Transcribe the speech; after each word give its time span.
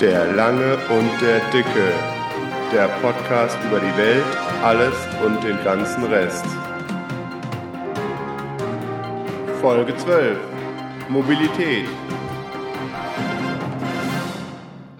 Der 0.00 0.30
Lange 0.34 0.76
und 0.90 1.22
der 1.22 1.40
Dicke. 1.52 1.90
Der 2.70 2.86
Podcast 3.00 3.56
über 3.66 3.80
die 3.80 3.96
Welt, 3.96 4.26
alles 4.62 4.94
und 5.24 5.42
den 5.42 5.56
ganzen 5.64 6.04
Rest. 6.04 6.44
Folge 9.62 9.96
12. 9.96 10.36
Mobilität. 11.08 11.86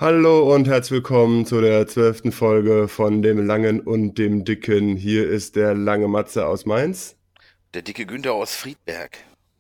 Hallo 0.01 0.55
und 0.55 0.67
herzlich 0.67 0.93
willkommen 0.93 1.45
zu 1.45 1.61
der 1.61 1.87
zwölften 1.87 2.33
Folge 2.33 2.89
von 2.89 3.21
dem 3.21 3.47
Langen 3.47 3.81
und 3.81 4.17
dem 4.17 4.47
Dicken. 4.47 4.97
Hier 4.97 5.29
ist 5.29 5.57
der 5.57 5.75
lange 5.75 6.09
Matze 6.09 6.47
aus 6.47 6.65
Mainz. 6.65 7.17
Der 7.75 7.83
dicke 7.83 8.07
Günther 8.07 8.33
aus 8.33 8.57
Friedberg. 8.57 9.19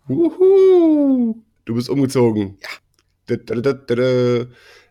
Uhu. 0.08 1.36
Du 1.66 1.74
bist 1.74 1.90
umgezogen. 1.90 2.56
Ja. 2.62 2.68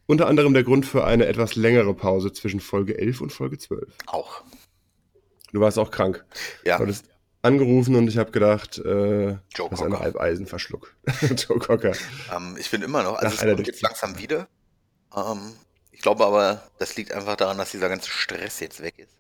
Unter 0.08 0.28
anderem 0.28 0.54
der 0.54 0.64
Grund 0.64 0.86
für 0.86 1.04
eine 1.04 1.26
etwas 1.26 1.56
längere 1.56 1.94
Pause 1.94 2.32
zwischen 2.32 2.60
Folge 2.60 2.98
11 2.98 3.22
und 3.22 3.32
Folge 3.32 3.58
12. 3.58 3.92
Auch. 4.06 4.44
Du 5.52 5.62
warst 5.62 5.80
auch 5.80 5.90
krank. 5.90 6.24
Ja. 6.64 6.78
Du 6.78 6.84
hattest 6.84 7.06
angerufen 7.42 7.96
und 7.96 8.08
ich 8.08 8.18
habe 8.18 8.32
gedacht, 8.32 8.78
äh, 8.80 9.38
Joe 9.56 9.70
hast 9.72 9.82
einen 9.82 9.92
Cocker. 9.92 10.04
Halbeisenverschluck. 10.04 10.96
Joe 11.48 11.60
Cocker. 11.60 11.94
Ähm, 12.36 12.56
ich 12.60 12.70
finde 12.70 12.86
immer 12.86 13.04
noch, 13.04 13.16
also 13.16 13.36
Nach 13.36 13.44
es 13.44 13.56
Durchzug. 13.56 13.82
langsam 13.82 14.18
wieder. 14.18 14.48
Ähm, 15.16 15.54
ich 15.92 16.02
glaube 16.02 16.26
aber, 16.26 16.64
das 16.78 16.96
liegt 16.98 17.12
einfach 17.12 17.36
daran, 17.36 17.58
dass 17.58 17.72
dieser 17.72 17.90
ganze 17.90 18.10
Stress 18.10 18.60
jetzt 18.60 18.82
weg 18.82 19.00
ist. 19.00 19.16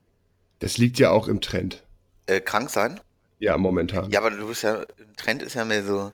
Das 0.59 0.77
liegt 0.77 0.99
ja 0.99 1.09
auch 1.11 1.27
im 1.27 1.41
Trend. 1.41 1.83
Äh, 2.27 2.41
krank 2.41 2.69
sein? 2.69 2.99
Ja, 3.39 3.57
momentan. 3.57 4.09
Ja, 4.11 4.19
aber 4.19 4.31
du 4.31 4.47
bist 4.47 4.63
ja, 4.63 4.83
im 4.97 5.15
Trend 5.15 5.41
ist 5.41 5.53
ja 5.55 5.65
mehr 5.65 5.83
so, 5.83 6.11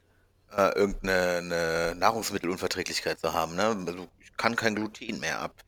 äh, 0.56 0.78
irgendeine 0.78 1.38
eine 1.38 1.96
Nahrungsmittelunverträglichkeit 1.98 3.20
zu 3.20 3.34
haben, 3.34 3.56
ne? 3.56 3.76
Also 3.88 4.08
kann 4.42 4.56
kein 4.56 4.76
Gluten 4.76 5.20
mehr 5.20 5.40
ab. 5.40 5.64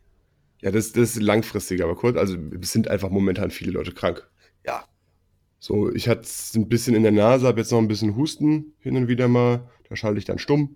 Ja, 0.61 0.71
das, 0.71 0.91
das 0.93 1.11
ist 1.15 1.21
langfristig, 1.21 1.83
aber 1.83 1.95
kurz. 1.95 2.17
Also 2.17 2.37
es 2.59 2.71
sind 2.71 2.87
einfach 2.87 3.09
momentan 3.09 3.51
viele 3.51 3.71
Leute 3.71 3.91
krank. 3.93 4.27
Ja. 4.65 4.85
So, 5.59 5.91
ich 5.93 6.07
hatte 6.09 6.21
es 6.21 6.55
ein 6.55 6.67
bisschen 6.69 6.95
in 6.95 7.03
der 7.03 7.11
Nase, 7.11 7.45
habe 7.47 7.59
jetzt 7.59 7.71
noch 7.71 7.77
ein 7.79 7.87
bisschen 7.87 8.15
Husten 8.15 8.73
hin 8.79 8.95
und 8.97 9.07
wieder 9.07 9.27
mal. 9.27 9.69
Da 9.89 9.95
schalte 9.95 10.17
ich 10.19 10.25
dann 10.25 10.39
stumm. 10.39 10.75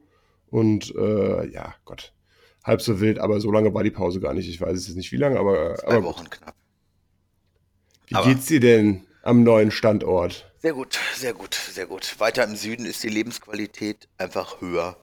Und 0.50 0.94
äh, 0.96 1.48
ja, 1.50 1.74
Gott, 1.86 2.14
halb 2.64 2.82
so 2.82 3.00
wild, 3.02 3.18
aber 3.20 3.40
so 3.42 3.52
lange 3.52 3.74
war 3.74 3.84
die 3.84 3.92
Pause 3.92 4.20
gar 4.20 4.34
nicht. 4.34 4.48
Ich 4.48 4.62
weiß 4.62 4.78
es 4.78 4.88
jetzt 4.88 4.96
nicht 4.98 5.12
wie 5.12 5.18
lange, 5.18 5.40
aber, 5.40 5.76
Zwei 5.76 5.88
aber 5.88 6.02
gut. 6.02 6.06
Wochen 6.18 6.30
knapp. 6.30 6.56
wie 8.08 8.16
aber- 8.16 8.28
geht's 8.28 8.46
dir 8.46 8.60
denn 8.60 9.06
am 9.24 9.44
neuen 9.44 9.72
Standort? 9.72 10.52
Sehr 10.60 10.74
gut, 10.74 11.00
sehr 11.16 11.34
gut, 11.34 11.54
sehr 11.54 11.86
gut. 11.86 12.20
Weiter 12.20 12.44
im 12.44 12.56
Süden 12.56 12.86
ist 12.86 13.04
die 13.04 13.10
Lebensqualität 13.10 14.08
einfach 14.18 14.62
höher. 14.62 14.98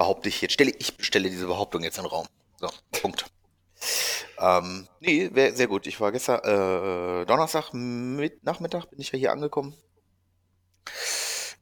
Behaupte 0.00 0.30
ich 0.30 0.40
jetzt. 0.40 0.54
Stelle, 0.54 0.72
ich 0.78 0.94
stelle 1.00 1.28
diese 1.28 1.46
Behauptung 1.46 1.82
jetzt 1.82 1.98
in 1.98 2.04
den 2.04 2.10
Raum. 2.10 2.26
So, 2.56 2.70
Punkt. 3.02 3.26
Ähm, 4.38 4.88
nee, 5.00 5.28
wär, 5.34 5.54
sehr 5.54 5.66
gut. 5.66 5.86
Ich 5.86 6.00
war 6.00 6.10
gestern, 6.10 6.40
äh, 6.40 7.26
Donnerstag 7.26 7.74
mit, 7.74 8.42
Nachmittag 8.42 8.86
bin 8.86 8.98
ich 8.98 9.12
ja 9.12 9.18
hier 9.18 9.30
angekommen. 9.30 9.74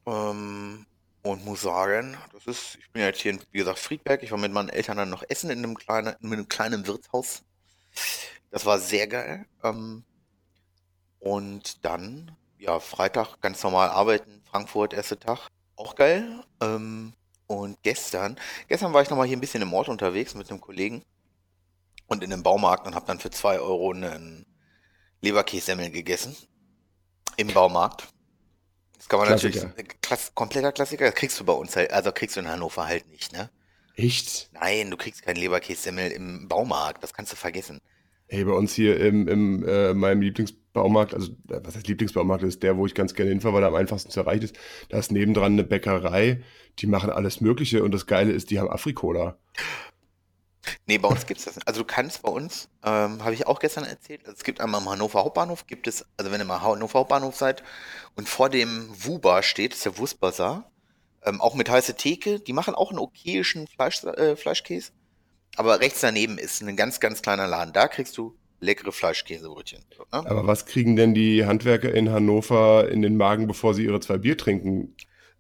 Ähm, 0.07 0.87
und 1.23 1.45
muss 1.45 1.63
sagen, 1.63 2.17
das 2.33 2.47
ist, 2.47 2.79
ich 2.81 2.89
bin 2.93 3.03
ja 3.03 3.09
jetzt 3.09 3.23
hier 3.23 3.33
in, 3.33 3.41
wie 3.51 3.59
gesagt, 3.59 3.81
Friedberg. 3.81 4.23
Ich 4.23 4.31
war 4.31 4.39
mit 4.39 4.53
meinen 4.53 4.69
Eltern 4.69 4.99
dann 4.99 5.11
noch 5.11 5.25
essen 5.29 5.51
in 5.51 5.59
einem 5.59 5.77
kleinen, 5.77 6.15
in 6.21 6.33
einem 6.33 6.49
kleinen 6.49 6.87
Wirtshaus. 6.87 7.43
Das 8.53 8.65
war 8.65 8.79
sehr 8.79 9.09
geil. 9.09 9.47
Ähm, 9.65 10.05
und 11.19 11.85
dann, 11.85 12.37
ja, 12.57 12.79
Freitag 12.79 13.41
ganz 13.41 13.65
normal 13.65 13.89
arbeiten, 13.89 14.45
Frankfurt, 14.49 14.93
erster 14.93 15.19
Tag. 15.19 15.49
Auch 15.75 15.97
geil. 15.97 16.45
Ähm, 16.61 17.15
und 17.59 17.83
gestern, 17.83 18.39
gestern 18.69 18.93
war 18.93 19.03
ich 19.03 19.11
nochmal 19.11 19.27
hier 19.27 19.37
ein 19.37 19.41
bisschen 19.41 19.63
im 19.63 19.73
Ort 19.73 19.89
unterwegs 19.89 20.35
mit 20.35 20.51
einem 20.51 20.61
Kollegen 20.61 21.03
und 22.07 22.23
in 22.23 22.33
einem 22.33 22.43
Baumarkt 22.43 22.87
und 22.87 22.95
habe 22.95 23.07
dann 23.07 23.19
für 23.19 23.31
zwei 23.31 23.59
Euro 23.61 23.93
einen 23.93 24.47
Leberkässemmel 25.21 25.91
gegessen. 25.91 26.37
Im 27.37 27.49
Baumarkt. 27.49 28.09
Das 28.97 29.09
kann 29.09 29.21
man 29.21 29.29
Klassiker. 29.29 29.67
natürlich, 29.67 30.01
Klass, 30.01 30.35
kompletter 30.35 30.73
Klassiker, 30.73 31.07
das 31.07 31.15
kriegst 31.15 31.39
du 31.39 31.45
bei 31.45 31.53
uns 31.53 31.77
halt, 31.77 31.93
also 31.93 32.11
kriegst 32.11 32.35
du 32.37 32.41
in 32.41 32.49
Hannover 32.49 32.87
halt 32.87 33.09
nicht, 33.09 33.33
ne? 33.33 33.49
Echt? 33.95 34.51
Nein, 34.53 34.91
du 34.91 34.97
kriegst 34.97 35.23
keinen 35.23 35.37
Leberkässemmel 35.37 36.11
im 36.11 36.49
Baumarkt, 36.49 37.03
das 37.03 37.13
kannst 37.13 37.33
du 37.33 37.37
vergessen. 37.37 37.81
Hey, 38.29 38.45
bei 38.45 38.53
uns 38.53 38.75
hier 38.75 39.01
im, 39.01 39.27
im 39.29 39.67
äh, 39.67 39.95
meinem 39.95 40.21
Lieblingsbaumarkt, 40.79 41.15
also 41.15 41.33
äh, 41.49 41.61
was 41.65 41.77
heißt 41.77 41.89
Lieblingsbaumarkt, 41.89 42.45
ist 42.45 42.63
der, 42.63 42.77
wo 42.77 42.87
ich 42.87 42.95
ganz 42.95 43.15
gerne 43.15 43.31
hinfahre, 43.31 43.55
weil 43.55 43.63
er 43.63 43.69
am 43.69 43.75
einfachsten 43.75 44.11
zu 44.11 44.21
erreichen 44.21 44.45
ist. 44.45 44.59
Da 44.89 44.99
ist 44.99 45.13
nebendran 45.13 45.53
eine 45.53 45.65
Bäckerei, 45.65 46.43
die 46.79 46.87
machen 46.87 47.11
alles 47.11 47.41
Mögliche 47.41 47.83
und 47.83 47.93
das 47.93 48.07
Geile 48.07 48.33
ist, 48.33 48.51
die 48.51 48.59
haben 48.59 48.71
Afrikola. 48.71 49.39
Nee, 50.87 50.99
bei 50.99 51.09
uns 51.09 51.27
gibt's 51.27 51.45
das 51.45 51.57
nicht. 51.57 51.67
Also 51.67 51.81
du 51.81 51.87
kannst 51.87 52.23
bei 52.23 52.31
uns, 52.31 52.69
ähm, 52.85 53.25
habe 53.25 53.33
ich 53.33 53.47
auch 53.47 53.59
gestern 53.59 53.85
erzählt, 53.85 54.21
also 54.25 54.37
es 54.37 54.45
gibt 54.45 54.61
einmal 54.61 54.81
am 54.81 54.89
Hannover 54.89 55.25
Hauptbahnhof, 55.25 55.67
gibt 55.67 55.87
es, 55.87 56.05
also 56.17 56.31
wenn 56.31 56.41
ihr 56.41 56.45
mal 56.45 56.61
Hannover 56.61 57.01
Hauptbahnhof 57.01 57.37
seid 57.37 57.63
und 58.17 58.29
vor 58.29 58.51
dem 58.51 58.89
Wuba 58.93 59.43
steht, 59.43 59.75
ist 59.75 59.85
der 59.85 59.97
Wurstbazar, 59.99 60.71
ähm, 61.25 61.41
auch 61.41 61.55
mit 61.55 61.71
heiße 61.71 61.95
Theke, 61.95 62.41
die 62.41 62.53
machen 62.53 62.75
auch 62.75 62.91
einen 62.91 62.99
okayischen 62.99 63.67
Fleisch, 63.67 64.05
äh, 64.05 64.37
Fleischkäse, 64.37 64.93
aber 65.57 65.81
rechts 65.81 66.01
daneben 66.01 66.39
ist 66.39 66.63
ein 66.63 66.77
ganz, 66.77 67.01
ganz 67.01 67.23
kleiner 67.23 67.47
Laden, 67.47 67.73
da 67.73 67.89
kriegst 67.89 68.17
du 68.19 68.37
leckere 68.61 68.93
Fleischkäsebrötchen. 68.93 69.85
So, 69.97 70.03
ne? 70.13 70.27
Aber 70.27 70.47
was 70.47 70.67
kriegen 70.67 70.97
denn 70.97 71.15
die 71.15 71.47
Handwerker 71.47 71.93
in 71.95 72.11
Hannover 72.11 72.89
in 72.89 73.03
den 73.03 73.17
Magen, 73.17 73.47
bevor 73.47 73.75
sie 73.75 73.85
ihre 73.85 74.01
zwei 74.01 74.19
Bier 74.19 74.37
trinken? 74.37 74.95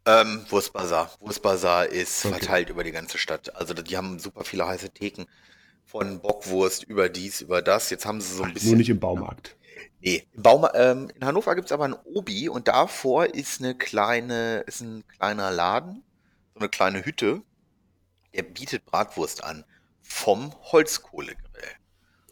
Ähm, 0.06 0.44
Wurstbazar. 0.48 1.10
Wurstbazar 1.20 1.86
ist 1.86 2.24
Okay. 2.24 2.34
verteilt 2.34 2.70
über 2.70 2.84
die 2.84 2.92
ganze 2.92 3.18
Stadt. 3.18 3.54
Also 3.56 3.74
die 3.74 3.96
haben 3.96 4.18
super 4.18 4.44
viele 4.44 4.66
heiße 4.66 4.90
Theken. 4.90 5.26
Von 5.84 6.20
Bockwurst 6.20 6.84
über 6.84 7.08
dies, 7.08 7.40
über 7.40 7.62
das. 7.62 7.90
Jetzt 7.90 8.06
haben 8.06 8.20
sie 8.20 8.34
so 8.34 8.42
ein 8.42 8.52
bisschen. 8.52 8.70
Nur 8.70 8.78
nicht 8.78 8.90
im 8.90 9.00
Baumarkt. 9.00 9.56
Nee, 10.00 10.26
im 10.32 10.42
Bauma 10.42 10.72
ähm, 10.74 11.10
in 11.14 11.24
Hannover 11.24 11.54
gibt's 11.54 11.72
aber 11.72 11.84
ein 11.84 11.94
Obi 12.04 12.48
und 12.48 12.68
davor 12.68 13.26
ist 13.34 13.60
eine 13.60 13.74
kleine, 13.74 14.60
ist 14.66 14.80
ein 14.80 15.04
kleiner 15.08 15.50
Laden, 15.50 16.04
so 16.54 16.60
eine 16.60 16.68
kleine 16.68 17.04
Hütte, 17.04 17.42
der 18.34 18.42
bietet 18.42 18.84
Bratwurst 18.86 19.42
an 19.44 19.64
vom 20.02 20.54
Holzkohlegrill. 20.72 21.62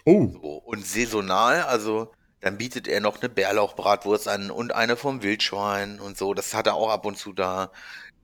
Oh, 0.06 0.28
So, 0.33 0.39
und 0.65 0.87
saisonal, 0.87 1.62
also 1.62 2.12
dann 2.41 2.59
bietet 2.59 2.87
er 2.89 3.00
noch 3.00 3.21
eine 3.21 3.28
Bärlauchbratwurst 3.28 4.28
an 4.28 4.50
und 4.50 4.72
eine 4.75 4.97
vom 4.97 5.22
Wildschwein 5.22 6.00
und 6.00 6.17
so. 6.17 6.33
Das 6.33 6.55
hat 6.55 6.67
er 6.69 6.75
auch 6.75 6.91
ab 6.91 7.05
und 7.05 7.19
zu 7.19 7.33
da. 7.33 7.72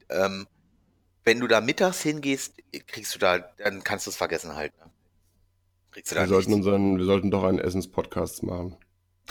Ähm, 0.09 0.47
wenn 1.25 1.41
du 1.41 1.47
da 1.49 1.61
mittags 1.61 2.01
hingehst, 2.03 2.55
kriegst 2.87 3.15
du 3.15 3.19
da, 3.19 3.39
dann 3.39 3.83
kannst 3.85 4.07
du 4.07 4.11
es 4.11 4.17
vergessen 4.17 4.55
halt. 4.57 4.73
Ne? 4.79 4.91
Wir 5.95 6.27
sollten, 6.27 6.51
nichts. 6.51 6.55
unseren, 6.55 6.99
wir 6.99 7.05
sollten 7.05 7.31
doch 7.31 7.45
einen 7.45 7.59
Essenspodcast 7.59 8.43
machen. 8.45 8.77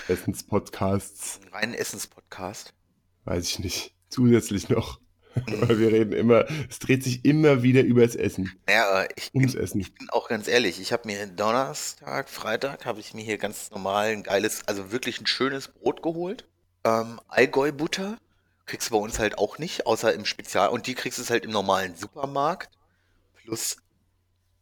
Essenspodcasts, 0.08 1.40
Einen 1.42 1.54
reinen 1.54 1.74
Essenspodcast. 1.74 2.74
weiß 3.26 3.46
ich 3.46 3.60
nicht. 3.60 3.96
Zusätzlich 4.10 4.70
noch. 4.70 5.00
Weil 5.48 5.80
wir 5.80 5.92
reden 5.92 6.14
immer, 6.14 6.46
es 6.70 6.80
dreht 6.80 7.04
sich 7.04 7.24
immer 7.26 7.64
wieder 7.64 7.82
über 7.82 8.06
das 8.06 8.16
Essen. 8.16 8.52
Naja, 8.68 9.04
äh, 9.04 9.10
ich 9.16 9.34
Ums 9.34 9.54
bin, 9.54 9.64
Essen. 9.64 9.80
ich 9.82 9.94
bin 9.94 10.10
auch 10.10 10.28
ganz 10.28 10.48
ehrlich, 10.48 10.80
ich 10.82 10.92
habe 10.92 11.08
mir 11.08 11.26
Donnerstag, 11.28 12.30
Freitag, 12.30 12.86
habe 12.86 13.00
ich 13.00 13.14
mir 13.14 13.24
hier 13.24 13.38
ganz 13.38 13.72
normal 13.72 14.10
ein 14.10 14.24
geiles, 14.24 14.68
also 14.68 14.92
wirklich 14.92 15.22
ein 15.22 15.28
schönes 15.28 15.70
Brot 15.70 16.02
geholt. 16.04 16.46
Ähm, 16.84 17.20
Allgäu-Butter 17.28 18.18
kriegst 18.66 18.90
du 18.90 18.94
bei 18.94 19.00
uns 19.00 19.20
halt 19.20 19.38
auch 19.38 19.58
nicht, 19.58 19.86
außer 19.86 20.14
im 20.14 20.26
Spezial. 20.26 20.70
Und 20.70 20.88
die 20.88 20.96
kriegst 20.96 21.20
du 21.20 21.30
halt 21.30 21.46
im 21.46 21.52
normalen 21.52 21.96
Supermarkt. 21.96 22.70
Plus 23.36 23.78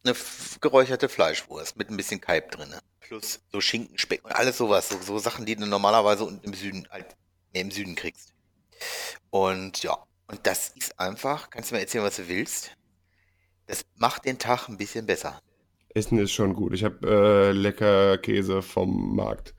eine 0.03 0.16
geräucherte 0.62 1.09
Fleischwurst 1.09 1.78
mit 1.78 1.90
ein 1.90 1.97
bisschen 1.97 2.22
Kalb 2.22 2.51
drin. 2.51 2.74
Plus 3.01 3.41
so 3.51 3.62
Schinken, 3.62 3.97
Speck 3.97 4.24
und 4.24 4.31
alles 4.31 4.57
sowas. 4.57 4.90
So, 4.90 5.00
so 5.01 5.19
Sachen, 5.19 5.46
die 5.46 5.56
du 5.56 5.66
normalerweise 5.66 6.24
unten 6.25 6.46
im 6.46 6.53
Süden, 6.53 6.88
halt 6.90 7.16
mehr 7.53 7.63
im 7.63 7.72
Süden 7.72 7.96
kriegst. 7.96 8.34
Und 9.30 9.84
ja, 9.84 9.97
und 10.29 10.45
das 10.45 10.69
ist 10.69 11.00
einfach, 11.00 11.50
kannst 11.50 11.72
du 11.72 11.75
mir 11.75 11.81
erzählen, 11.81 12.03
was 12.03 12.17
du 12.17 12.28
willst? 12.28 12.75
Das 13.68 13.83
macht 13.95 14.25
den 14.25 14.38
Tag 14.38 14.69
ein 14.69 14.77
bisschen 14.77 15.06
besser. 15.06 15.39
Essen 15.94 16.19
ist 16.19 16.31
schon 16.31 16.53
gut. 16.53 16.74
Ich 16.74 16.83
habe 16.83 17.07
äh, 17.07 17.51
lecker 17.51 18.18
Käse 18.19 18.62
vom 18.62 19.15
Markt 19.15 19.56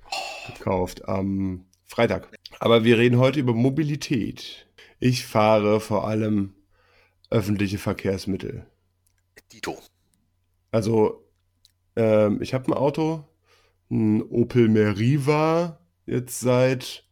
gekauft 0.47 1.09
am 1.09 1.67
Freitag. 1.87 2.29
Aber 2.61 2.85
wir 2.85 2.99
reden 2.99 3.19
heute 3.19 3.41
über 3.41 3.53
Mobilität. 3.53 4.69
Ich 5.01 5.27
fahre 5.27 5.81
vor 5.81 6.07
allem 6.07 6.55
öffentliche 7.31 7.79
Verkehrsmittel. 7.79 8.67
Dito. 9.53 9.79
Also, 10.71 11.29
ähm, 11.97 12.41
ich 12.43 12.55
habe 12.55 12.69
ein 12.69 12.75
Auto, 12.75 13.27
ein 13.91 14.23
Opel 14.23 14.69
Meriva, 14.69 15.81
jetzt 16.07 16.41
seit 16.41 17.05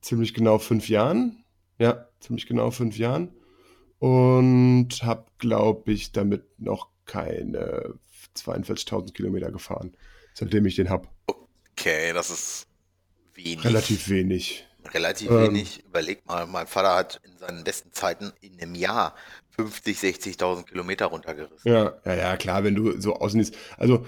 ziemlich 0.00 0.34
genau 0.34 0.58
fünf 0.58 0.88
Jahren. 0.88 1.43
Ja, 1.78 2.08
ziemlich 2.20 2.46
genau 2.46 2.70
fünf 2.70 2.96
Jahren. 2.96 3.32
Und 3.98 4.88
habe, 5.02 5.26
glaube 5.38 5.92
ich, 5.92 6.12
damit 6.12 6.44
noch 6.58 6.88
keine 7.06 7.94
42.000 8.36 9.12
Kilometer 9.12 9.50
gefahren, 9.50 9.96
seitdem 10.34 10.66
ich 10.66 10.76
den 10.76 10.90
habe. 10.90 11.08
Okay, 11.72 12.12
das 12.12 12.30
ist 12.30 12.66
wenig. 13.34 13.64
Relativ 13.64 14.08
wenig. 14.08 14.66
Relativ 14.92 15.30
Ähm. 15.30 15.42
wenig. 15.48 15.84
Überleg 15.86 16.26
mal, 16.26 16.46
mein 16.46 16.66
Vater 16.66 16.94
hat 16.94 17.20
in 17.24 17.36
seinen 17.38 17.64
besten 17.64 17.92
Zeiten 17.92 18.32
in 18.40 18.60
einem 18.60 18.74
Jahr 18.74 19.14
50, 19.50 19.98
60.000 19.98 20.64
Kilometer 20.64 21.06
runtergerissen. 21.06 21.70
Ja, 21.72 21.94
ja, 22.04 22.14
ja, 22.14 22.36
klar, 22.36 22.64
wenn 22.64 22.74
du 22.74 23.00
so 23.00 23.14
außen 23.14 23.40
ist. 23.40 23.56
Also, 23.76 24.04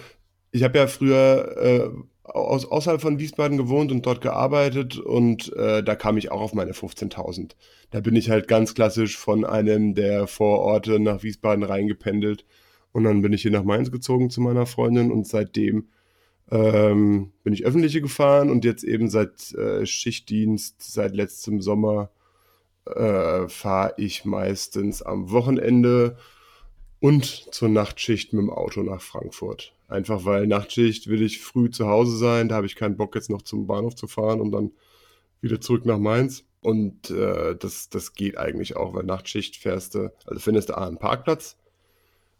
ich 0.50 0.62
habe 0.62 0.78
ja 0.78 0.86
früher 0.86 1.56
äh, 1.56 1.90
aus, 2.34 2.64
außerhalb 2.70 3.00
von 3.00 3.19
Wiesbaden 3.19 3.56
gewohnt 3.56 3.93
und 3.93 4.05
dort 4.05 4.20
gearbeitet 4.20 4.99
und 4.99 5.52
äh, 5.55 5.82
da 5.82 5.94
kam 5.94 6.17
ich 6.17 6.31
auch 6.31 6.40
auf 6.40 6.55
meine 6.55 6.73
15.000. 6.73 7.52
Da 7.90 8.00
bin 8.00 8.17
ich 8.17 8.31
halt 8.31 8.49
ganz 8.49 8.75
klassisch 8.75 9.17
von 9.17 9.44
einem 9.44 9.94
der 9.94 10.26
Vororte 10.26 10.99
nach 10.99 11.23
Wiesbaden 11.23 11.64
reingependelt 11.64 12.44
und 12.93 13.05
dann 13.05 13.23
bin 13.23 13.32
ich 13.32 13.43
hier 13.43 13.50
nach 13.50 13.64
Mainz 13.64 13.90
gezogen 13.90 14.31
zu 14.31 14.40
meiner 14.40 14.67
Freundin 14.67 15.11
und 15.11 15.26
seitdem 15.26 15.88
ähm, 16.50 17.32
bin 17.43 17.52
ich 17.52 17.64
öffentliche 17.64 18.00
gefahren 18.00 18.50
und 18.50 18.64
jetzt 18.64 18.84
eben 18.84 19.11
seit 19.11 19.52
äh, 19.55 19.84
Schichtdienst, 19.84 20.81
seit 20.81 21.14
letztem 21.14 21.61
Sommer 21.61 22.11
äh, 22.87 23.49
fahre 23.49 23.94
ich 23.96 24.25
meistens 24.25 25.02
am 25.02 25.31
Wochenende 25.31 26.17
und 27.00 27.25
zur 27.25 27.69
Nachtschicht 27.69 28.32
mit 28.32 28.43
dem 28.43 28.50
Auto 28.50 28.82
nach 28.82 29.00
Frankfurt. 29.00 29.75
Einfach 29.88 30.24
weil 30.24 30.46
Nachtschicht 30.46 31.06
will 31.08 31.22
ich 31.22 31.40
früh 31.40 31.70
zu 31.70 31.86
Hause 31.86 32.16
sein, 32.16 32.48
da 32.48 32.56
habe 32.56 32.66
ich 32.66 32.74
keinen 32.74 32.96
Bock 32.96 33.14
jetzt 33.14 33.30
noch 33.30 33.42
zum 33.42 33.66
Bahnhof 33.66 33.94
zu 33.94 34.08
fahren 34.08 34.40
und 34.40 34.50
dann 34.50 34.72
wieder 35.40 35.60
zurück 35.60 35.84
nach 35.86 35.98
Mainz. 35.98 36.44
Und 36.60 37.10
äh, 37.10 37.54
das, 37.54 37.88
das 37.90 38.14
geht 38.14 38.36
eigentlich 38.38 38.76
auch, 38.76 38.94
weil 38.94 39.04
Nachtschicht 39.04 39.56
fährst 39.56 39.94
du, 39.94 40.12
also 40.26 40.40
findest 40.40 40.70
du 40.70 40.76
A 40.76 40.86
einen 40.86 40.98
Parkplatz 40.98 41.56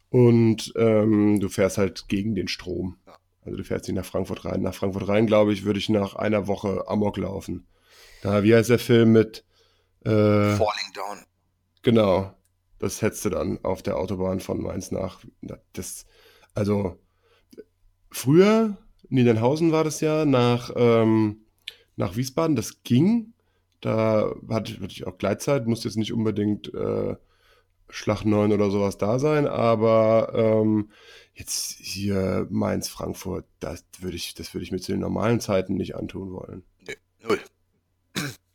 und 0.09 0.73
ähm, 0.75 1.39
du 1.39 1.47
fährst 1.47 1.77
halt 1.77 2.09
gegen 2.09 2.35
den 2.35 2.49
Strom. 2.49 2.97
Also 3.45 3.57
du 3.57 3.63
fährst 3.63 3.87
nicht 3.87 3.95
nach 3.95 4.05
Frankfurt 4.05 4.43
rein. 4.43 4.61
Nach 4.61 4.73
Frankfurt 4.73 5.07
rein, 5.07 5.27
glaube 5.27 5.53
ich, 5.53 5.63
würde 5.63 5.79
ich 5.79 5.87
nach 5.87 6.15
einer 6.15 6.47
Woche 6.47 6.83
Amok 6.87 7.15
laufen. 7.15 7.65
Da, 8.21 8.43
wie 8.43 8.53
heißt 8.53 8.69
der 8.69 8.79
Film 8.79 9.13
mit 9.13 9.45
äh, 10.03 10.09
Falling 10.09 10.93
Down. 10.93 11.25
Genau. 11.83 12.33
Das 12.79 13.01
hättest 13.01 13.25
du 13.25 13.29
dann 13.29 13.63
auf 13.63 13.81
der 13.81 13.97
Autobahn 13.97 14.41
von 14.41 14.61
Mainz 14.61 14.91
nach. 14.91 15.21
Das, 15.71 16.05
also 16.53 16.99
früher, 18.17 18.77
Niedernhausen 19.09 19.71
war 19.71 19.83
das 19.83 20.01
ja, 20.01 20.25
nach, 20.25 20.71
ähm, 20.75 21.41
nach 21.95 22.15
Wiesbaden, 22.15 22.55
das 22.55 22.83
ging. 22.83 23.33
Da 23.79 24.33
hatte, 24.49 24.73
hatte 24.73 24.91
ich 24.91 25.05
auch 25.05 25.17
Gleitzeit, 25.17 25.67
musste 25.67 25.87
jetzt 25.87 25.97
nicht 25.97 26.11
unbedingt 26.11 26.73
äh, 26.73 27.15
Schlag 27.89 28.25
9 28.25 28.51
oder 28.51 28.69
sowas 28.69 28.97
da 28.97 29.19
sein, 29.19 29.47
aber 29.47 30.33
ähm, 30.33 30.89
jetzt 31.35 31.77
hier 31.79 32.47
Mainz, 32.49 32.89
Frankfurt, 32.89 33.45
das 33.59 33.85
würde 33.99 34.17
ich, 34.17 34.33
das 34.33 34.53
würde 34.53 34.63
ich 34.63 34.71
mir 34.71 34.79
zu 34.79 34.91
den 34.91 35.01
normalen 35.01 35.39
Zeiten 35.39 35.75
nicht 35.75 35.95
antun 35.95 36.33
wollen. 36.33 36.63
Nee, 36.85 36.97
null. 37.23 37.39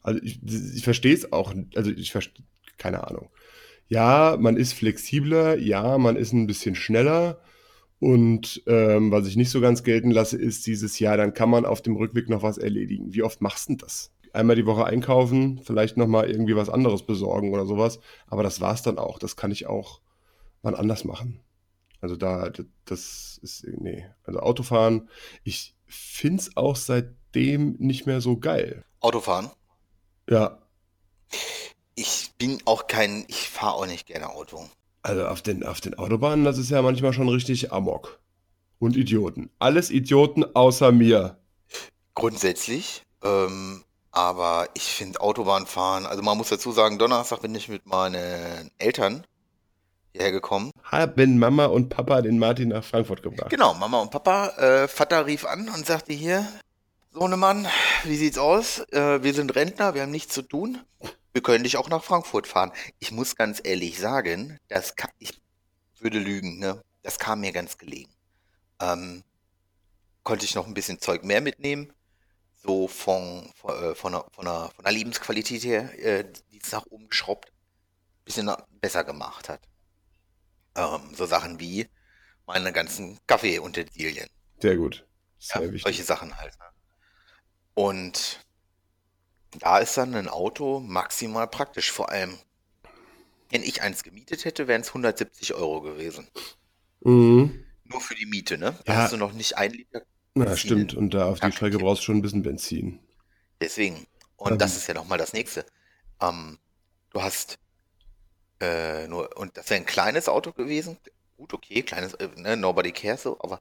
Also 0.02 0.20
ich, 0.22 0.40
ich 0.44 0.82
verstehe 0.82 1.14
es 1.14 1.32
auch, 1.32 1.54
also 1.76 1.90
ich 1.92 2.10
verstehe, 2.10 2.44
keine 2.76 3.06
Ahnung. 3.06 3.30
Ja, 3.86 4.36
man 4.38 4.56
ist 4.56 4.72
flexibler, 4.72 5.56
ja, 5.56 5.96
man 5.98 6.16
ist 6.16 6.32
ein 6.32 6.46
bisschen 6.46 6.74
schneller. 6.74 7.40
Und 8.02 8.64
ähm, 8.66 9.12
was 9.12 9.28
ich 9.28 9.36
nicht 9.36 9.50
so 9.50 9.60
ganz 9.60 9.84
gelten 9.84 10.10
lasse, 10.10 10.36
ist 10.36 10.66
dieses 10.66 10.98
Jahr, 10.98 11.16
dann 11.16 11.34
kann 11.34 11.48
man 11.48 11.64
auf 11.64 11.82
dem 11.82 11.94
Rückweg 11.94 12.28
noch 12.28 12.42
was 12.42 12.58
erledigen. 12.58 13.14
Wie 13.14 13.22
oft 13.22 13.40
machst 13.40 13.68
du 13.68 13.74
denn 13.74 13.78
das? 13.78 14.10
Einmal 14.32 14.56
die 14.56 14.66
Woche 14.66 14.84
einkaufen, 14.84 15.60
vielleicht 15.62 15.96
nochmal 15.96 16.28
irgendwie 16.28 16.56
was 16.56 16.68
anderes 16.68 17.06
besorgen 17.06 17.54
oder 17.54 17.64
sowas. 17.64 18.00
Aber 18.26 18.42
das 18.42 18.60
war's 18.60 18.82
dann 18.82 18.98
auch. 18.98 19.20
Das 19.20 19.36
kann 19.36 19.52
ich 19.52 19.66
auch 19.66 20.00
wann 20.62 20.74
anders 20.74 21.04
machen. 21.04 21.38
Also 22.00 22.16
da, 22.16 22.50
das 22.86 23.38
ist, 23.40 23.68
nee. 23.68 24.04
Also 24.24 24.40
Autofahren, 24.40 25.08
ich 25.44 25.76
finde 25.86 26.42
es 26.42 26.56
auch 26.56 26.74
seitdem 26.74 27.76
nicht 27.78 28.06
mehr 28.06 28.20
so 28.20 28.36
geil. 28.36 28.84
Autofahren? 28.98 29.48
Ja. 30.28 30.58
Ich 31.94 32.32
bin 32.36 32.58
auch 32.64 32.88
kein, 32.88 33.26
ich 33.28 33.48
fahre 33.48 33.74
auch 33.74 33.86
nicht 33.86 34.08
gerne 34.08 34.28
Auto. 34.30 34.68
Also 35.02 35.26
auf 35.26 35.42
den, 35.42 35.64
auf 35.64 35.80
den 35.80 35.94
Autobahnen, 35.98 36.44
das 36.44 36.58
ist 36.58 36.70
ja 36.70 36.80
manchmal 36.82 37.12
schon 37.12 37.28
richtig 37.28 37.72
Amok. 37.72 38.20
Und 38.78 38.96
Idioten. 38.96 39.50
Alles 39.58 39.90
Idioten 39.90 40.44
außer 40.54 40.92
mir. 40.92 41.36
Grundsätzlich. 42.14 43.02
Ähm, 43.22 43.84
aber 44.10 44.68
ich 44.74 44.82
finde 44.82 45.20
Autobahnfahren, 45.20 46.06
also 46.06 46.22
man 46.22 46.36
muss 46.36 46.48
dazu 46.48 46.72
sagen, 46.72 46.98
Donnerstag 46.98 47.40
bin 47.40 47.54
ich 47.54 47.68
mit 47.68 47.86
meinen 47.86 48.70
Eltern 48.78 49.24
hierher 50.12 50.32
gekommen. 50.32 50.70
Haben 50.84 51.38
Mama 51.38 51.66
und 51.66 51.88
Papa 51.88 52.20
den 52.22 52.38
Martin 52.38 52.68
nach 52.68 52.84
Frankfurt 52.84 53.22
gebracht. 53.22 53.50
Genau, 53.50 53.74
Mama 53.74 54.00
und 54.00 54.10
Papa. 54.10 54.48
Äh, 54.58 54.88
Vater 54.88 55.26
rief 55.26 55.46
an 55.46 55.68
und 55.68 55.86
sagte 55.86 56.12
hier, 56.12 56.46
Sohnemann, 57.12 57.66
wie 58.04 58.16
sieht's 58.16 58.38
aus? 58.38 58.80
Äh, 58.90 59.22
wir 59.22 59.34
sind 59.34 59.54
Rentner, 59.54 59.94
wir 59.94 60.02
haben 60.02 60.10
nichts 60.10 60.34
zu 60.34 60.42
tun. 60.42 60.78
Wir 61.32 61.42
können 61.42 61.64
dich 61.64 61.76
auch 61.76 61.88
nach 61.88 62.04
Frankfurt 62.04 62.46
fahren. 62.46 62.72
Ich 62.98 63.10
muss 63.10 63.36
ganz 63.36 63.60
ehrlich 63.64 63.98
sagen, 63.98 64.58
das 64.68 64.96
kann, 64.96 65.10
ich 65.18 65.40
würde 65.98 66.18
lügen, 66.18 66.58
ne? 66.58 66.82
Das 67.02 67.18
kam 67.18 67.40
mir 67.40 67.52
ganz 67.52 67.78
gelegen. 67.78 68.12
Ähm, 68.80 69.24
konnte 70.22 70.44
ich 70.44 70.54
noch 70.54 70.66
ein 70.66 70.74
bisschen 70.74 71.00
Zeug 71.00 71.24
mehr 71.24 71.40
mitnehmen, 71.40 71.92
so 72.62 72.86
von, 72.86 73.50
von, 73.56 73.70
äh, 73.70 73.94
von, 73.94 74.12
der, 74.12 74.24
von, 74.32 74.44
der, 74.44 74.70
von 74.74 74.84
der 74.84 74.92
Lebensqualität 74.92 75.64
her, 75.64 75.98
äh, 75.98 76.24
die 76.52 76.60
es 76.62 76.70
nach 76.72 76.86
oben 76.86 77.08
geschraubt, 77.08 77.48
ein 77.50 78.24
bisschen 78.24 78.52
besser 78.80 79.04
gemacht 79.04 79.48
hat. 79.48 79.60
Ähm, 80.76 81.14
so 81.14 81.26
Sachen 81.26 81.58
wie 81.58 81.88
meine 82.46 82.72
ganzen 82.72 83.18
Kaffeeutensilien. 83.26 84.28
Sehr 84.60 84.76
gut. 84.76 85.06
Sehr 85.38 85.62
ja, 85.62 85.78
solche 85.78 86.04
Sachen 86.04 86.36
halt. 86.38 86.56
Ne? 86.58 86.66
Und 87.74 88.40
da 89.60 89.78
ist 89.78 89.96
dann 89.96 90.14
ein 90.14 90.28
Auto 90.28 90.80
maximal 90.80 91.48
praktisch. 91.48 91.90
Vor 91.92 92.10
allem, 92.10 92.38
wenn 93.50 93.62
ich 93.62 93.82
eins 93.82 94.02
gemietet 94.02 94.44
hätte, 94.44 94.66
wären 94.66 94.80
es 94.80 94.92
170 94.94 95.54
Euro 95.54 95.80
gewesen. 95.82 96.26
Mhm. 97.04 97.64
Nur 97.84 98.00
für 98.00 98.16
die 98.16 98.26
Miete, 98.26 98.58
ne? 98.58 98.76
Da 98.86 98.94
Ja. 98.94 98.96
hast 98.96 99.12
du 99.12 99.16
noch 99.16 99.32
nicht 99.32 99.56
ein 99.56 99.70
Liter 99.72 100.02
Na, 100.34 100.44
Benzin 100.44 100.56
stimmt. 100.56 100.92
in 100.92 100.92
Und 100.92 101.14
da 101.14 101.24
auf 101.30 101.40
die 101.40 101.52
Strecke 101.52 101.78
brauchst 101.78 102.02
du 102.02 102.04
schon 102.06 102.16
ein 102.18 102.22
bisschen 102.22 102.42
Benzin. 102.42 103.00
Deswegen. 103.60 104.06
Und 104.36 104.52
Ähm. 104.52 104.58
das 104.60 104.76
ist 104.76 104.86
ja 104.88 104.94
nochmal 104.94 105.18
das 105.18 105.32
nächste. 105.32 105.64
Ähm, 106.20 106.58
du 107.10 107.22
hast 107.22 107.58
äh, 108.60 109.06
nur, 109.08 109.36
und 109.36 109.56
das 109.56 109.70
wäre 109.70 109.80
ein 109.80 109.86
kleines 109.86 110.28
Auto 110.28 110.52
gewesen. 110.52 110.98
Gut, 111.36 111.52
okay, 111.54 111.82
kleines, 111.82 112.14
äh, 112.14 112.28
ne, 112.36 112.56
nobody 112.56 112.92
cares 112.92 113.22
so, 113.22 113.38
aber 113.40 113.60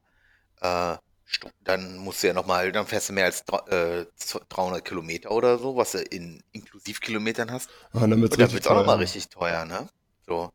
äh, 0.60 0.98
stu- 1.24 1.48
dann 1.60 1.96
musst 1.98 2.22
du 2.22 2.28
ja 2.28 2.32
nochmal, 2.34 2.72
dann 2.72 2.86
fährst 2.86 3.08
du 3.08 3.12
mehr 3.14 3.26
als 3.26 3.44
dra- 3.46 3.68
äh, 3.70 4.06
z- 4.16 4.42
300 4.48 4.84
Kilometer 4.84 5.30
oder 5.30 5.58
so, 5.58 5.76
was 5.76 5.92
du 5.92 5.98
in 6.02 6.42
Inklusivkilometern 6.52 7.50
hast. 7.50 7.70
Ah, 7.92 8.06
dann 8.06 8.20
wird's 8.20 8.36
Und 8.36 8.40
dann 8.40 8.50
richtig 8.50 8.54
wird's 8.54 8.66
auch 8.68 8.74
nochmal 8.76 8.98
richtig 8.98 9.28
teuer, 9.28 9.64
ne? 9.64 9.88
So. 10.26 10.52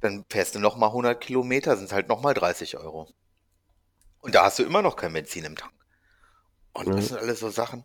Dann 0.00 0.24
fährst 0.30 0.54
du 0.54 0.60
nochmal 0.60 0.90
100 0.92 1.20
Kilometer, 1.20 1.76
sind 1.76 1.92
halt 1.92 2.08
nochmal 2.08 2.34
30 2.34 2.76
Euro. 2.78 3.08
Und 4.20 4.34
da 4.34 4.44
hast 4.44 4.58
du 4.58 4.64
immer 4.64 4.82
noch 4.82 4.96
kein 4.96 5.12
Benzin 5.12 5.44
im 5.44 5.56
Tank. 5.56 5.72
Und 6.72 6.88
Ja. 6.88 6.94
das 6.96 7.08
sind 7.08 7.18
alles 7.18 7.40
so 7.40 7.50
Sachen. 7.50 7.84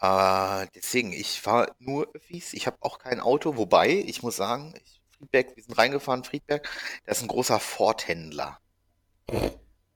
Äh, 0.00 0.66
deswegen, 0.74 1.12
ich 1.12 1.40
fahre 1.40 1.74
nur 1.78 2.08
Öffis. 2.14 2.54
Ich 2.54 2.66
habe 2.66 2.78
auch 2.80 2.98
kein 2.98 3.20
Auto. 3.20 3.56
Wobei, 3.56 3.90
ich 3.90 4.22
muss 4.22 4.36
sagen, 4.36 4.74
ich, 4.84 5.00
Friedberg, 5.18 5.54
wir 5.56 5.62
sind 5.62 5.76
reingefahren, 5.76 6.24
Friedberg, 6.24 6.68
da 7.04 7.12
ist 7.12 7.22
ein 7.22 7.28
großer 7.28 7.60
Ford-Händler. 7.60 8.58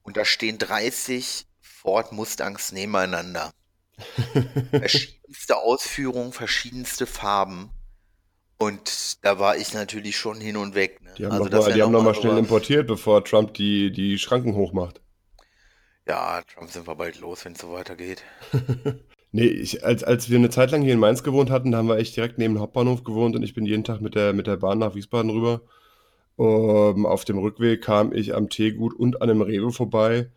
Und 0.03 0.17
da 0.17 0.25
stehen 0.25 0.59
30 0.59 1.47
Ford 1.85 2.13
Mustangs 2.13 2.73
nebeneinander. 2.73 3.53
Verschiedenste 4.71 5.59
Ausführungen, 5.59 6.33
verschiedenste 6.33 7.07
Farben. 7.07 7.71
Und 8.59 9.19
da 9.23 9.39
war 9.39 9.57
ich 9.57 9.75
natürlich 9.75 10.17
schon 10.17 10.41
hin 10.41 10.57
und 10.57 10.75
weg. 10.75 11.03
Ne? 11.03 11.13
Die 11.19 11.27
haben 11.27 11.33
Also 11.33 11.45
noch 11.45 11.51
das 11.51 11.61
mal, 11.61 11.67
wär 11.67 11.75
die 11.75 11.83
haben 11.83 11.93
noch 11.93 12.03
noch 12.03 12.15
schnell 12.15 12.39
importiert, 12.39 12.87
bevor 12.87 13.23
Trump 13.25 13.53
die, 13.55 13.93
die 13.93 14.19
Schranken 14.19 14.55
hochmacht. 14.55 15.01
Ja, 16.09 16.43
Trump 16.43 16.71
sind 16.71 16.87
wir 16.87 16.95
bald 16.95 17.21
los, 17.21 17.45
wenn 17.45 17.53
es 17.53 17.61
so 17.61 17.73
weitergeht. 17.73 18.23
Nee, 19.37 19.47
ich, 19.47 19.85
als, 19.85 20.05
als 20.05 20.31
wir 20.31 20.39
eine 20.39 20.49
Zeit 20.49 20.71
lang 20.71 20.83
hier 20.83 20.93
in 20.93 21.01
Mainz 21.01 21.25
gewohnt 21.25 21.51
hatten, 21.51 21.73
da 21.73 21.79
haben 21.79 21.89
wir 21.89 21.97
echt 21.97 22.15
direkt 22.15 22.39
neben 22.39 22.55
dem 22.55 22.61
Hauptbahnhof 22.61 23.03
gewohnt 23.03 23.35
und 23.35 23.43
ich 23.43 23.53
bin 23.53 23.67
jeden 23.67 23.83
Tag 23.83 24.01
mit 24.01 24.15
der, 24.15 24.33
mit 24.33 24.47
der 24.47 24.59
Bahn 24.59 24.79
nach 24.79 24.95
Wiesbaden 24.95 25.29
rüber. 25.29 25.63
Ähm, 26.39 27.05
auf 27.05 27.25
dem 27.25 27.39
Rückweg 27.39 27.83
kam 27.83 28.13
ich 28.13 28.33
am 28.33 28.49
Teegut 28.49 28.95
und 28.95 29.21
an 29.23 29.31
einem 29.31 29.43
Rewe 29.43 29.73
vorbei 29.73 30.31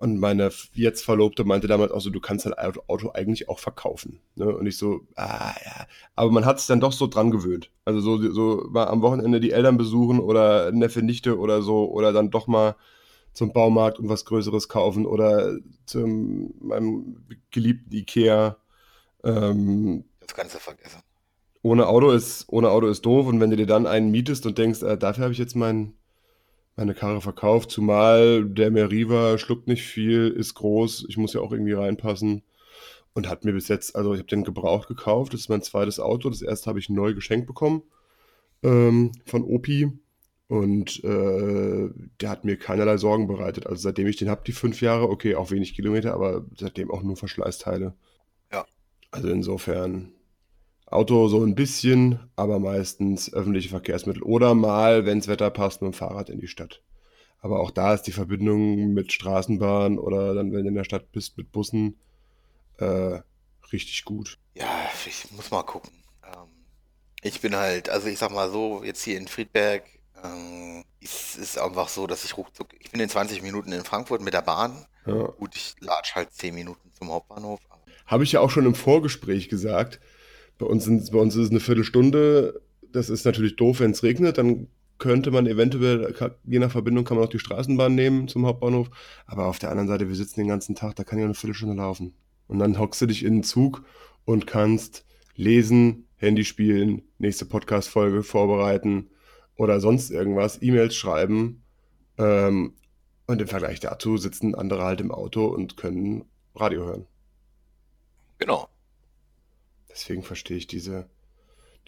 und 0.00 0.18
meine 0.18 0.50
jetzt 0.74 1.04
Verlobte 1.04 1.44
meinte 1.44 1.66
damals 1.68 1.92
auch 1.92 2.00
so, 2.00 2.10
du 2.10 2.20
kannst 2.20 2.46
dein 2.46 2.54
Auto, 2.54 3.10
eigentlich 3.12 3.48
auch 3.48 3.58
verkaufen. 3.58 4.20
Ne? 4.36 4.54
Und 4.56 4.66
ich 4.66 4.76
so, 4.78 5.00
ah 5.16 5.54
ja. 5.64 5.86
Aber 6.14 6.30
man 6.30 6.44
hat 6.44 6.58
sich 6.58 6.68
dann 6.68 6.80
doch 6.80 6.92
so 6.92 7.06
dran 7.06 7.30
gewöhnt. 7.30 7.70
Also 7.84 8.00
so, 8.00 8.30
so 8.32 8.66
mal 8.70 8.86
am 8.88 9.02
Wochenende 9.02 9.40
die 9.40 9.52
Eltern 9.52 9.76
besuchen 9.76 10.20
oder 10.20 10.72
Neffe, 10.72 11.02
Nichte 11.02 11.38
oder 11.38 11.62
so 11.62 11.90
oder 11.90 12.12
dann 12.12 12.30
doch 12.30 12.46
mal 12.46 12.76
zum 13.32 13.52
Baumarkt 13.52 13.98
und 13.98 14.08
was 14.08 14.24
Größeres 14.24 14.68
kaufen 14.68 15.06
oder 15.06 15.56
zum 15.86 16.54
meinem 16.60 17.26
geliebten 17.50 17.92
Ikea. 17.94 18.56
Ähm, 19.24 20.04
Das 20.20 20.34
Ganze 20.34 20.58
vergessen. 20.58 21.00
ohne 21.62 21.86
Auto 21.88 22.10
ist, 22.12 22.46
ohne 22.48 22.70
Auto 22.70 22.86
ist 22.88 23.04
doof 23.04 23.26
und 23.26 23.40
wenn 23.40 23.50
du 23.50 23.56
dir 23.56 23.66
dann 23.66 23.86
einen 23.86 24.10
mietest 24.10 24.46
und 24.46 24.56
denkst, 24.58 24.82
äh, 24.82 24.96
dafür 24.96 25.24
habe 25.24 25.32
ich 25.32 25.38
jetzt 25.38 25.56
mein, 25.56 25.94
meine 26.76 26.94
Karre 26.94 27.20
verkauft, 27.20 27.70
zumal 27.70 28.44
der 28.44 28.70
Meriva 28.70 29.38
schluckt 29.38 29.66
nicht 29.66 29.84
viel, 29.84 30.28
ist 30.28 30.54
groß, 30.54 31.06
ich 31.08 31.16
muss 31.16 31.32
ja 31.32 31.40
auch 31.40 31.52
irgendwie 31.52 31.72
reinpassen 31.72 32.42
und 33.14 33.28
hat 33.28 33.44
mir 33.44 33.52
bis 33.52 33.68
jetzt, 33.68 33.96
also 33.96 34.12
ich 34.12 34.20
habe 34.20 34.28
den 34.28 34.44
gebraucht 34.44 34.88
gekauft, 34.88 35.32
das 35.32 35.40
ist 35.40 35.48
mein 35.48 35.62
zweites 35.62 35.98
Auto, 36.00 36.28
das 36.28 36.42
erste 36.42 36.68
habe 36.68 36.78
ich 36.78 36.90
neu 36.90 37.14
geschenkt 37.14 37.46
bekommen 37.46 37.82
ähm, 38.62 39.12
von 39.24 39.42
Opi 39.44 39.90
Und 40.48 41.02
äh, 41.02 41.90
der 42.20 42.30
hat 42.30 42.44
mir 42.44 42.56
keinerlei 42.56 42.98
Sorgen 42.98 43.26
bereitet. 43.26 43.66
Also 43.66 43.82
seitdem 43.82 44.06
ich 44.06 44.16
den 44.16 44.28
habe, 44.28 44.42
die 44.46 44.52
fünf 44.52 44.80
Jahre, 44.80 45.08
okay, 45.08 45.34
auch 45.34 45.50
wenig 45.50 45.74
Kilometer, 45.74 46.14
aber 46.14 46.44
seitdem 46.56 46.90
auch 46.90 47.02
nur 47.02 47.16
Verschleißteile. 47.16 47.94
Ja. 48.52 48.64
Also 49.10 49.28
insofern 49.28 50.12
Auto 50.86 51.26
so 51.28 51.42
ein 51.42 51.56
bisschen, 51.56 52.20
aber 52.36 52.58
meistens 52.60 53.32
öffentliche 53.32 53.68
Verkehrsmittel. 53.68 54.22
Oder 54.22 54.54
mal, 54.54 55.04
wenn 55.04 55.18
das 55.18 55.28
Wetter 55.28 55.50
passt, 55.50 55.82
mit 55.82 55.92
dem 55.92 55.94
Fahrrad 55.94 56.30
in 56.30 56.40
die 56.40 56.46
Stadt. 56.46 56.82
Aber 57.40 57.60
auch 57.60 57.70
da 57.70 57.92
ist 57.92 58.02
die 58.02 58.12
Verbindung 58.12 58.94
mit 58.94 59.12
Straßenbahn 59.12 59.98
oder 59.98 60.34
dann, 60.34 60.52
wenn 60.52 60.62
du 60.62 60.68
in 60.68 60.74
der 60.74 60.84
Stadt 60.84 61.10
bist, 61.12 61.36
mit 61.36 61.52
Bussen 61.52 61.98
äh, 62.78 63.20
richtig 63.72 64.04
gut. 64.04 64.38
Ja, 64.54 64.88
ich 65.06 65.30
muss 65.32 65.50
mal 65.50 65.62
gucken. 65.62 65.90
Ähm, 66.24 66.48
ich 67.22 67.40
bin 67.40 67.56
halt, 67.56 67.88
also 67.88 68.06
ich 68.08 68.18
sag 68.18 68.30
mal 68.30 68.50
so, 68.50 68.82
jetzt 68.84 69.02
hier 69.02 69.18
in 69.18 69.28
Friedberg 69.28 69.84
ähm, 70.22 70.84
ist 71.00 71.36
es 71.36 71.58
einfach 71.58 71.88
so, 71.88 72.06
dass 72.06 72.24
ich 72.24 72.36
ruckzuck, 72.36 72.68
ich 72.78 72.90
bin 72.90 73.00
in 73.00 73.08
20 73.08 73.42
Minuten 73.42 73.72
in 73.72 73.84
Frankfurt 73.84 74.22
mit 74.22 74.34
der 74.34 74.42
Bahn. 74.42 74.86
Ja. 75.04 75.28
Gut, 75.38 75.54
ich 75.54 75.74
latsch 75.80 76.14
halt 76.14 76.32
10 76.32 76.54
Minuten 76.54 76.92
zum 76.98 77.10
Hauptbahnhof. 77.10 77.60
Habe 78.06 78.24
ich 78.24 78.32
ja 78.32 78.40
auch 78.40 78.50
schon 78.50 78.66
im 78.66 78.74
Vorgespräch 78.74 79.48
gesagt. 79.48 80.00
Bei 80.58 80.66
uns, 80.66 80.84
sind, 80.84 81.10
bei 81.10 81.18
uns 81.18 81.34
ist 81.34 81.44
es 81.44 81.50
eine 81.50 81.60
Viertelstunde. 81.60 82.60
Das 82.92 83.10
ist 83.10 83.24
natürlich 83.24 83.56
doof, 83.56 83.80
wenn 83.80 83.90
es 83.90 84.02
regnet. 84.02 84.38
Dann 84.38 84.68
könnte 84.98 85.30
man 85.30 85.46
eventuell, 85.46 86.14
je 86.44 86.58
nach 86.58 86.70
Verbindung, 86.70 87.04
kann 87.04 87.18
man 87.18 87.26
auch 87.26 87.30
die 87.30 87.38
Straßenbahn 87.38 87.94
nehmen 87.94 88.28
zum 88.28 88.46
Hauptbahnhof. 88.46 88.88
Aber 89.26 89.46
auf 89.46 89.58
der 89.58 89.70
anderen 89.70 89.88
Seite, 89.88 90.08
wir 90.08 90.14
sitzen 90.14 90.40
den 90.40 90.48
ganzen 90.48 90.74
Tag, 90.74 90.96
da 90.96 91.04
kann 91.04 91.18
auch 91.18 91.24
eine 91.24 91.34
Viertelstunde 91.34 91.76
laufen. 91.76 92.14
Und 92.46 92.58
dann 92.58 92.78
hockst 92.78 93.02
du 93.02 93.06
dich 93.06 93.24
in 93.24 93.36
den 93.36 93.42
Zug 93.42 93.84
und 94.24 94.46
kannst 94.46 95.04
lesen, 95.34 96.06
Handy 96.16 96.44
spielen, 96.44 97.02
nächste 97.18 97.44
Podcast-Folge 97.44 98.22
vorbereiten 98.22 99.10
oder 99.56 99.80
sonst 99.80 100.10
irgendwas, 100.10 100.62
E-Mails 100.62 100.94
schreiben. 100.94 101.62
Ähm, 102.18 102.74
und 103.26 103.40
im 103.40 103.48
Vergleich 103.48 103.80
dazu 103.80 104.16
sitzen 104.16 104.54
andere 104.54 104.84
halt 104.84 105.00
im 105.00 105.10
Auto 105.10 105.46
und 105.46 105.76
können 105.76 106.24
Radio 106.54 106.84
hören. 106.84 107.06
Genau. 108.38 108.68
Deswegen 109.96 110.22
verstehe 110.22 110.56
ich 110.58 110.68
diese, 110.68 111.10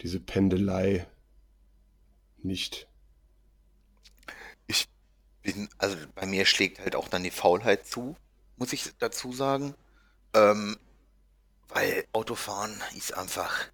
diese 0.01 0.19
Pendelei 0.19 1.07
nicht. 2.43 2.87
Ich 4.67 4.87
bin, 5.43 5.69
also 5.77 5.97
bei 6.15 6.25
mir 6.25 6.45
schlägt 6.45 6.79
halt 6.79 6.95
auch 6.95 7.07
dann 7.09 7.23
die 7.23 7.31
Faulheit 7.31 7.85
zu, 7.87 8.15
muss 8.57 8.73
ich 8.73 8.91
dazu 8.99 9.33
sagen. 9.33 9.75
Ähm, 10.35 10.77
weil 11.69 12.05
Autofahren 12.13 12.81
ist 12.97 13.13
einfach, 13.15 13.69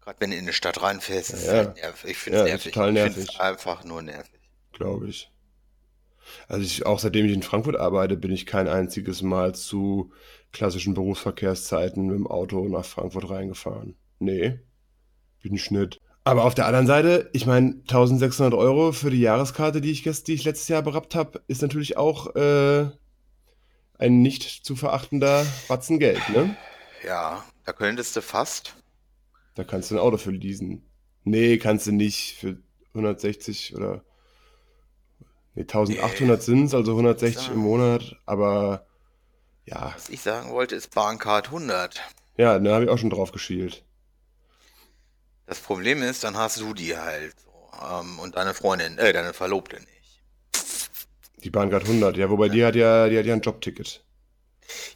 gerade 0.00 0.20
wenn 0.20 0.30
du 0.30 0.36
in 0.36 0.44
eine 0.44 0.52
Stadt 0.54 0.82
reinfährst, 0.82 1.32
ist 1.32 1.52
Ja, 1.52 1.52
halt 1.52 1.74
nervig. 1.76 2.12
Ich 2.12 2.18
finde 2.18 2.40
Ja, 2.40 2.44
es 2.46 2.52
ist 2.54 2.64
nervig. 2.64 2.72
total 2.72 2.92
Ich 2.92 2.92
nervig. 2.92 3.24
es 3.24 3.40
einfach 3.40 3.84
nur 3.84 4.02
nervig. 4.02 4.40
glaube 4.72 5.08
ich. 5.08 5.30
Also 6.48 6.64
ich, 6.64 6.86
auch 6.86 6.98
seitdem 6.98 7.26
ich 7.26 7.32
in 7.32 7.42
Frankfurt 7.42 7.76
arbeite, 7.76 8.16
bin 8.16 8.30
ich 8.32 8.46
kein 8.46 8.68
einziges 8.68 9.22
Mal 9.22 9.54
zu 9.54 10.12
klassischen 10.52 10.94
Berufsverkehrszeiten 10.94 12.06
mit 12.06 12.16
dem 12.16 12.26
Auto 12.26 12.68
nach 12.68 12.84
Frankfurt 12.84 13.30
reingefahren. 13.30 13.96
Nee, 14.18 14.58
bin 15.42 15.54
ich 15.54 15.70
nicht. 15.70 16.00
Aber 16.24 16.44
auf 16.44 16.54
der 16.54 16.66
anderen 16.66 16.86
Seite, 16.86 17.30
ich 17.32 17.46
meine, 17.46 17.76
1600 17.82 18.54
Euro 18.54 18.92
für 18.92 19.10
die 19.10 19.20
Jahreskarte, 19.20 19.80
die 19.80 19.90
ich, 19.90 20.02
gest- 20.02 20.26
die 20.26 20.34
ich 20.34 20.44
letztes 20.44 20.68
Jahr 20.68 20.82
berappt 20.82 21.14
habe, 21.14 21.40
ist 21.48 21.62
natürlich 21.62 21.96
auch 21.96 22.34
äh, 22.36 22.90
ein 23.98 24.22
nicht 24.22 24.42
zu 24.64 24.76
verachtender 24.76 25.44
Batzen 25.68 25.98
Geld, 25.98 26.20
ne? 26.30 26.54
Ja, 27.06 27.44
da 27.64 27.72
könntest 27.72 28.16
du 28.16 28.22
fast. 28.22 28.74
Da 29.54 29.64
kannst 29.64 29.90
du 29.90 29.94
ein 29.96 30.00
Auto 30.00 30.16
für 30.18 30.30
leasen. 30.30 30.82
Nee, 31.24 31.58
kannst 31.58 31.86
du 31.86 31.92
nicht 31.92 32.36
für 32.38 32.58
160 32.94 33.74
oder. 33.74 34.02
Nee, 35.54 35.62
1800 35.62 36.42
sind 36.42 36.64
es, 36.66 36.74
also 36.74 36.92
160 36.92 37.50
im. 37.50 37.58
Monat. 37.58 38.16
Aber 38.26 38.86
ja, 39.64 39.92
Was 39.94 40.08
ich 40.08 40.20
sagen 40.20 40.50
wollte, 40.50 40.74
ist 40.76 40.94
Bahncard 40.94 41.46
100. 41.46 42.00
ja, 42.36 42.58
da 42.58 42.74
habe 42.74 42.84
ich 42.84 42.90
auch 42.90 42.98
schon 42.98 43.10
drauf 43.10 43.32
geschielt. 43.32 43.84
Das 45.46 45.58
Problem 45.60 46.02
ist, 46.02 46.22
dann 46.24 46.36
hast 46.36 46.60
du 46.60 46.74
die 46.74 46.96
halt 46.96 47.34
ähm, 47.82 48.18
und 48.18 48.36
deine 48.36 48.54
Freundin, 48.54 48.98
äh, 48.98 49.12
deine 49.12 49.32
Verlobte 49.32 49.76
nicht. 49.76 50.22
Die 51.42 51.50
Bahncard 51.50 51.84
100, 51.84 52.16
ja, 52.16 52.30
wobei 52.30 52.48
die 52.48 52.64
hat 52.64 52.76
ja, 52.76 53.08
die 53.08 53.18
hat 53.18 53.26
ja 53.26 53.34
ein 53.34 53.40
Jobticket. 53.40 54.04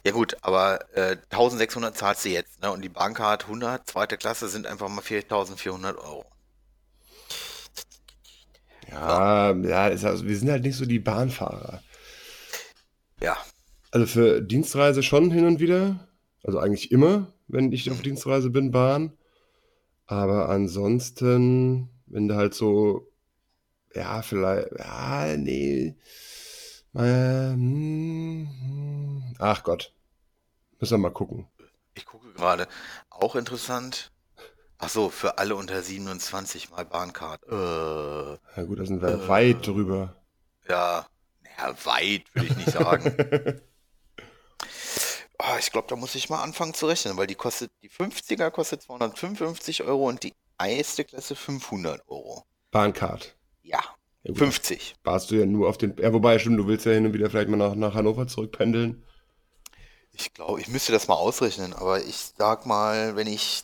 Ja 0.05 0.11
gut, 0.11 0.37
aber 0.41 0.79
äh, 0.95 1.17
1600 1.31 1.97
zahlst 1.97 2.23
du 2.23 2.29
jetzt, 2.29 2.61
ne? 2.61 2.71
Und 2.71 2.81
die 2.81 2.89
Bahncard 2.89 3.43
100, 3.43 3.89
zweite 3.89 4.17
Klasse, 4.17 4.47
sind 4.47 4.67
einfach 4.67 4.87
mal 4.87 5.01
4400 5.01 5.97
Euro. 5.97 6.25
Ja, 8.95 9.53
ja, 9.53 9.87
ist 9.87 10.05
also, 10.05 10.25
wir 10.25 10.37
sind 10.37 10.49
halt 10.49 10.63
nicht 10.63 10.77
so 10.77 10.85
die 10.85 10.99
Bahnfahrer. 10.99 11.81
Ja, 13.21 13.37
Also 13.91 14.07
für 14.07 14.41
Dienstreise 14.41 15.03
schon 15.03 15.31
hin 15.31 15.45
und 15.45 15.59
wieder. 15.59 16.07
Also 16.43 16.59
eigentlich 16.59 16.91
immer, 16.91 17.33
wenn 17.47 17.71
ich 17.71 17.89
auf. 17.91 18.01
Dienstreise 18.01 18.49
bin, 18.49 18.71
Bahn. 18.71 19.13
Aber 20.05 20.49
ansonsten, 20.49 21.89
wenn 22.05 22.27
du 22.27 22.35
halt 22.35 22.53
so, 22.53 23.11
ja, 23.93 24.21
vielleicht, 24.21 24.69
ja, 24.77 25.35
nee. 25.37 25.95
Äh, 26.93 27.51
hm, 27.51 28.47
hm. 28.61 29.35
ach 29.39 29.63
Gott. 29.63 29.93
Müssen 30.79 30.93
wir 30.93 31.09
mal 31.09 31.09
gucken. 31.11 31.47
ich 31.95 32.05
gucke 32.05 32.31
gerade. 32.33 32.67
Auch 33.09 33.35
interessant. 33.35 34.11
Ach 34.85 34.89
so, 34.89 35.09
für 35.09 35.37
alle 35.39 35.55
unter 35.55 35.81
27 35.81 36.69
mal 36.69 36.85
Bahncard. 36.85 37.41
Äh, 37.49 38.37
Ja 38.57 38.63
gut, 38.67 38.79
da 38.79 38.85
sind 38.85 39.01
wir 39.01 39.09
Äh. 39.09 39.27
weit 39.27 39.65
drüber. 39.65 40.15
ja, 40.69 41.07
naja, 41.41 41.75
weit 41.85 42.23
würde 42.35 42.47
ich 42.49 42.55
nicht 42.57 42.71
sagen. 42.71 43.15
Ah, 45.37 45.57
ich 45.59 45.71
glaube, 45.71 45.87
da 45.89 45.95
muss 45.95 46.15
ich 46.15 46.29
mal 46.29 46.41
anfangen 46.41 46.73
zu 46.73 46.87
rechnen, 46.87 47.17
weil 47.17 47.27
die 47.27 47.35
kostet, 47.35 47.71
die 47.83 47.89
50er 47.89 48.49
kostet 48.51 48.81
255 48.81 49.83
Euro 49.83 50.07
und 50.07 50.23
die 50.23 50.33
erste 50.59 51.03
Klasse 51.03 51.35
500 51.35 52.01
Euro. 52.07 52.43
Bahncard. 52.71 53.35
Ja, 53.63 53.81
Ja 54.23 54.33
gut, 54.33 54.37
50. 54.39 54.95
sparst 54.99 55.31
du 55.31 55.35
ja 55.35 55.45
nur 55.45 55.69
auf 55.69 55.77
den. 55.77 55.95
Ja, 55.97 56.13
wobei, 56.13 56.39
stimmt, 56.39 56.59
du 56.59 56.67
willst 56.67 56.85
ja 56.85 56.93
hin 56.93 57.05
und 57.05 57.13
wieder 57.13 57.29
vielleicht 57.29 57.49
mal 57.49 57.57
nach, 57.57 57.75
nach 57.75 57.93
Hannover 57.95 58.27
zurückpendeln. 58.27 59.03
Ich 60.11 60.33
glaube, 60.33 60.61
ich 60.61 60.67
müsste 60.67 60.91
das 60.93 61.07
mal 61.07 61.15
ausrechnen, 61.15 61.73
aber 61.73 62.01
ich 62.03 62.15
sag 62.37 62.65
mal, 62.65 63.15
wenn 63.15 63.27
ich 63.27 63.63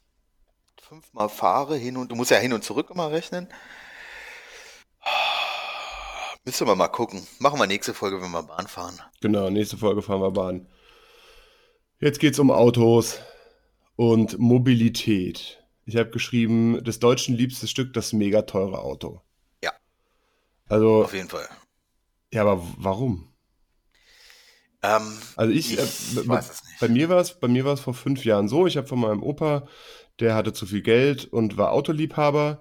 fünfmal 0.91 1.29
fahre, 1.29 1.77
hin 1.77 1.95
und 1.95 2.11
du 2.11 2.15
musst 2.17 2.31
ja 2.31 2.37
hin 2.37 2.51
und 2.51 2.65
zurück 2.65 2.89
immer 2.89 3.09
rechnen. 3.11 3.47
Müsste 6.43 6.65
man 6.65 6.77
mal 6.77 6.89
gucken. 6.89 7.25
Machen 7.39 7.57
wir 7.61 7.65
nächste 7.65 7.93
Folge, 7.93 8.21
wenn 8.21 8.31
wir 8.31 8.43
Bahn 8.43 8.67
fahren. 8.67 8.99
Genau, 9.21 9.49
nächste 9.49 9.77
Folge 9.77 10.01
fahren 10.01 10.19
wir 10.19 10.31
Bahn. 10.31 10.67
Jetzt 12.01 12.19
geht's 12.19 12.39
um 12.39 12.51
Autos 12.51 13.19
und 13.95 14.37
Mobilität. 14.37 15.63
Ich 15.85 15.95
habe 15.95 16.09
geschrieben, 16.09 16.83
des 16.83 16.99
Deutschen 16.99 17.35
liebstes 17.37 17.71
Stück, 17.71 17.93
das 17.93 18.11
mega 18.11 18.41
teure 18.41 18.79
Auto. 18.79 19.21
Ja. 19.63 19.71
Also, 20.67 21.05
Auf 21.05 21.13
jeden 21.13 21.29
Fall. 21.29 21.47
ja, 22.33 22.41
aber 22.41 22.61
warum? 22.75 23.31
Ähm, 24.83 25.19
Also 25.37 25.53
ich, 25.53 25.77
äh, 25.79 25.83
ich 25.83 26.15
b- 26.15 26.27
weiß 26.27 26.49
es 26.49 26.63
nicht. 26.65 26.79
bei 26.81 26.89
mir 26.89 27.07
war 27.07 27.19
es, 27.21 27.39
bei 27.39 27.47
mir 27.47 27.63
war 27.63 27.75
es 27.75 27.79
vor 27.79 27.93
fünf 27.93 28.25
Jahren 28.25 28.49
so. 28.49 28.67
Ich 28.67 28.75
habe 28.75 28.87
von 28.87 28.99
meinem 28.99 29.23
Opa, 29.23 29.67
der 30.21 30.35
hatte 30.35 30.53
zu 30.53 30.65
viel 30.65 30.81
Geld 30.81 31.25
und 31.25 31.57
war 31.57 31.71
Autoliebhaber, 31.71 32.59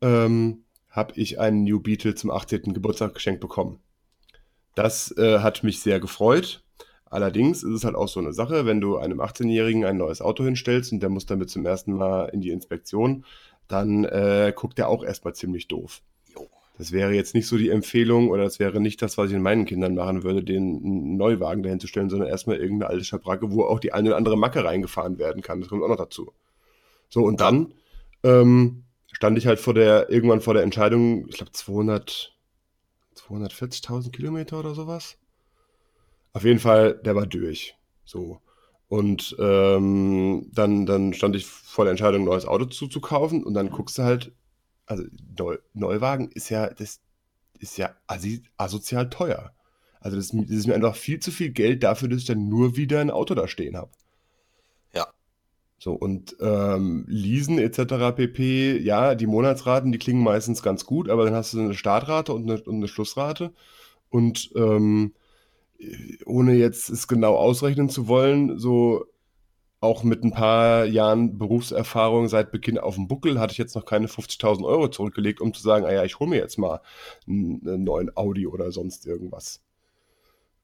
ähm, 0.00 0.64
habe 0.90 1.12
ich 1.16 1.40
einen 1.40 1.64
New 1.64 1.80
Beetle 1.80 2.14
zum 2.14 2.30
18. 2.30 2.74
Geburtstag 2.74 3.14
geschenkt 3.14 3.40
bekommen. 3.40 3.80
Das 4.74 5.16
äh, 5.16 5.40
hat 5.40 5.64
mich 5.64 5.80
sehr 5.80 6.00
gefreut. 6.00 6.62
Allerdings 7.06 7.62
ist 7.62 7.72
es 7.72 7.84
halt 7.84 7.94
auch 7.94 8.08
so 8.08 8.20
eine 8.20 8.32
Sache, 8.32 8.66
wenn 8.66 8.80
du 8.80 8.98
einem 8.98 9.20
18-Jährigen 9.20 9.84
ein 9.84 9.96
neues 9.96 10.20
Auto 10.20 10.44
hinstellst 10.44 10.92
und 10.92 11.00
der 11.00 11.08
muss 11.08 11.26
damit 11.26 11.50
zum 11.50 11.64
ersten 11.64 11.94
Mal 11.94 12.26
in 12.26 12.40
die 12.40 12.50
Inspektion, 12.50 13.24
dann 13.66 14.04
äh, 14.04 14.52
guckt 14.54 14.78
er 14.78 14.88
auch 14.88 15.02
erstmal 15.02 15.34
ziemlich 15.34 15.68
doof. 15.68 16.02
Das 16.78 16.92
wäre 16.92 17.12
jetzt 17.12 17.34
nicht 17.34 17.48
so 17.48 17.58
die 17.58 17.70
Empfehlung 17.70 18.30
oder 18.30 18.44
das 18.44 18.60
wäre 18.60 18.80
nicht 18.80 19.02
das, 19.02 19.18
was 19.18 19.30
ich 19.30 19.36
in 19.36 19.42
meinen 19.42 19.64
Kindern 19.64 19.96
machen 19.96 20.22
würde, 20.22 20.44
den 20.44 21.16
Neuwagen 21.16 21.64
dahin 21.64 21.80
zu 21.80 21.88
stellen, 21.88 22.08
sondern 22.08 22.28
erstmal 22.28 22.58
irgendeine 22.58 22.90
alte 22.90 23.04
Schabracke, 23.04 23.50
wo 23.50 23.64
auch 23.64 23.80
die 23.80 23.92
eine 23.92 24.10
oder 24.10 24.16
andere 24.16 24.38
Macke 24.38 24.64
reingefahren 24.64 25.18
werden 25.18 25.42
kann. 25.42 25.60
Das 25.60 25.68
kommt 25.68 25.82
auch 25.82 25.88
noch 25.88 25.96
dazu. 25.96 26.32
So, 27.08 27.22
und 27.24 27.40
dann 27.40 27.74
ähm, 28.22 28.84
stand 29.12 29.38
ich 29.38 29.46
halt 29.46 29.60
vor 29.60 29.74
der, 29.74 30.10
irgendwann 30.10 30.40
vor 30.40 30.54
der 30.54 30.62
Entscheidung, 30.62 31.26
ich 31.28 31.36
glaube 31.36 31.52
200, 31.52 32.34
240.000 33.16 34.10
Kilometer 34.10 34.58
oder 34.58 34.74
sowas. 34.74 35.18
Auf 36.32 36.44
jeden 36.44 36.60
Fall, 36.60 36.94
der 37.04 37.16
war 37.16 37.26
durch. 37.26 37.76
So. 38.04 38.40
Und 38.88 39.36
ähm, 39.38 40.50
dann, 40.52 40.86
dann 40.86 41.12
stand 41.12 41.36
ich 41.36 41.46
vor 41.46 41.84
der 41.84 41.90
Entscheidung, 41.90 42.22
ein 42.22 42.26
neues 42.26 42.46
Auto 42.46 42.64
zuzukaufen 42.64 43.44
und 43.44 43.54
dann 43.54 43.70
guckst 43.70 43.98
du 43.98 44.02
halt, 44.02 44.32
also 44.86 45.04
Neu, 45.38 45.58
Neuwagen 45.74 46.30
ist 46.30 46.48
ja, 46.48 46.70
das 46.70 47.00
ist 47.58 47.76
ja 47.76 47.94
asozial 48.56 49.10
teuer. 49.10 49.52
Also 50.00 50.16
das, 50.16 50.28
das 50.28 50.50
ist 50.50 50.66
mir 50.66 50.74
einfach 50.74 50.96
viel 50.96 51.20
zu 51.20 51.30
viel 51.30 51.50
Geld 51.50 51.82
dafür, 51.82 52.08
dass 52.08 52.20
ich 52.20 52.24
dann 52.24 52.48
nur 52.48 52.76
wieder 52.76 53.00
ein 53.00 53.10
Auto 53.10 53.34
da 53.34 53.48
stehen 53.48 53.76
habe. 53.76 53.90
So, 55.78 55.92
und 55.92 56.36
ähm, 56.40 57.04
Leasen 57.06 57.58
etc. 57.58 58.12
pp, 58.16 58.78
ja, 58.78 59.14
die 59.14 59.26
Monatsraten, 59.26 59.92
die 59.92 59.98
klingen 59.98 60.24
meistens 60.24 60.62
ganz 60.62 60.84
gut, 60.84 61.08
aber 61.08 61.24
dann 61.24 61.34
hast 61.34 61.54
du 61.54 61.60
eine 61.60 61.74
Startrate 61.74 62.32
und 62.32 62.50
eine, 62.50 62.60
und 62.62 62.76
eine 62.76 62.88
Schlussrate. 62.88 63.52
Und 64.10 64.50
ähm, 64.56 65.14
ohne 66.26 66.54
jetzt 66.54 66.90
es 66.90 67.06
genau 67.06 67.36
ausrechnen 67.36 67.88
zu 67.88 68.08
wollen, 68.08 68.58
so 68.58 69.06
auch 69.80 70.02
mit 70.02 70.24
ein 70.24 70.32
paar 70.32 70.84
Jahren 70.86 71.38
Berufserfahrung 71.38 72.28
seit 72.28 72.50
Beginn 72.50 72.78
auf 72.78 72.96
dem 72.96 73.06
Buckel 73.06 73.38
hatte 73.38 73.52
ich 73.52 73.58
jetzt 73.58 73.76
noch 73.76 73.84
keine 73.84 74.08
50.000 74.08 74.64
Euro 74.64 74.88
zurückgelegt, 74.88 75.40
um 75.40 75.54
zu 75.54 75.62
sagen, 75.62 75.84
ah 75.86 75.92
ja, 75.92 76.04
ich 76.04 76.18
hole 76.18 76.30
mir 76.30 76.38
jetzt 76.38 76.58
mal 76.58 76.80
einen 77.28 77.84
neuen 77.84 78.16
Audi 78.16 78.48
oder 78.48 78.72
sonst 78.72 79.06
irgendwas. 79.06 79.62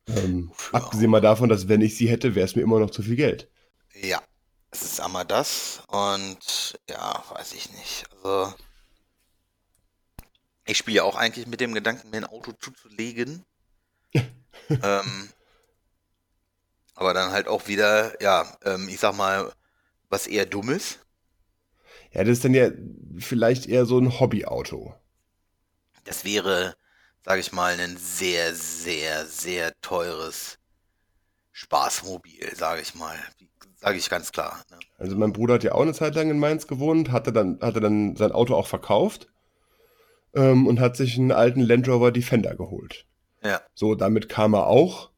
Ähm, 0.08 0.50
abgesehen 0.72 1.10
mal 1.10 1.20
davon, 1.20 1.48
dass 1.48 1.68
wenn 1.68 1.80
ich 1.80 1.96
sie 1.96 2.08
hätte, 2.08 2.34
wäre 2.34 2.44
es 2.44 2.56
mir 2.56 2.62
immer 2.62 2.80
noch 2.80 2.90
zu 2.90 3.02
viel 3.02 3.14
Geld. 3.16 3.48
Ja, 4.02 4.20
es 4.74 4.82
ist 4.82 5.00
einmal 5.00 5.24
das 5.24 5.82
und 5.86 6.78
ja, 6.90 7.24
weiß 7.30 7.52
ich 7.52 7.70
nicht. 7.72 8.06
Also 8.12 8.52
ich 10.66 10.76
spiele 10.76 10.96
ja 10.96 11.02
auch 11.04 11.14
eigentlich 11.14 11.46
mit 11.46 11.60
dem 11.60 11.74
Gedanken, 11.74 12.10
mir 12.10 12.18
ein 12.18 12.24
Auto 12.24 12.52
zuzulegen. 12.52 13.44
ähm, 14.14 15.28
aber 16.94 17.14
dann 17.14 17.30
halt 17.30 17.46
auch 17.46 17.68
wieder, 17.68 18.20
ja, 18.20 18.56
ähm, 18.64 18.88
ich 18.88 18.98
sag 18.98 19.14
mal, 19.14 19.52
was 20.08 20.26
eher 20.26 20.46
Dummes. 20.46 20.98
Ja, 22.10 22.24
das 22.24 22.38
ist 22.38 22.44
dann 22.44 22.54
ja 22.54 22.70
vielleicht 23.18 23.66
eher 23.66 23.86
so 23.86 23.98
ein 23.98 24.18
Hobbyauto. 24.18 24.94
Das 26.02 26.24
wäre, 26.24 26.76
sage 27.24 27.40
ich 27.40 27.52
mal, 27.52 27.78
ein 27.78 27.96
sehr, 27.96 28.54
sehr, 28.54 29.26
sehr 29.26 29.72
teures 29.80 30.58
Spaßmobil, 31.52 32.56
sage 32.56 32.82
ich 32.82 32.94
mal. 32.96 33.18
Sage 33.84 33.98
ich 33.98 34.08
ganz 34.08 34.32
klar. 34.32 34.64
Ne? 34.70 34.78
Also 34.96 35.14
mein 35.14 35.34
Bruder 35.34 35.54
hat 35.54 35.64
ja 35.64 35.72
auch 35.72 35.82
eine 35.82 35.92
Zeit 35.92 36.14
lang 36.14 36.30
in 36.30 36.38
Mainz 36.38 36.66
gewohnt, 36.66 37.12
hatte 37.12 37.34
dann, 37.34 37.58
hatte 37.60 37.80
dann 37.80 38.16
sein 38.16 38.32
Auto 38.32 38.54
auch 38.54 38.66
verkauft 38.66 39.28
ähm, 40.34 40.66
und 40.66 40.80
hat 40.80 40.96
sich 40.96 41.18
einen 41.18 41.32
alten 41.32 41.60
Land 41.60 41.86
Rover 41.86 42.10
Defender 42.10 42.54
geholt. 42.54 43.04
Ja. 43.42 43.60
So, 43.74 43.94
damit 43.94 44.30
kam 44.30 44.54
er 44.54 44.68
auch 44.68 45.10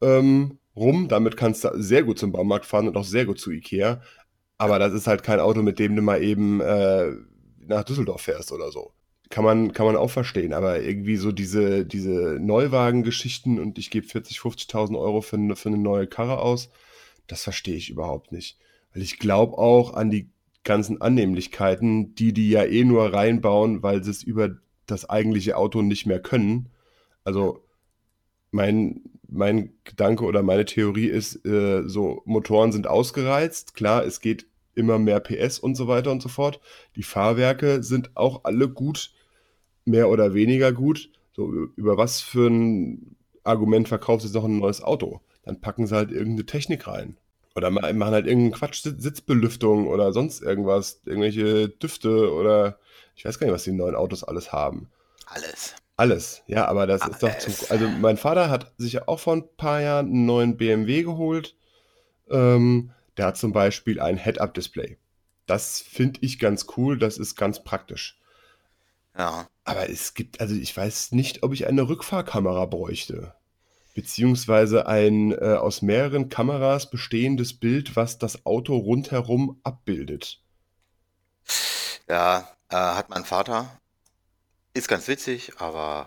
ähm, 0.00 0.60
rum. 0.76 1.08
Damit 1.08 1.36
kannst 1.36 1.64
du 1.64 1.70
sehr 1.82 2.04
gut 2.04 2.20
zum 2.20 2.30
Baumarkt 2.30 2.64
fahren 2.64 2.86
und 2.86 2.96
auch 2.96 3.04
sehr 3.04 3.26
gut 3.26 3.40
zu 3.40 3.50
Ikea. 3.50 4.00
Aber 4.56 4.78
das 4.78 4.92
ist 4.92 5.08
halt 5.08 5.24
kein 5.24 5.40
Auto, 5.40 5.60
mit 5.62 5.80
dem 5.80 5.96
du 5.96 6.02
mal 6.02 6.22
eben 6.22 6.60
äh, 6.60 7.10
nach 7.66 7.82
Düsseldorf 7.82 8.20
fährst 8.20 8.52
oder 8.52 8.70
so. 8.70 8.92
Kann 9.30 9.42
man, 9.42 9.72
kann 9.72 9.86
man 9.86 9.96
auch 9.96 10.10
verstehen, 10.10 10.52
aber 10.52 10.80
irgendwie 10.80 11.16
so 11.16 11.32
diese, 11.32 11.84
diese 11.84 12.38
Neuwagen-Geschichten 12.38 13.58
und 13.58 13.78
ich 13.78 13.90
gebe 13.90 14.06
40, 14.06 14.38
50.000 14.38 14.96
Euro 14.96 15.22
für, 15.22 15.56
für 15.56 15.68
eine 15.70 15.78
neue 15.78 16.06
Karre 16.06 16.38
aus, 16.38 16.68
das 17.32 17.42
verstehe 17.42 17.76
ich 17.76 17.88
überhaupt 17.88 18.30
nicht. 18.30 18.58
Weil 18.92 19.02
ich 19.02 19.18
glaube 19.18 19.56
auch 19.56 19.94
an 19.94 20.10
die 20.10 20.28
ganzen 20.64 21.00
Annehmlichkeiten, 21.00 22.14
die 22.14 22.34
die 22.34 22.50
ja 22.50 22.62
eh 22.64 22.84
nur 22.84 23.12
reinbauen, 23.12 23.82
weil 23.82 24.04
sie 24.04 24.10
es 24.10 24.22
über 24.22 24.50
das 24.86 25.08
eigentliche 25.08 25.56
Auto 25.56 25.80
nicht 25.80 26.04
mehr 26.04 26.20
können. 26.20 26.68
Also 27.24 27.64
mein, 28.50 29.00
mein 29.28 29.72
Gedanke 29.84 30.24
oder 30.24 30.42
meine 30.42 30.66
Theorie 30.66 31.06
ist, 31.06 31.44
äh, 31.46 31.88
so 31.88 32.20
Motoren 32.26 32.70
sind 32.70 32.86
ausgereizt. 32.86 33.74
Klar, 33.74 34.04
es 34.04 34.20
geht 34.20 34.46
immer 34.74 34.98
mehr 34.98 35.20
PS 35.20 35.58
und 35.58 35.74
so 35.74 35.88
weiter 35.88 36.12
und 36.12 36.20
so 36.20 36.28
fort. 36.28 36.60
Die 36.96 37.02
Fahrwerke 37.02 37.82
sind 37.82 38.14
auch 38.14 38.44
alle 38.44 38.68
gut, 38.68 39.14
mehr 39.86 40.10
oder 40.10 40.34
weniger 40.34 40.70
gut. 40.72 41.10
So, 41.32 41.50
über 41.76 41.96
was 41.96 42.20
für 42.20 42.48
ein 42.48 43.16
Argument 43.42 43.88
verkaufst 43.88 44.24
du 44.24 44.28
jetzt 44.28 44.34
noch 44.34 44.44
ein 44.44 44.58
neues 44.58 44.82
Auto? 44.82 45.22
Dann 45.44 45.62
packen 45.62 45.86
sie 45.86 45.96
halt 45.96 46.10
irgendeine 46.10 46.44
Technik 46.44 46.86
rein. 46.86 47.16
Oder 47.54 47.70
machen 47.70 48.04
halt 48.04 48.26
irgendeinen 48.26 48.52
Quatsch, 48.52 48.82
Sitzbelüftung 48.82 49.86
oder 49.86 50.12
sonst 50.12 50.42
irgendwas, 50.42 51.02
irgendwelche 51.04 51.68
Düfte 51.68 52.32
oder 52.32 52.78
ich 53.14 53.24
weiß 53.24 53.38
gar 53.38 53.46
nicht, 53.46 53.54
was 53.54 53.64
die 53.64 53.72
neuen 53.72 53.94
Autos 53.94 54.24
alles 54.24 54.52
haben. 54.52 54.90
Alles. 55.26 55.74
Alles, 55.96 56.42
ja, 56.46 56.66
aber 56.66 56.86
das 56.86 57.06
ist 57.06 57.22
doch 57.22 57.36
zum, 57.38 57.54
also 57.68 57.86
mein 57.86 58.16
Vater 58.16 58.48
hat 58.48 58.72
sich 58.78 58.94
ja 58.94 59.06
auch 59.06 59.20
vor 59.20 59.34
ein 59.36 59.56
paar 59.56 59.80
Jahren 59.80 60.06
einen 60.06 60.26
neuen 60.26 60.56
BMW 60.56 61.02
geholt. 61.02 61.54
Ähm, 62.30 62.92
der 63.16 63.26
hat 63.26 63.36
zum 63.36 63.52
Beispiel 63.52 64.00
ein 64.00 64.16
Head-Up-Display. 64.16 64.96
Das 65.46 65.80
finde 65.80 66.20
ich 66.22 66.38
ganz 66.38 66.66
cool, 66.76 66.98
das 66.98 67.18
ist 67.18 67.36
ganz 67.36 67.62
praktisch. 67.62 68.18
Ja. 69.16 69.48
Aber 69.64 69.90
es 69.90 70.14
gibt, 70.14 70.40
also 70.40 70.54
ich 70.54 70.74
weiß 70.74 71.12
nicht, 71.12 71.42
ob 71.42 71.52
ich 71.52 71.66
eine 71.66 71.88
Rückfahrkamera 71.88 72.64
bräuchte. 72.66 73.34
Beziehungsweise 73.94 74.86
ein 74.86 75.32
äh, 75.32 75.56
aus 75.60 75.82
mehreren 75.82 76.28
Kameras 76.28 76.88
bestehendes 76.88 77.52
Bild, 77.52 77.94
was 77.96 78.18
das 78.18 78.46
Auto 78.46 78.76
rundherum 78.76 79.60
abbildet. 79.64 80.40
Ja, 82.08 82.48
äh, 82.70 82.76
hat 82.76 83.10
mein 83.10 83.24
Vater 83.24 83.78
ist 84.74 84.88
ganz 84.88 85.08
witzig, 85.08 85.52
aber. 85.58 86.06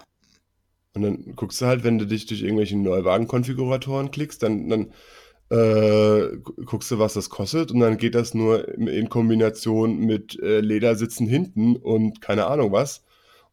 Und 0.94 1.02
dann 1.02 1.36
guckst 1.36 1.62
du 1.62 1.66
halt, 1.66 1.84
wenn 1.84 2.00
du 2.00 2.06
dich 2.06 2.26
durch 2.26 2.42
irgendwelche 2.42 2.78
Neuwagen-Konfiguratoren 2.78 4.12
klickst, 4.12 4.42
dann, 4.42 4.70
dann 4.70 4.94
äh, 5.50 6.38
guckst 6.66 6.90
du, 6.90 7.00
was 7.00 7.14
das 7.14 7.30
kostet 7.30 7.72
und 7.72 7.82
dann 7.82 7.98
geht 7.98 8.16
das 8.16 8.34
nur 8.34 8.68
in 8.78 9.10
Kombination 9.10 10.00
mit 10.00 10.40
äh, 10.40 10.62
Ledersitzen 10.62 11.28
hinten 11.28 11.76
und 11.76 12.22
keine 12.22 12.48
Ahnung 12.48 12.72
was. 12.72 13.04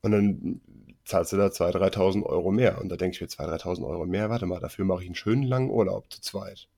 Und 0.02 0.12
dann 0.12 0.60
zahlst 1.04 1.32
du 1.32 1.36
da 1.36 1.46
2.000, 1.46 1.94
3.000 1.94 2.22
Euro 2.24 2.50
mehr. 2.50 2.80
Und 2.80 2.88
da 2.88 2.96
denke 2.96 3.14
ich 3.14 3.20
mir, 3.20 3.28
2.000, 3.28 3.62
3.000 3.62 3.86
Euro 3.86 4.06
mehr, 4.06 4.30
warte 4.30 4.46
mal, 4.46 4.60
dafür 4.60 4.84
mache 4.84 5.02
ich 5.02 5.08
einen 5.08 5.14
schönen 5.14 5.42
langen 5.42 5.70
Urlaub 5.70 6.10
zu 6.12 6.20
zweit. 6.20 6.68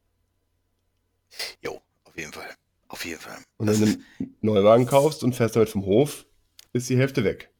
Jo, 1.63 1.81
auf 2.05 2.17
jeden 2.17 2.33
Fall. 2.33 2.55
Auf 2.89 3.05
jeden 3.05 3.21
Fall. 3.21 3.39
Und 3.57 3.67
wenn 3.67 3.81
du 3.81 3.87
einen 3.87 4.37
Neuwagen 4.41 4.87
kaufst 4.87 5.25
und 5.25 5.35
fährst 5.35 5.57
damit 5.57 5.69
vom 5.69 5.85
Hof, 5.85 6.27
ist 6.73 6.89
die 6.89 6.99
Hälfte 6.99 7.25
weg. 7.25 7.51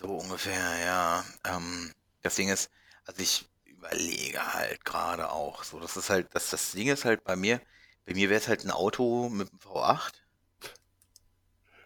So 0.00 0.08
ungefähr, 0.08 0.78
ja. 0.84 1.24
Ähm, 1.44 1.92
das 2.22 2.36
Ding 2.36 2.48
ist, 2.48 2.70
also 3.04 3.22
ich 3.22 3.48
überlege 3.64 4.54
halt 4.54 4.84
gerade 4.84 5.30
auch 5.30 5.64
so, 5.64 5.80
das 5.80 5.96
ist 5.96 6.10
halt, 6.10 6.28
das, 6.32 6.50
das 6.50 6.72
Ding 6.72 6.88
ist 6.88 7.04
halt 7.04 7.24
bei 7.24 7.36
mir, 7.36 7.60
bei 8.04 8.14
mir 8.14 8.28
wäre 8.28 8.40
es 8.40 8.48
halt 8.48 8.64
ein 8.64 8.70
Auto 8.70 9.28
mit 9.28 9.48
einem 9.50 9.58
V8, 9.58 10.12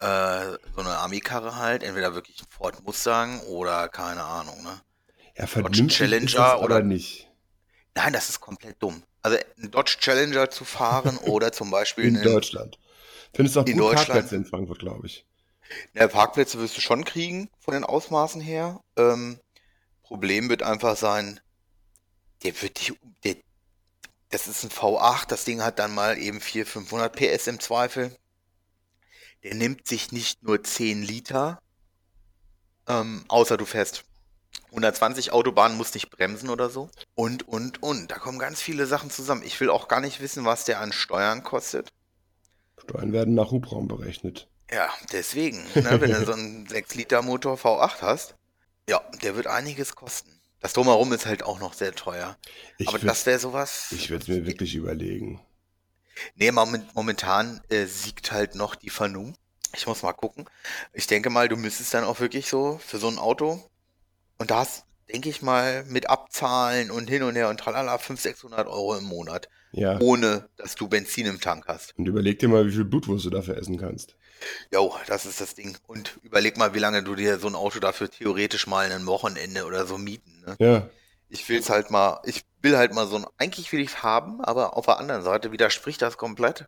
äh, 0.01 0.57
so 0.75 0.81
eine 0.81 0.91
Army-Karre 0.99 1.57
halt, 1.57 1.83
entweder 1.83 2.15
wirklich 2.15 2.41
ein 2.41 2.47
Ford 2.49 2.83
Mustang 2.85 3.41
oder 3.41 3.89
keine 3.89 4.25
Ahnung, 4.25 4.63
ne? 4.63 4.81
Ja, 5.37 5.47
Dodge 5.47 5.87
Challenger 5.87 6.61
oder 6.61 6.83
nicht. 6.83 7.31
Nein, 7.95 8.13
das 8.13 8.29
ist 8.29 8.41
komplett 8.41 8.83
dumm. 8.83 9.03
Also 9.23 9.39
ein 9.59 9.71
Dodge 9.71 9.97
Challenger 10.01 10.51
zu 10.51 10.65
fahren 10.65 11.17
oder 11.25 11.53
zum 11.53 11.71
Beispiel 11.71 12.05
in 12.05 12.23
Deutschland. 12.23 12.79
Findest 13.35 13.57
du 13.57 13.61
auch 13.61 13.65
gut 13.65 13.95
Parkplätze 13.95 14.37
in 14.37 14.45
Frankfurt, 14.45 14.81
glaube 14.81 15.07
ich. 15.07 15.25
Ja, 15.95 16.09
Parkplätze 16.09 16.59
wirst 16.59 16.77
du 16.77 16.81
schon 16.81 17.05
kriegen 17.05 17.49
von 17.61 17.75
den 17.75 17.85
Ausmaßen 17.85 18.41
her. 18.41 18.81
Ähm, 18.97 19.39
Problem 20.03 20.49
wird 20.49 20.63
einfach 20.63 20.97
sein, 20.97 21.41
der 22.43 22.61
wird 22.61 22.81
dich, 22.81 22.93
der, 23.23 23.37
das 24.31 24.49
ist 24.49 24.65
ein 24.65 24.71
V8, 24.71 25.29
das 25.29 25.45
Ding 25.45 25.63
hat 25.63 25.79
dann 25.79 25.95
mal 25.95 26.19
eben 26.19 26.41
400, 26.41 26.73
500 26.73 27.13
PS 27.15 27.47
im 27.47 27.61
Zweifel. 27.61 28.17
Der 29.43 29.55
nimmt 29.55 29.87
sich 29.87 30.13
nicht 30.13 30.43
nur 30.43 30.63
10 30.63 31.03
Liter, 31.03 31.61
ähm, 32.87 33.25
außer 33.29 33.57
du 33.57 33.65
fährst 33.65 34.05
120 34.71 35.33
Autobahnen, 35.33 35.77
musst 35.77 35.95
nicht 35.95 36.11
bremsen 36.11 36.49
oder 36.49 36.71
so. 36.71 36.91
Und, 37.15 37.47
und, 37.49 37.83
und. 37.83 38.11
Da 38.11 38.19
kommen 38.19 38.39
ganz 38.39 38.61
viele 38.61 38.87
Sachen 38.87 39.11
zusammen. 39.11 39.43
Ich 39.45 39.59
will 39.61 39.71
auch 39.71 39.89
gar 39.89 40.01
nicht 40.01 40.21
wissen, 40.21 40.45
was 40.45 40.65
der 40.65 40.81
an 40.81 40.93
Steuern 40.93 41.43
kostet. 41.43 41.89
Steuern 42.79 43.13
werden 43.13 43.35
nach 43.35 43.51
Hubraum 43.51 43.89
berechnet. 43.89 44.49
Ja, 44.71 44.89
deswegen, 45.13 45.65
ne, 45.75 46.01
wenn 46.01 46.13
du 46.13 46.25
so 46.25 46.33
einen 46.33 46.67
6-Liter-Motor 46.69 47.57
V8 47.57 48.03
hast, 48.03 48.35
ja, 48.89 49.01
der 49.23 49.35
wird 49.37 49.47
einiges 49.47 49.97
kosten. 49.97 50.41
Das 50.61 50.75
Drumherum 50.75 51.13
ist 51.13 51.27
halt 51.27 51.43
auch 51.43 51.59
noch 51.59 51.73
sehr 51.73 51.95
teuer. 51.95 52.37
Ich 52.79 52.89
Aber 52.89 52.99
das 52.99 53.25
wäre 53.27 53.39
sowas. 53.39 53.93
Ich 53.93 54.11
würde 54.11 54.23
es 54.23 54.29
mir 54.29 54.47
wirklich 54.47 54.75
überlegen. 54.75 55.41
Nee, 56.35 56.53
momentan 56.53 57.61
äh, 57.69 57.87
siegt 57.87 58.33
halt 58.33 58.55
noch 58.55 58.75
die 58.75 58.91
Vernunft. 58.91 59.41
Ich 59.77 59.87
muss 59.87 60.03
mal 60.03 60.13
gucken. 60.13 60.47
Ich 60.93 61.07
denke 61.07 61.31
mal, 61.31 61.49
du 61.49 61.57
müsstest 61.57 61.95
dann 61.95 62.05
auch 62.05 62.21
wirklich 62.21 62.49
so 62.49 62.81
für 62.85 62.99
so 62.99 63.09
ein 63.09 63.19
Auto. 63.19 63.63
Und 64.39 64.51
das, 64.51 64.85
denke 65.13 65.29
ich 65.29 65.43
mal, 65.43 65.85
mit 65.85 66.11
Abzahlen 66.11 66.91
und 66.91 67.09
hin 67.09 67.23
und 67.23 67.37
her 67.37 67.49
und 67.49 67.61
tralala 67.61 67.99
500, 67.99 68.23
600 68.23 68.67
Euro 68.67 68.97
im 68.97 69.05
Monat. 69.05 69.49
Ja. 69.73 70.01
Ohne, 70.01 70.49
dass 70.57 70.75
du 70.75 70.89
Benzin 70.89 71.27
im 71.27 71.41
Tank 71.41 71.67
hast. 71.69 71.97
Und 71.97 72.07
überleg 72.07 72.41
dir 72.41 72.49
mal, 72.49 72.67
wie 72.67 72.73
viel 72.73 72.85
Blutwurst 72.85 73.27
du 73.27 73.31
dafür 73.31 73.57
essen 73.57 73.79
kannst. 73.79 74.17
Jo, 74.73 74.95
das 75.07 75.27
ist 75.27 75.41
das 75.41 75.55
Ding. 75.55 75.77
Und 75.87 76.19
überleg 76.23 76.57
mal, 76.57 76.75
wie 76.75 76.79
lange 76.81 77.05
du 77.05 77.15
dir 77.15 77.39
so 77.39 77.47
ein 77.47 77.55
Auto 77.55 77.79
dafür 77.79 78.11
theoretisch 78.11 78.67
mal 78.67 78.91
ein 78.91 79.07
Wochenende 79.07 79.65
oder 79.65 79.87
so 79.87 79.99
mieten. 79.99 80.43
Ne? 80.45 80.57
Ja. 80.59 80.91
Ich 81.31 81.49
will's 81.49 81.71
halt 81.71 81.91
mal, 81.91 82.21
ich 82.25 82.45
will 82.61 82.77
halt 82.77 82.93
mal 82.93 83.07
so 83.07 83.17
ein, 83.17 83.27
eigentlich 83.39 83.73
will 83.73 83.81
ich's 83.81 84.03
haben, 84.03 84.41
aber 84.43 84.77
auf 84.77 84.85
der 84.87 84.99
anderen 84.99 85.23
Seite 85.23 85.53
widerspricht 85.53 86.03
das 86.03 86.19
komplett 86.19 86.67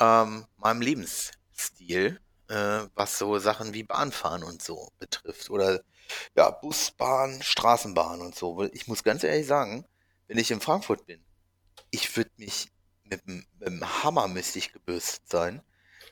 ähm, 0.00 0.46
meinem 0.56 0.80
Lebensstil, 0.80 2.20
äh, 2.48 2.80
was 2.94 3.18
so 3.18 3.38
Sachen 3.38 3.74
wie 3.74 3.82
Bahnfahren 3.82 4.42
und 4.42 4.62
so 4.62 4.88
betrifft. 4.98 5.50
Oder 5.50 5.80
ja, 6.36 6.50
Bus, 6.50 6.92
Bahn, 6.92 7.42
Straßenbahn 7.42 8.20
und 8.20 8.34
so. 8.34 8.62
Ich 8.72 8.86
muss 8.86 9.02
ganz 9.02 9.24
ehrlich 9.24 9.46
sagen, 9.46 9.84
wenn 10.28 10.38
ich 10.38 10.50
in 10.50 10.60
Frankfurt 10.60 11.06
bin, 11.06 11.20
ich 11.90 12.16
würde 12.16 12.30
mich 12.36 12.68
mit, 13.04 13.26
dem- 13.26 13.46
mit 13.58 13.68
dem 13.68 14.04
Hammer 14.04 14.28
müsste 14.28 14.58
ich 14.58 14.72
gebürstet 14.72 15.22
sein, 15.28 15.62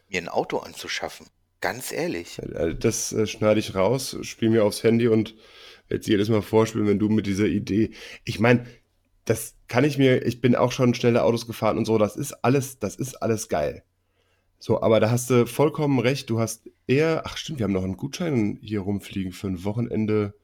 mir 0.08 0.20
ein 0.20 0.28
Auto 0.28 0.58
anzuschaffen. 0.58 1.26
Ganz 1.60 1.92
ehrlich. 1.92 2.38
Äh, 2.40 2.74
Das 2.74 3.12
äh, 3.12 3.26
schneide 3.26 3.60
ich 3.60 3.74
raus, 3.74 4.16
spiele 4.22 4.50
mir 4.52 4.64
aufs 4.64 4.82
Handy 4.82 5.08
und 5.08 5.34
es 5.88 6.06
jedes 6.06 6.28
Mal 6.28 6.42
vorspielen, 6.42 6.86
wenn 6.86 6.98
du 6.98 7.08
mit 7.08 7.26
dieser 7.26 7.46
Idee. 7.46 7.90
Ich 8.24 8.40
meine, 8.40 8.66
das 9.24 9.54
kann 9.68 9.84
ich 9.84 9.98
mir, 9.98 10.24
ich 10.24 10.40
bin 10.40 10.54
auch 10.54 10.72
schon 10.72 10.94
schnelle 10.94 11.24
Autos 11.24 11.46
gefahren 11.46 11.78
und 11.78 11.84
so, 11.84 11.98
das 11.98 12.16
ist 12.16 12.32
alles, 12.44 12.78
das 12.78 12.96
ist 12.96 13.22
alles 13.22 13.48
geil. 13.48 13.82
So, 14.58 14.80
aber 14.80 15.00
da 15.00 15.10
hast 15.10 15.28
du 15.30 15.46
vollkommen 15.46 15.98
recht, 15.98 16.30
du 16.30 16.38
hast 16.38 16.70
eher, 16.86 17.22
ach 17.26 17.36
stimmt, 17.36 17.58
wir 17.58 17.64
haben 17.64 17.72
noch 17.72 17.84
einen 17.84 17.96
Gutschein 17.96 18.58
hier 18.62 18.80
rumfliegen 18.80 19.32
für 19.32 19.48
ein 19.48 19.64
Wochenende 19.64 20.34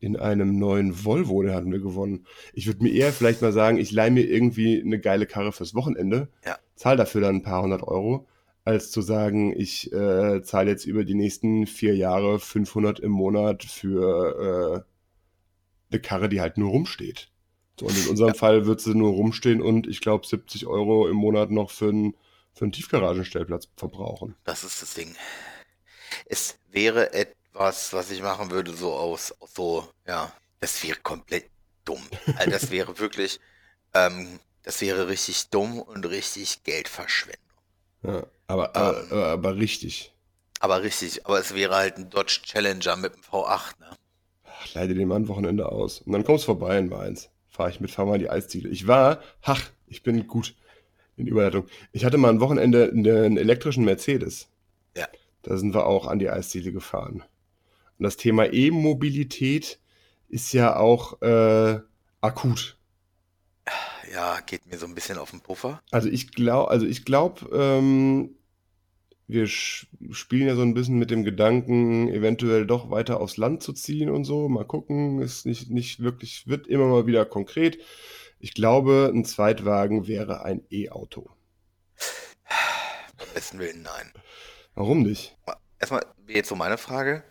in 0.00 0.16
einem 0.16 0.58
neuen 0.58 1.04
Volvo, 1.04 1.42
den 1.42 1.52
hatten 1.52 1.72
wir 1.72 1.80
gewonnen. 1.80 2.24
Ich 2.54 2.66
würde 2.66 2.82
mir 2.84 2.92
eher 2.92 3.12
vielleicht 3.12 3.42
mal 3.42 3.52
sagen, 3.52 3.78
ich 3.78 3.90
leihe 3.90 4.12
mir 4.12 4.22
irgendwie 4.24 4.80
eine 4.80 5.00
geile 5.00 5.26
Karre 5.26 5.52
fürs 5.52 5.74
Wochenende, 5.74 6.28
Ja. 6.46 6.56
zahle 6.76 6.96
dafür 6.98 7.20
dann 7.20 7.36
ein 7.36 7.42
paar 7.42 7.62
hundert 7.62 7.82
Euro, 7.82 8.26
als 8.68 8.90
zu 8.90 9.00
sagen, 9.00 9.58
ich 9.58 9.90
äh, 9.94 10.42
zahle 10.42 10.70
jetzt 10.70 10.84
über 10.84 11.04
die 11.04 11.14
nächsten 11.14 11.66
vier 11.66 11.96
Jahre 11.96 12.38
500 12.38 13.00
im 13.00 13.10
Monat 13.10 13.64
für 13.64 14.84
äh, 14.84 15.90
eine 15.90 16.02
Karre, 16.02 16.28
die 16.28 16.42
halt 16.42 16.58
nur 16.58 16.70
rumsteht. 16.70 17.30
So, 17.80 17.86
und 17.86 17.96
in 17.96 18.08
unserem 18.10 18.34
Fall 18.34 18.66
wird 18.66 18.82
sie 18.82 18.94
nur 18.94 19.12
rumstehen 19.12 19.62
und 19.62 19.86
ich 19.86 20.02
glaube 20.02 20.26
70 20.26 20.66
Euro 20.66 21.08
im 21.08 21.16
Monat 21.16 21.50
noch 21.50 21.70
für 21.70 21.88
einen, 21.88 22.14
für 22.52 22.66
einen 22.66 22.72
Tiefgaragenstellplatz 22.72 23.68
verbrauchen. 23.74 24.34
Das 24.44 24.64
ist 24.64 24.82
das 24.82 24.92
Ding. 24.92 25.16
Es 26.26 26.58
wäre 26.70 27.14
etwas, 27.14 27.94
was 27.94 28.10
ich 28.10 28.20
machen 28.20 28.50
würde, 28.50 28.74
so 28.74 28.92
aus, 28.92 29.34
aus 29.40 29.54
so, 29.54 29.88
ja, 30.06 30.30
das 30.60 30.84
wäre 30.84 30.98
komplett 31.02 31.48
dumm. 31.86 32.02
Also 32.36 32.50
das 32.50 32.70
wäre 32.70 32.98
wirklich, 32.98 33.40
ähm, 33.94 34.40
das 34.62 34.82
wäre 34.82 35.08
richtig 35.08 35.48
dumm 35.48 35.80
und 35.80 36.04
richtig 36.04 36.64
Geldverschwendung. 36.64 37.40
Ja, 38.02 38.26
aber, 38.48 38.74
aber, 38.74 39.04
aber, 39.10 39.26
aber 39.26 39.56
richtig. 39.56 40.12
Aber 40.60 40.82
richtig, 40.82 41.24
aber 41.26 41.38
es 41.38 41.54
wäre 41.54 41.76
halt 41.76 41.96
ein 41.96 42.10
Dodge 42.10 42.40
Challenger 42.42 42.96
mit 42.96 43.14
dem 43.14 43.22
V8, 43.22 43.78
ne? 43.78 43.90
Ach, 44.44 44.74
leite 44.74 44.94
den 44.94 45.06
mal 45.06 45.16
ein 45.16 45.28
Wochenende 45.28 45.70
aus. 45.70 46.00
Und 46.00 46.12
dann 46.12 46.24
kommst 46.24 46.44
du 46.44 46.46
vorbei 46.46 46.78
in 46.78 46.88
Mainz. 46.88 47.30
Fahre 47.46 47.70
ich 47.70 47.80
mit, 47.80 47.90
fahr 47.90 48.06
mal 48.06 48.18
die 48.18 48.30
Eisdiele. 48.30 48.68
Ich 48.68 48.86
war, 48.86 49.20
ach, 49.42 49.62
ich 49.86 50.02
bin 50.02 50.26
gut 50.26 50.56
in 51.16 51.26
Überleitung. 51.26 51.66
Ich 51.92 52.04
hatte 52.04 52.18
mal 52.18 52.30
ein 52.30 52.40
Wochenende 52.40 52.90
einen 52.90 53.36
elektrischen 53.36 53.84
Mercedes. 53.84 54.48
Ja. 54.96 55.06
Da 55.42 55.56
sind 55.56 55.74
wir 55.74 55.86
auch 55.86 56.06
an 56.06 56.18
die 56.18 56.30
Eisdiele 56.30 56.72
gefahren. 56.72 57.22
Und 57.98 58.04
das 58.04 58.16
Thema 58.16 58.52
E-Mobilität 58.52 59.78
ist 60.28 60.52
ja 60.52 60.76
auch 60.76 61.20
äh, 61.22 61.80
akut. 62.20 62.76
Ja, 64.12 64.40
geht 64.40 64.66
mir 64.66 64.78
so 64.78 64.86
ein 64.86 64.94
bisschen 64.94 65.18
auf 65.18 65.30
den 65.30 65.40
Puffer. 65.40 65.82
Also 65.90 66.08
ich 66.08 66.32
glaube, 66.32 66.70
also 66.70 66.86
ich 66.86 67.04
glaube, 67.04 67.48
ähm, 67.52 68.36
wir 69.28 69.46
spielen 69.46 70.48
ja 70.48 70.56
so 70.56 70.62
ein 70.62 70.72
bisschen 70.72 70.98
mit 70.98 71.10
dem 71.10 71.22
Gedanken, 71.22 72.08
eventuell 72.08 72.66
doch 72.66 72.90
weiter 72.90 73.20
aufs 73.20 73.36
Land 73.36 73.62
zu 73.62 73.74
ziehen 73.74 74.08
und 74.08 74.24
so. 74.24 74.48
Mal 74.48 74.64
gucken, 74.64 75.20
ist 75.20 75.44
nicht, 75.44 75.70
nicht 75.70 76.00
wirklich, 76.00 76.48
wird 76.48 76.66
immer 76.66 76.86
mal 76.86 77.06
wieder 77.06 77.26
konkret. 77.26 77.78
Ich 78.40 78.54
glaube, 78.54 79.12
ein 79.14 79.26
Zweitwagen 79.26 80.06
wäre 80.06 80.44
ein 80.44 80.64
E-Auto. 80.70 81.28
Besten 83.34 83.58
Willen, 83.58 83.82
nein. 83.82 84.12
Warum 84.74 85.02
nicht? 85.02 85.36
Erstmal 85.78 86.06
jetzt 86.26 86.48
so 86.48 86.56
meine 86.56 86.78
Frage. 86.78 87.22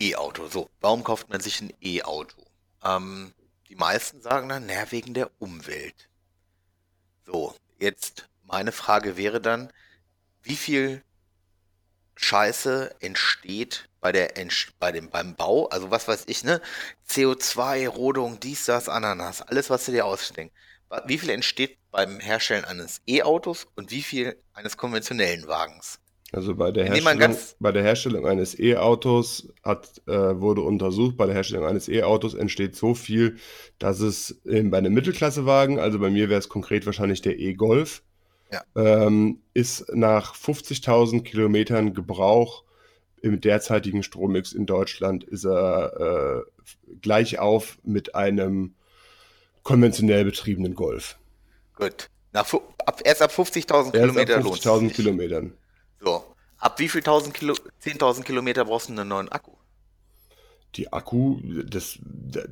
E-Auto. 0.00 0.46
So, 0.46 0.70
warum 0.80 1.02
kauft 1.02 1.28
man 1.28 1.40
sich 1.40 1.60
ein 1.60 1.72
E-Auto? 1.80 2.40
Ähm, 2.84 3.32
die 3.68 3.74
meisten 3.74 4.20
sagen 4.22 4.48
dann, 4.48 4.66
naja, 4.66 4.86
wegen 4.90 5.12
der 5.12 5.30
Umwelt. 5.40 6.08
So, 7.24 7.52
jetzt 7.80 8.28
meine 8.44 8.70
Frage 8.70 9.16
wäre 9.16 9.40
dann, 9.40 9.72
wie 10.42 10.54
viel 10.54 11.02
Scheiße 12.16 12.94
entsteht 13.00 13.88
bei 14.00 14.12
der 14.12 14.32
bei 14.78 14.92
dem 14.92 15.10
beim 15.10 15.34
Bau, 15.34 15.66
also 15.68 15.90
was 15.90 16.08
weiß 16.08 16.24
ich, 16.26 16.44
ne? 16.44 16.60
CO2, 17.08 17.88
Rodung, 17.88 18.40
dies, 18.40 18.64
das, 18.64 18.88
Ananas, 18.88 19.42
alles, 19.42 19.70
was 19.70 19.84
du 19.86 19.92
dir 19.92 20.06
ausdenkst. 20.06 20.54
Wie 21.06 21.18
viel 21.18 21.30
entsteht 21.30 21.78
beim 21.90 22.20
Herstellen 22.20 22.64
eines 22.64 23.00
E-Autos 23.06 23.66
und 23.74 23.90
wie 23.90 24.02
viel 24.02 24.36
eines 24.54 24.76
konventionellen 24.76 25.46
Wagens? 25.48 25.98
Also 26.32 26.54
bei 26.54 26.72
der 26.72 26.86
Herstellung, 26.86 27.36
bei 27.60 27.72
der 27.72 27.82
Herstellung 27.82 28.26
eines 28.26 28.58
E-Autos 28.58 29.48
hat, 29.62 30.02
äh, 30.06 30.40
wurde 30.40 30.60
untersucht, 30.62 31.16
bei 31.16 31.26
der 31.26 31.34
Herstellung 31.34 31.66
eines 31.66 31.88
E-Autos 31.88 32.34
entsteht 32.34 32.74
so 32.76 32.94
viel, 32.94 33.36
dass 33.78 34.00
es 34.00 34.40
ähm, 34.44 34.70
bei 34.70 34.78
einem 34.78 34.92
Mittelklassewagen, 34.92 35.78
also 35.78 35.98
bei 35.98 36.10
mir 36.10 36.28
wäre 36.28 36.38
es 36.38 36.48
konkret 36.48 36.84
wahrscheinlich 36.84 37.22
der 37.22 37.38
E-Golf, 37.38 38.02
Ja. 38.52 38.62
ähm, 38.76 39.40
ist 39.54 39.86
nach 39.92 40.34
50.000 40.34 41.22
Kilometern 41.22 41.94
Gebrauch 41.94 42.64
im 43.22 43.40
derzeitigen 43.40 44.02
Strommix 44.02 44.52
in 44.52 44.66
Deutschland 44.66 45.24
ist 45.24 45.44
er 45.44 46.44
äh, 46.46 46.94
gleich 47.00 47.38
auf 47.38 47.78
mit 47.82 48.14
einem 48.14 48.74
konventionell 49.62 50.24
betriebenen 50.24 50.74
Golf. 50.74 51.18
Gut. 51.74 52.08
Nach, 52.32 52.46
ab, 52.84 53.00
erst 53.04 53.22
ab 53.22 53.32
50.000 53.32 53.66
Erst 53.66 53.92
Kilometer 53.92 54.36
ab 54.36 54.44
lohnt 54.44 54.58
es 54.58 54.64
50.000 54.64 54.80
sich. 54.80 54.92
Kilometern. 54.94 55.52
So. 56.00 56.24
Ab 56.58 56.78
wie 56.78 56.88
viel 56.88 57.02
tausend 57.02 57.34
Kilo, 57.34 57.54
10.000 57.84 58.22
Kilometer 58.22 58.64
brauchst 58.64 58.88
du 58.88 58.92
einen 58.92 59.08
neuen 59.08 59.28
Akku? 59.30 59.52
Die 60.76 60.92
Akku, 60.92 61.38
das, 61.68 61.98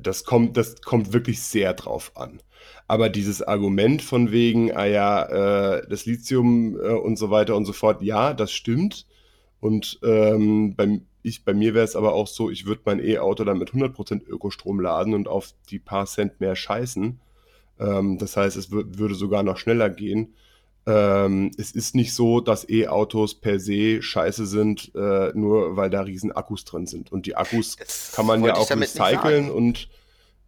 das 0.01 0.23
kommt, 0.23 0.57
das 0.57 0.81
kommt 0.81 1.13
wirklich 1.13 1.41
sehr 1.41 1.73
drauf 1.73 2.11
an. 2.15 2.41
Aber 2.87 3.09
dieses 3.09 3.41
Argument 3.43 4.01
von 4.01 4.31
wegen, 4.31 4.71
ah 4.75 4.85
ja, 4.85 5.77
äh, 5.77 5.87
das 5.87 6.05
Lithium 6.05 6.75
äh, 6.79 6.89
und 6.93 7.17
so 7.17 7.29
weiter 7.29 7.55
und 7.55 7.65
so 7.65 7.73
fort, 7.73 8.01
ja, 8.01 8.33
das 8.33 8.51
stimmt. 8.51 9.05
Und 9.59 9.99
ähm, 10.03 10.75
bei, 10.75 11.01
ich, 11.23 11.43
bei 11.45 11.53
mir 11.53 11.73
wäre 11.73 11.85
es 11.85 11.95
aber 11.95 12.13
auch 12.13 12.27
so, 12.27 12.49
ich 12.49 12.65
würde 12.65 12.81
mein 12.85 12.99
E-Auto 12.99 13.43
dann 13.43 13.59
mit 13.59 13.73
100% 13.73 14.25
Ökostrom 14.27 14.79
laden 14.79 15.13
und 15.13 15.27
auf 15.27 15.53
die 15.69 15.79
paar 15.79 16.05
Cent 16.07 16.39
mehr 16.39 16.55
scheißen. 16.55 17.19
Ähm, 17.79 18.17
das 18.17 18.37
heißt, 18.37 18.57
es 18.57 18.71
wür- 18.71 18.97
würde 18.97 19.15
sogar 19.15 19.43
noch 19.43 19.57
schneller 19.57 19.89
gehen. 19.89 20.35
Ähm, 20.87 21.51
es 21.57 21.71
ist 21.71 21.95
nicht 21.95 22.13
so, 22.13 22.41
dass 22.41 22.69
E-Autos 22.69 23.35
per 23.35 23.59
se 23.59 24.01
scheiße 24.01 24.45
sind, 24.45 24.91
äh, 24.93 25.31
nur 25.33 25.75
weil 25.75 25.89
da 25.89 26.01
riesen 26.01 26.31
Akkus 26.31 26.63
drin 26.63 26.85
sind. 26.85 27.11
Und 27.11 27.25
die 27.25 27.35
Akkus 27.35 27.75
Das 27.75 28.11
kann 28.13 28.27
man 28.27 28.43
ja 28.43 28.55
auch 28.55 28.69
recyceln 28.69 29.49
und 29.49 29.89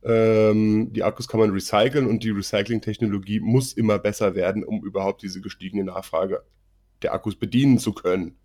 ähm, 0.03 0.93
die 0.93 1.03
Akkus 1.03 1.27
kann 1.27 1.39
man 1.39 1.49
recyceln 1.49 2.05
und 2.05 2.23
die 2.23 2.29
Recycling-Technologie 2.29 3.39
muss 3.39 3.73
immer 3.73 3.97
besser 3.97 4.35
werden, 4.35 4.63
um 4.63 4.83
überhaupt 4.83 5.23
diese 5.23 5.41
gestiegene 5.41 5.85
Nachfrage 5.85 6.43
der 7.01 7.13
Akkus 7.13 7.35
bedienen 7.35 7.79
zu 7.79 7.93
können. 7.93 8.37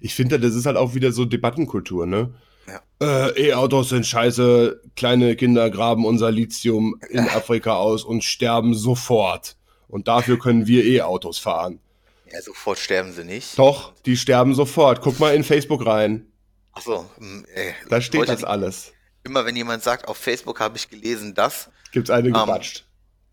Ich 0.00 0.14
finde, 0.14 0.40
das 0.40 0.54
ist 0.54 0.64
halt 0.64 0.78
auch 0.78 0.94
wieder 0.94 1.12
so 1.12 1.26
Debattenkultur, 1.26 2.06
ne? 2.06 2.32
Ja. 2.66 3.28
Äh, 3.28 3.48
E-Autos 3.50 3.90
sind 3.90 4.06
scheiße, 4.06 4.80
kleine 4.96 5.36
Kinder 5.36 5.70
graben 5.70 6.06
unser 6.06 6.32
Lithium 6.32 6.98
in 7.10 7.20
Afrika 7.20 7.76
aus 7.76 8.02
und 8.04 8.24
sterben 8.24 8.74
sofort. 8.74 9.56
Und 9.88 10.08
dafür 10.08 10.38
können 10.38 10.66
wir 10.66 10.84
E-Autos 10.84 11.38
fahren. 11.38 11.80
Ja, 12.32 12.42
sofort 12.42 12.78
sterben 12.78 13.12
sie 13.12 13.24
nicht. 13.24 13.58
Doch, 13.58 13.94
die 14.04 14.16
sterben 14.16 14.54
sofort. 14.54 15.00
Guck 15.00 15.20
mal 15.20 15.34
in 15.34 15.44
Facebook 15.44 15.86
rein. 15.86 16.26
Achso, 16.72 17.08
äh, 17.54 17.72
Da 17.88 18.00
steht 18.00 18.18
wollte 18.20 18.32
das 18.32 18.44
alles. 18.44 18.92
immer 19.24 19.44
wenn 19.46 19.56
jemand 19.56 19.82
sagt, 19.82 20.08
auf 20.08 20.16
Facebook 20.18 20.60
habe 20.60 20.76
ich 20.76 20.90
gelesen, 20.90 21.34
dass, 21.34 21.70
Gibt's 21.92 22.10
eine 22.10 22.28
Ähm, 22.28 22.34
gebatscht. 22.34 22.84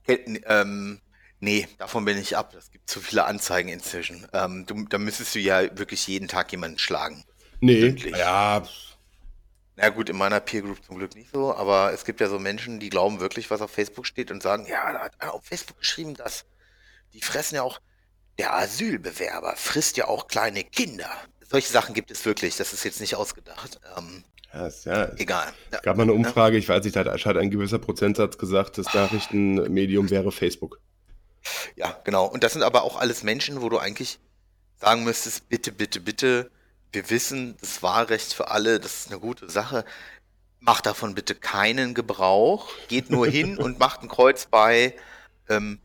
ähm, 0.07 0.99
nee, 1.39 1.67
davon 1.79 2.05
bin 2.05 2.17
ich 2.17 2.37
ab. 2.37 2.53
Es 2.57 2.71
gibt 2.71 2.89
zu 2.89 2.99
viele 3.01 3.25
Anzeigen 3.25 3.69
inzwischen. 3.69 4.27
Ähm, 4.33 4.65
du, 4.67 4.85
da 4.89 4.97
müsstest 4.97 5.33
du 5.35 5.39
ja 5.39 5.61
wirklich 5.77 6.07
jeden 6.07 6.27
Tag 6.27 6.51
jemanden 6.51 6.77
schlagen. 6.77 7.23
Nee, 7.59 7.81
wirklich. 7.81 8.15
ja, 8.15 8.63
Na 9.75 9.89
gut, 9.89 10.09
in 10.09 10.17
meiner 10.17 10.39
Peer 10.39 10.61
Group 10.61 10.83
zum 10.85 10.97
Glück 10.97 11.15
nicht 11.15 11.31
so, 11.31 11.53
aber 11.55 11.93
es 11.93 12.05
gibt 12.05 12.21
ja 12.21 12.29
so 12.29 12.37
Menschen, 12.37 12.79
die 12.79 12.89
glauben 12.89 13.19
wirklich, 13.19 13.49
was 13.49 13.61
auf 13.61 13.71
Facebook 13.71 14.05
steht 14.05 14.29
und 14.29 14.43
sagen, 14.43 14.67
ja, 14.67 14.93
da 14.93 14.99
hat 14.99 15.19
einer 15.19 15.33
auf 15.33 15.43
Facebook 15.43 15.79
geschrieben, 15.79 16.13
dass 16.13 16.45
die 17.13 17.21
fressen 17.21 17.55
ja 17.55 17.63
auch, 17.63 17.79
der 18.37 18.53
Asylbewerber 18.53 19.55
frisst 19.55 19.97
ja 19.97 20.07
auch 20.07 20.27
kleine 20.27 20.63
Kinder. 20.63 21.09
Solche 21.41 21.71
Sachen 21.71 21.93
gibt 21.93 22.11
es 22.11 22.25
wirklich, 22.25 22.55
das 22.55 22.73
ist 22.73 22.83
jetzt 22.83 23.01
nicht 23.01 23.15
ausgedacht. 23.15 23.79
Ähm, 23.97 24.23
ja, 24.53 24.67
ist, 24.67 24.85
ja. 24.85 25.03
Es 25.05 25.19
egal. 25.19 25.51
Ja, 25.71 25.79
gab 25.79 25.97
mal 25.97 26.03
eine 26.03 26.13
Umfrage, 26.13 26.57
ich 26.57 26.69
weiß 26.69 26.83
nicht, 26.83 26.95
da 26.95 27.05
hat 27.05 27.37
ein 27.37 27.51
gewisser 27.51 27.79
Prozentsatz 27.79 28.37
gesagt, 28.37 28.77
das 28.77 28.93
Nachrichtenmedium 28.93 30.09
wäre 30.09 30.31
Facebook. 30.31 30.79
ja, 31.75 31.99
genau. 32.03 32.25
Und 32.25 32.43
das 32.43 32.53
sind 32.53 32.63
aber 32.63 32.83
auch 32.83 32.97
alles 32.97 33.23
Menschen, 33.23 33.61
wo 33.61 33.69
du 33.69 33.79
eigentlich 33.79 34.19
sagen 34.79 35.03
müsstest, 35.03 35.49
bitte, 35.49 35.71
bitte, 35.71 35.99
bitte, 35.99 36.51
wir 36.93 37.09
wissen, 37.09 37.55
das 37.59 37.83
Wahlrecht 37.83 38.33
für 38.33 38.51
alle, 38.51 38.79
das 38.79 39.01
ist 39.01 39.11
eine 39.11 39.19
gute 39.19 39.49
Sache. 39.49 39.83
Macht 40.59 40.85
davon 40.85 41.15
bitte 41.15 41.35
keinen 41.35 41.93
Gebrauch. 41.93 42.69
Geht 42.87 43.09
nur 43.09 43.27
hin 43.27 43.57
und 43.59 43.79
macht 43.79 44.01
ein 44.01 44.07
Kreuz 44.07 44.45
bei 44.45 44.95
ähm, 45.49 45.79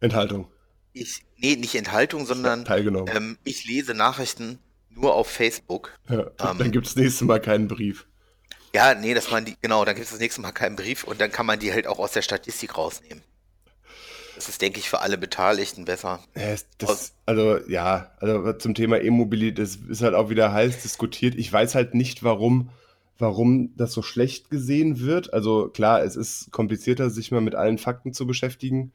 Enthaltung. 0.00 0.48
Ich, 0.92 1.24
nee, 1.36 1.56
nicht 1.56 1.74
Enthaltung, 1.74 2.26
sondern 2.26 2.64
Teilgenommen. 2.64 3.14
ähm, 3.14 3.38
ich 3.44 3.64
lese 3.64 3.94
Nachrichten 3.94 4.58
nur 4.90 5.14
auf 5.14 5.28
Facebook. 5.28 5.98
ja, 6.08 6.20
ähm, 6.20 6.58
dann 6.58 6.70
gibt 6.70 6.86
es 6.86 6.96
nächstes 6.96 7.26
Mal 7.26 7.40
keinen 7.40 7.68
Brief. 7.68 8.06
Ja, 8.74 8.94
nee, 8.94 9.12
dass 9.12 9.30
man 9.30 9.44
die, 9.44 9.56
genau, 9.60 9.84
dann 9.84 9.94
gibt 9.94 10.06
es 10.06 10.12
das 10.12 10.20
nächste 10.20 10.40
Mal 10.40 10.52
keinen 10.52 10.76
Brief 10.76 11.04
und 11.04 11.20
dann 11.20 11.30
kann 11.30 11.44
man 11.44 11.58
die 11.58 11.72
halt 11.72 11.86
auch 11.86 11.98
aus 11.98 12.12
der 12.12 12.22
Statistik 12.22 12.76
rausnehmen. 12.76 13.22
Das 14.42 14.48
ist, 14.48 14.60
denke 14.60 14.80
ich, 14.80 14.90
für 14.90 15.02
alle 15.02 15.18
Beteiligten 15.18 15.84
besser. 15.84 16.18
Ja, 16.34 16.56
das, 16.78 17.14
also 17.26 17.58
ja, 17.68 18.10
also 18.18 18.52
zum 18.54 18.74
Thema 18.74 19.00
E-Mobilität, 19.00 19.60
das 19.60 19.76
ist 19.76 20.02
halt 20.02 20.14
auch 20.14 20.30
wieder 20.30 20.52
heiß 20.52 20.82
diskutiert. 20.82 21.36
Ich 21.36 21.52
weiß 21.52 21.76
halt 21.76 21.94
nicht, 21.94 22.24
warum, 22.24 22.70
warum 23.20 23.70
das 23.76 23.92
so 23.92 24.02
schlecht 24.02 24.50
gesehen 24.50 24.98
wird. 24.98 25.32
Also 25.32 25.68
klar, 25.68 26.02
es 26.02 26.16
ist 26.16 26.50
komplizierter, 26.50 27.08
sich 27.08 27.30
mal 27.30 27.40
mit 27.40 27.54
allen 27.54 27.78
Fakten 27.78 28.12
zu 28.12 28.26
beschäftigen, 28.26 28.90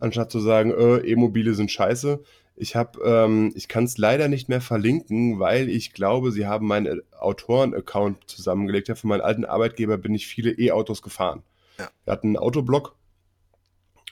anstatt 0.00 0.30
zu 0.30 0.38
sagen, 0.38 0.70
äh, 0.70 0.98
E-Mobile 0.98 1.54
sind 1.54 1.70
scheiße. 1.70 2.22
Ich 2.56 2.76
habe, 2.76 3.00
ähm, 3.02 3.52
ich 3.54 3.68
kann 3.68 3.84
es 3.84 3.96
leider 3.96 4.28
nicht 4.28 4.50
mehr 4.50 4.60
verlinken, 4.60 5.38
weil 5.38 5.70
ich 5.70 5.94
glaube, 5.94 6.30
sie 6.30 6.46
haben 6.46 6.66
meinen 6.66 7.00
Autoren-Account 7.18 8.28
zusammengelegt. 8.28 8.88
Ja, 8.88 8.96
für 8.96 9.06
meinen 9.06 9.22
alten 9.22 9.46
Arbeitgeber 9.46 9.96
bin 9.96 10.14
ich 10.14 10.26
viele 10.26 10.50
E-Autos 10.50 11.00
gefahren. 11.00 11.42
Ja. 11.78 11.88
Wir 12.04 12.12
hatten 12.12 12.26
einen 12.26 12.36
Autoblog, 12.36 12.96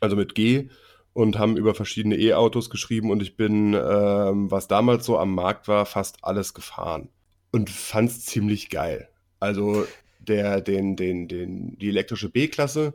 also 0.00 0.16
mit 0.16 0.34
G, 0.34 0.68
und 1.12 1.38
haben 1.38 1.56
über 1.56 1.74
verschiedene 1.74 2.16
E-Autos 2.16 2.70
geschrieben 2.70 3.10
und 3.10 3.22
ich 3.22 3.36
bin, 3.36 3.74
ähm, 3.74 4.50
was 4.50 4.68
damals 4.68 5.04
so 5.04 5.18
am 5.18 5.34
Markt 5.34 5.66
war, 5.66 5.84
fast 5.84 6.18
alles 6.22 6.54
gefahren 6.54 7.08
und 7.50 7.70
fand 7.70 8.10
es 8.10 8.24
ziemlich 8.24 8.70
geil. 8.70 9.08
Also 9.40 9.84
der, 10.20 10.60
den, 10.60 10.94
den, 10.94 11.26
den, 11.26 11.76
die 11.78 11.88
elektrische 11.88 12.28
B-Klasse, 12.28 12.94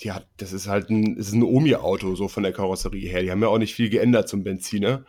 die 0.00 0.12
hat, 0.12 0.26
das 0.38 0.52
ist 0.52 0.66
halt 0.66 0.90
ein, 0.90 1.16
ist 1.16 1.32
ein 1.32 1.42
Omi-Auto, 1.42 2.14
so 2.16 2.28
von 2.28 2.42
der 2.42 2.52
Karosserie 2.52 3.08
her. 3.08 3.22
Die 3.22 3.30
haben 3.30 3.42
ja 3.42 3.48
auch 3.48 3.58
nicht 3.58 3.74
viel 3.74 3.90
geändert 3.90 4.28
zum 4.28 4.42
Benziner. 4.42 5.04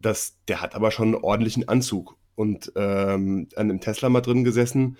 Das, 0.00 0.38
der 0.48 0.60
hat 0.60 0.74
aber 0.74 0.90
schon 0.90 1.14
einen 1.14 1.24
ordentlichen 1.24 1.68
Anzug. 1.68 2.16
Und 2.36 2.72
ähm, 2.76 3.48
an 3.56 3.70
einem 3.70 3.80
Tesla 3.80 4.08
mal 4.08 4.20
drin 4.20 4.44
gesessen, 4.44 4.96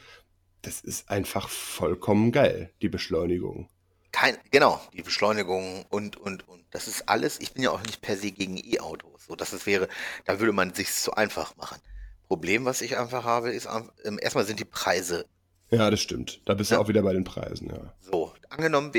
das 0.62 0.81
ist 0.81 1.09
einfach 1.11 1.49
vollkommen 1.49 2.33
geil, 2.33 2.73
die 2.83 2.88
Beschleunigung. 2.88 3.69
Kein, 4.16 4.38
genau, 4.50 4.81
die 4.94 5.02
Beschleunigung 5.02 5.85
und, 5.90 6.16
und, 6.16 6.48
und. 6.48 6.64
Das 6.70 6.88
ist 6.88 7.07
alles. 7.07 7.38
Ich 7.38 7.52
bin 7.52 7.62
ja 7.62 7.70
auch 7.70 7.83
nicht 7.83 8.00
per 8.00 8.16
se 8.16 8.31
gegen 8.31 8.57
E-Autos. 8.57 9.26
So, 9.26 9.37
dass 9.37 9.52
es 9.52 9.66
wäre, 9.66 9.88
da 10.24 10.40
würde 10.40 10.55
man 10.55 10.72
sich 10.72 10.90
zu 10.90 11.12
einfach 11.12 11.55
machen. 11.57 11.79
Problem, 12.26 12.64
was 12.64 12.81
ich 12.81 12.96
einfach 12.96 13.24
habe, 13.24 13.50
ist, 13.50 13.68
ähm, 14.05 14.18
erstmal 14.20 14.46
sind 14.46 14.59
die 14.59 14.64
Preise 14.64 15.26
ja, 15.70 15.90
das 15.90 16.00
stimmt. 16.00 16.40
Da 16.44 16.55
bist 16.55 16.70
ja. 16.70 16.76
du 16.76 16.83
auch 16.83 16.88
wieder 16.88 17.02
bei 17.02 17.12
den 17.12 17.24
Preisen, 17.24 17.68
ja. 17.68 17.92
So, 18.00 18.33
angenommen, 18.48 18.92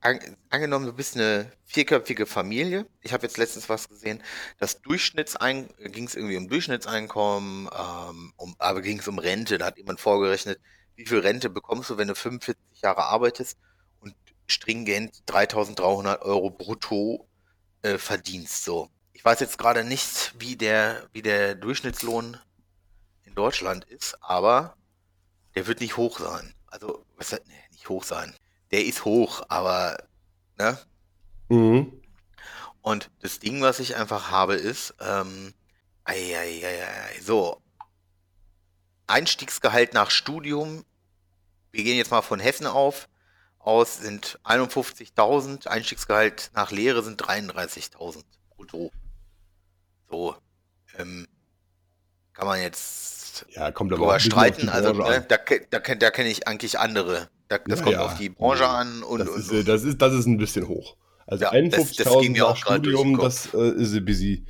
an, 0.00 0.20
angenommen, 0.50 0.86
du 0.86 0.92
bist 0.92 1.16
eine 1.16 1.50
vierköpfige 1.64 2.26
Familie. 2.26 2.86
Ich 3.00 3.12
habe 3.12 3.22
jetzt 3.22 3.38
letztens 3.38 3.68
was 3.68 3.88
gesehen. 3.88 4.22
Das 4.58 4.82
Durchschnittsein 4.82 5.68
ging 5.78 6.04
es 6.04 6.14
irgendwie 6.14 6.36
um 6.36 6.48
Durchschnittseinkommen, 6.48 7.68
ähm, 7.72 8.32
um, 8.36 8.54
aber 8.58 8.82
ging 8.82 8.98
es 8.98 9.08
um 9.08 9.18
Rente. 9.18 9.58
Da 9.58 9.66
hat 9.66 9.78
jemand 9.78 9.98
vorgerechnet, 9.98 10.60
wie 10.94 11.06
viel 11.06 11.20
Rente 11.20 11.48
bekommst 11.48 11.90
du, 11.90 11.96
wenn 11.96 12.08
du 12.08 12.14
45 12.14 12.56
Jahre 12.82 13.04
arbeitest 13.04 13.56
stringent 14.48 15.14
3.300 15.28 16.22
Euro 16.22 16.50
brutto 16.50 17.28
äh, 17.82 17.98
verdienst. 17.98 18.64
So, 18.64 18.90
ich 19.12 19.24
weiß 19.24 19.40
jetzt 19.40 19.58
gerade 19.58 19.84
nicht, 19.84 20.34
wie 20.38 20.56
der 20.56 21.08
wie 21.12 21.22
der 21.22 21.54
Durchschnittslohn 21.54 22.36
in 23.24 23.34
Deutschland 23.34 23.84
ist, 23.84 24.16
aber 24.22 24.76
der 25.54 25.66
wird 25.66 25.80
nicht 25.80 25.96
hoch 25.96 26.18
sein. 26.18 26.54
Also, 26.66 27.04
was 27.16 27.32
nee, 27.32 27.38
nicht 27.72 27.88
hoch 27.88 28.04
sein. 28.04 28.34
Der 28.70 28.84
ist 28.84 29.04
hoch, 29.04 29.42
aber, 29.48 29.96
ne? 30.58 30.78
Mhm. 31.48 31.92
Und 32.82 33.10
das 33.20 33.38
Ding, 33.38 33.60
was 33.62 33.80
ich 33.80 33.96
einfach 33.96 34.30
habe, 34.30 34.54
ist, 34.54 34.94
ähm, 35.00 35.54
ei, 36.04 36.36
ei, 36.36 36.62
ei, 36.64 36.84
ei, 36.84 37.20
so, 37.20 37.62
Einstiegsgehalt 39.06 39.94
nach 39.94 40.10
Studium, 40.10 40.84
wir 41.72 41.84
gehen 41.84 41.96
jetzt 41.96 42.10
mal 42.10 42.22
von 42.22 42.40
Hessen 42.40 42.66
auf, 42.66 43.08
aus 43.68 43.98
sind 43.98 44.40
51.000, 44.44 45.68
Einstiegsgehalt 45.68 46.50
nach 46.54 46.70
Lehre 46.70 47.02
sind 47.02 47.22
33.000 47.22 48.22
brutto. 48.56 48.90
So, 50.10 50.34
ähm, 50.98 51.28
kann 52.32 52.46
man 52.46 52.62
jetzt 52.62 53.44
ja, 53.50 53.70
kommt 53.70 53.92
aber 53.92 54.16
auch 54.16 54.18
streiten. 54.18 54.70
Also 54.70 54.94
ne, 54.94 55.24
da, 55.28 55.36
da, 55.70 55.94
da 55.94 56.10
kenne 56.10 56.30
ich 56.30 56.48
eigentlich 56.48 56.78
andere. 56.78 57.28
Da, 57.48 57.58
das 57.58 57.80
ja, 57.80 57.84
kommt 57.84 57.96
ja. 57.96 58.04
auf 58.06 58.16
die 58.16 58.30
Branche 58.30 58.66
an 58.66 59.02
und 59.02 59.20
das, 59.20 59.28
und, 59.28 59.40
ist, 59.40 59.50
und. 59.50 59.68
das 59.68 59.82
ist 59.84 60.02
das 60.02 60.14
ist 60.14 60.26
ein 60.26 60.38
bisschen 60.38 60.66
hoch. 60.66 60.96
Also 61.26 61.44
ja, 61.44 61.52
51.000 61.52 62.38
nach 62.38 62.56
Studium, 62.56 63.18
das 63.18 63.52
äh, 63.52 63.70
ist 63.72 64.04
busy. 64.04 64.46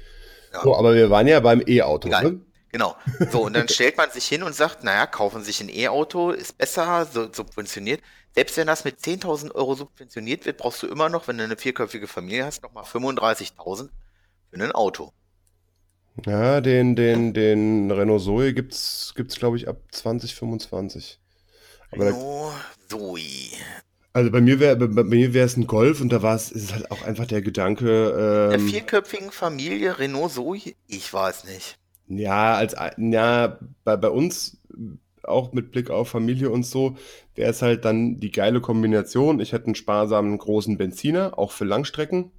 Ja. 0.52 0.62
So, 0.62 0.76
aber 0.76 0.94
wir 0.94 1.10
waren 1.10 1.26
ja 1.26 1.40
beim 1.40 1.60
E-Auto. 1.66 2.08
Ne? 2.08 2.40
Genau. 2.70 2.96
So, 3.32 3.44
und 3.44 3.54
dann 3.54 3.68
stellt 3.68 3.96
man 3.96 4.10
sich 4.10 4.26
hin 4.26 4.44
und 4.44 4.54
sagt, 4.54 4.84
naja, 4.84 5.06
kaufen 5.06 5.42
sich 5.42 5.60
ein 5.60 5.68
E-Auto, 5.68 6.30
ist 6.30 6.56
besser, 6.56 7.06
so, 7.12 7.28
subventioniert. 7.32 8.00
Selbst 8.38 8.56
wenn 8.56 8.68
das 8.68 8.84
mit 8.84 9.00
10.000 9.00 9.52
Euro 9.56 9.74
subventioniert 9.74 10.46
wird, 10.46 10.58
brauchst 10.58 10.84
du 10.84 10.86
immer 10.86 11.08
noch, 11.08 11.26
wenn 11.26 11.38
du 11.38 11.42
eine 11.42 11.56
vierköpfige 11.56 12.06
Familie 12.06 12.44
hast, 12.44 12.62
nochmal 12.62 12.84
35.000 12.84 13.88
für 14.52 14.62
ein 14.62 14.70
Auto. 14.70 15.10
Ja, 16.24 16.60
den, 16.60 16.94
den, 16.94 17.34
den 17.34 17.90
Renault 17.90 18.22
Zoe 18.22 18.54
gibt's, 18.54 19.12
gibt's 19.16 19.40
glaube 19.40 19.56
ich, 19.56 19.66
ab 19.66 19.78
2025. 19.90 21.18
Aber 21.90 22.06
Renault 22.06 22.52
Zoe. 22.88 23.24
Also 24.12 24.30
bei 24.30 24.40
mir 24.40 24.60
wäre 24.60 24.76
bei 24.76 25.02
mir 25.02 25.34
wäre 25.34 25.46
es 25.46 25.56
ein 25.56 25.66
Golf 25.66 26.00
und 26.00 26.10
da 26.10 26.22
war 26.22 26.36
es 26.36 26.52
ist 26.52 26.72
halt 26.72 26.92
auch 26.92 27.02
einfach 27.02 27.26
der 27.26 27.42
Gedanke. 27.42 28.50
Ähm, 28.50 28.50
der 28.50 28.60
vierköpfigen 28.60 29.32
Familie 29.32 29.98
Renault 29.98 30.34
Zoe? 30.34 30.76
Ich 30.86 31.12
weiß 31.12 31.42
nicht. 31.42 31.76
Ja, 32.06 32.54
als 32.54 32.76
ja, 32.98 33.58
bei, 33.82 33.96
bei 33.96 34.10
uns 34.10 34.58
auch 35.24 35.52
mit 35.52 35.70
Blick 35.70 35.90
auf 35.90 36.08
Familie 36.08 36.50
und 36.50 36.64
so, 36.64 36.96
wäre 37.34 37.50
es 37.50 37.62
halt 37.62 37.84
dann 37.84 38.18
die 38.18 38.30
geile 38.30 38.60
Kombination. 38.60 39.40
Ich 39.40 39.52
hätte 39.52 39.66
einen 39.66 39.74
sparsamen 39.74 40.38
großen 40.38 40.78
Benziner, 40.78 41.38
auch 41.38 41.52
für 41.52 41.64
Langstrecken 41.64 42.30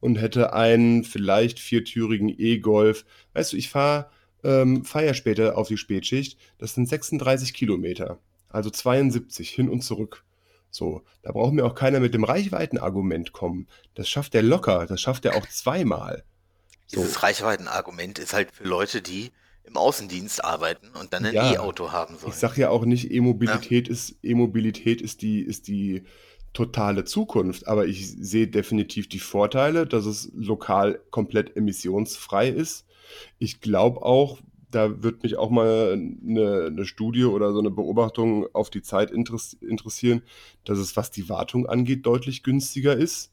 und 0.00 0.16
hätte 0.16 0.52
einen 0.52 1.04
vielleicht 1.04 1.58
viertürigen 1.58 2.28
E-Golf. 2.28 3.04
Weißt 3.32 3.52
du, 3.52 3.56
ich 3.56 3.70
fahre 3.70 4.10
ähm, 4.44 4.84
fahr 4.84 5.02
ja 5.02 5.14
später 5.14 5.58
auf 5.58 5.68
die 5.68 5.76
Spätschicht. 5.76 6.38
Das 6.58 6.74
sind 6.74 6.88
36 6.88 7.52
Kilometer, 7.54 8.18
also 8.48 8.70
72 8.70 9.50
hin 9.50 9.68
und 9.68 9.82
zurück. 9.82 10.24
So, 10.70 11.02
da 11.22 11.32
braucht 11.32 11.54
mir 11.54 11.64
auch 11.64 11.74
keiner 11.74 12.00
mit 12.00 12.14
dem 12.14 12.24
Reichweitenargument 12.24 13.32
kommen. 13.32 13.66
Das 13.94 14.08
schafft 14.08 14.34
er 14.34 14.42
locker, 14.42 14.86
das 14.86 15.00
schafft 15.00 15.24
er 15.24 15.34
auch 15.36 15.46
zweimal. 15.48 16.24
So. 16.86 17.00
Dieses 17.00 17.22
Reichweitenargument 17.22 18.18
ist 18.18 18.32
halt 18.32 18.52
für 18.52 18.64
Leute, 18.64 19.02
die 19.02 19.32
im 19.66 19.76
Außendienst 19.76 20.44
arbeiten 20.44 20.88
und 21.00 21.12
dann 21.12 21.24
ein 21.24 21.34
ja, 21.34 21.54
E-Auto 21.54 21.92
haben 21.92 22.16
sollen. 22.16 22.32
Ich 22.32 22.38
sage 22.38 22.62
ja 22.62 22.70
auch 22.70 22.84
nicht, 22.84 23.10
E-Mobilität 23.10 23.88
ja. 23.88 23.92
ist 23.92 24.16
E-Mobilität 24.22 25.00
ist 25.00 25.22
die 25.22 25.40
ist 25.40 25.68
die 25.68 26.04
totale 26.52 27.04
Zukunft, 27.04 27.68
aber 27.68 27.86
ich 27.86 28.08
sehe 28.08 28.48
definitiv 28.48 29.08
die 29.08 29.18
Vorteile, 29.18 29.86
dass 29.86 30.06
es 30.06 30.30
lokal 30.34 31.00
komplett 31.10 31.54
emissionsfrei 31.54 32.48
ist. 32.48 32.86
Ich 33.38 33.60
glaube 33.60 34.02
auch, 34.02 34.38
da 34.70 35.02
wird 35.02 35.22
mich 35.22 35.36
auch 35.36 35.50
mal 35.50 35.92
eine, 35.92 36.66
eine, 36.66 36.86
Studie 36.86 37.24
oder 37.24 37.52
so 37.52 37.58
eine 37.58 37.70
Beobachtung 37.70 38.46
auf 38.54 38.70
die 38.70 38.82
Zeit 38.82 39.10
interessieren, 39.10 40.22
dass 40.64 40.78
es, 40.78 40.96
was 40.96 41.10
die 41.10 41.28
Wartung 41.28 41.66
angeht, 41.66 42.06
deutlich 42.06 42.42
günstiger 42.42 42.96
ist. 42.96 43.32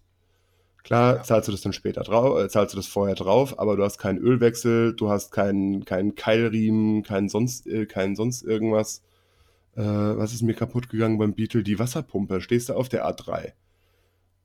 Klar, 0.84 1.15
ja. 1.17 1.24
zahlst 1.24 1.48
du 1.48 1.52
das 1.54 1.62
dann 1.62 1.74
später 1.74 2.02
drauf, 2.02 2.39
äh, 2.39 2.50
zahlst 2.50 2.74
du 2.74 2.78
das 2.78 2.88
vorher 2.88 3.15
drauf, 3.15 3.58
aber 3.58 3.78
du 3.78 3.84
hast 3.84 3.98
keinen 3.98 4.19
Ölwechsel, 4.19 4.93
du 4.93 5.10
hast 5.10 5.32
keinen, 5.32 5.86
keinen 5.86 6.15
Keilriemen, 6.15 7.04
keinen 7.04 7.30
sonst, 7.30 7.67
äh, 7.67 7.86
keinen 7.86 8.15
sonst 8.15 8.43
irgendwas 8.43 9.02
äh, 9.76 9.82
was 9.82 10.34
ist 10.34 10.43
mir 10.43 10.54
kaputt 10.54 10.89
gegangen 10.89 11.17
beim 11.17 11.34
Beetle? 11.34 11.63
Die 11.63 11.80
Wasserpumpe. 11.80 12.41
Stehst 12.41 12.69
du 12.69 12.74
auf 12.74 12.89
der 12.89 13.08
A3 13.08 13.54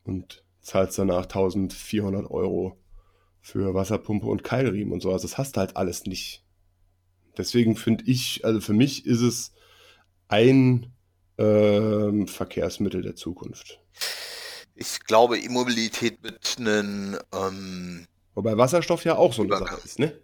und 0.05 0.45
zahlst 0.61 0.99
danach 0.99 1.25
1400 1.25 2.31
Euro 2.31 2.79
für 3.41 3.75
Wasserpumpe 3.75 4.27
und 4.27 4.45
Keilriemen 4.45 4.93
und 4.93 5.01
so. 5.01 5.13
Also 5.13 5.29
das 5.29 5.39
hast 5.39 5.57
du 5.57 5.61
halt 5.61 5.77
alles 5.77 6.05
nicht. 6.05 6.45
Deswegen 7.37 7.77
finde 7.77 8.05
ich, 8.07 8.45
also 8.45 8.61
für 8.61 8.73
mich 8.73 9.07
ist 9.07 9.21
es 9.21 9.53
ein 10.29 10.93
ähm, 11.37 12.27
Verkehrsmittel 12.27 13.03
der 13.03 13.15
Zukunft. 13.15 13.81
Ich 14.79 15.01
glaube, 15.01 15.39
Immobilität 15.39 16.23
mit 16.23 16.57
einem. 16.59 17.19
Ähm, 17.33 18.07
Wobei 18.35 18.57
Wasserstoff 18.57 19.05
ja 19.05 19.17
auch 19.17 19.33
so 19.33 19.43
eine 19.43 19.59
Sache 19.59 19.81
ist, 19.85 19.99
ne? 19.99 20.17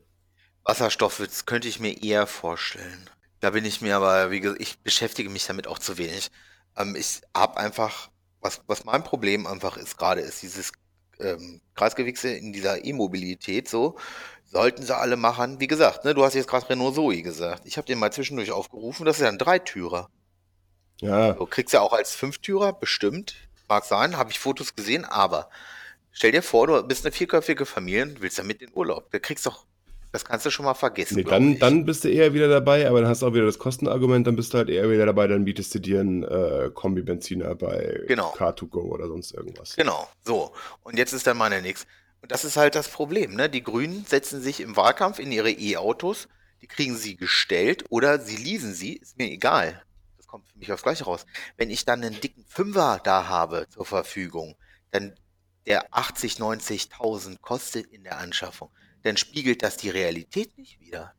Wasserstoff 0.63 1.19
das 1.19 1.45
könnte 1.45 1.69
ich 1.69 1.81
mir 1.81 2.03
eher 2.03 2.27
vorstellen. 2.27 3.11
Da 3.41 3.51
bin 3.51 3.65
ich 3.65 3.81
mir 3.81 3.97
aber, 3.97 4.31
wie 4.31 4.41
gesagt, 4.41 4.63
ich 4.63 4.79
beschäftige 4.79 5.29
mich 5.29 5.47
damit 5.47 5.67
auch 5.67 5.79
zu 5.79 5.99
wenig. 5.99 6.31
Ähm, 6.77 6.95
ich 6.97 7.21
habe 7.37 7.57
einfach, 7.59 8.11
was, 8.41 8.63
was 8.67 8.85
mein 8.85 9.03
Problem 9.03 9.47
einfach 9.47 9.77
ist 9.77 9.99
gerade, 9.99 10.21
ist 10.21 10.43
dieses 10.43 10.73
ähm, 11.19 11.61
Kreisgewichse 11.75 12.29
in 12.29 12.53
dieser 12.53 12.85
E-Mobilität 12.85 13.69
so. 13.69 13.97
Sollten 14.45 14.85
sie 14.85 14.97
alle 14.97 15.17
machen, 15.17 15.59
wie 15.59 15.67
gesagt, 15.67 16.05
ne, 16.05 16.15
du 16.15 16.25
hast 16.25 16.35
jetzt 16.35 16.47
gerade 16.47 16.69
Renault 16.71 16.95
Zoe 16.95 17.23
gesagt. 17.23 17.67
Ich 17.67 17.77
habe 17.77 17.87
den 17.87 17.99
mal 17.99 18.13
zwischendurch 18.13 18.53
aufgerufen, 18.53 19.05
das 19.05 19.17
ist 19.17 19.23
ja 19.23 19.29
ein 19.29 19.39
Dreitürer. 19.39 20.11
Ja. 21.01 21.33
Du 21.33 21.47
kriegst 21.47 21.75
ja 21.75 21.81
auch 21.81 21.93
als 21.93 22.15
Fünftürer, 22.15 22.73
bestimmt. 22.73 23.44
Mag 23.69 23.85
sein, 23.85 24.17
habe 24.17 24.31
ich 24.31 24.39
Fotos 24.39 24.75
gesehen, 24.77 25.05
aber 25.05 25.49
stell 26.13 26.33
dir 26.33 26.43
vor, 26.43 26.67
du 26.67 26.83
bist 26.83 27.05
eine 27.05 27.13
vierköpfige 27.13 27.67
Familie 27.67 28.03
und 28.05 28.21
willst 28.21 28.39
damit 28.39 28.63
in 28.63 28.71
Urlaub. 28.75 29.11
Du 29.11 29.21
kriegst 29.21 29.47
doch 29.47 29.65
Das 30.13 30.25
kannst 30.25 30.47
du 30.47 30.51
schon 30.51 30.65
mal 30.65 30.75
vergessen. 30.75 31.17
Nee, 31.17 31.25
dann, 31.25 31.59
dann 31.59 31.85
bist 31.85 32.05
du 32.05 32.09
eher 32.09 32.33
wieder 32.35 32.47
dabei, 32.47 32.87
aber 32.89 33.01
dann 33.01 33.11
hast 33.11 33.23
du 33.23 33.27
auch 33.27 33.35
wieder 33.35 33.47
das 33.47 33.59
Kostenargument, 33.59 34.25
dann 34.27 34.37
bist 34.37 34.55
du 34.55 34.59
halt 34.59 34.69
eher 34.69 34.89
wieder 34.89 35.07
dabei, 35.07 35.27
dann 35.27 35.45
bietest 35.45 35.75
du 35.75 35.81
dir 35.81 35.99
einen 36.01 36.23
äh, 36.23 36.71
Kombi-Benziner 36.73 37.57
bei 37.57 38.01
Genau. 38.07 38.33
Car2Go 38.33 38.83
oder 38.83 39.09
sonst 39.09 39.33
irgendwas. 39.33 39.75
Genau, 39.75 40.09
so. 40.25 40.53
Und 40.85 40.99
jetzt 40.99 41.13
ist 41.15 41.27
dann 41.27 41.37
meine 41.37 41.61
nächste. 41.63 41.89
Und 42.23 42.31
das 42.31 42.45
ist 42.45 42.57
halt 42.57 42.77
das 42.77 42.89
Problem, 42.89 43.35
ne? 43.35 43.51
Die 43.51 43.65
Grünen 43.65 44.05
setzen 44.07 44.41
sich 44.41 44.61
im 44.61 44.77
Wahlkampf 44.77 45.19
in 45.19 45.33
ihre 45.33 45.51
E-Autos, 45.51 46.29
die 46.63 46.69
kriegen 46.69 46.97
sie 46.97 47.17
gestellt 47.17 47.85
oder 47.89 48.21
sie 48.21 48.37
leasen 48.37 48.73
sie, 48.73 48.95
ist 48.99 49.19
mir 49.19 49.31
egal. 49.31 49.83
Kommt 50.35 50.51
für 50.51 50.59
mich 50.59 50.73
aufs 50.73 50.83
Gleiche 50.83 51.05
raus. 51.05 51.27
Wenn 51.57 51.71
ich 51.71 51.85
dann 51.85 52.03
einen 52.03 52.21
dicken 52.21 52.45
Fünfer 52.49 53.01
da 53.05 53.29
habe 53.29 53.69
zur 53.69 53.87
Verfügung, 53.87 54.57
dann 54.91 55.15
der 55.65 55.95
80, 55.95 56.39
90.000 56.39 57.39
kostet 57.41 57.87
in 57.87 58.03
der 58.03 58.19
Anschaffung, 58.19 58.69
dann 59.05 59.17
spiegelt 59.17 59.63
das 59.63 59.77
die 59.77 59.91
Realität 59.91 60.59
nicht 60.59 60.81
wieder. 60.81 61.15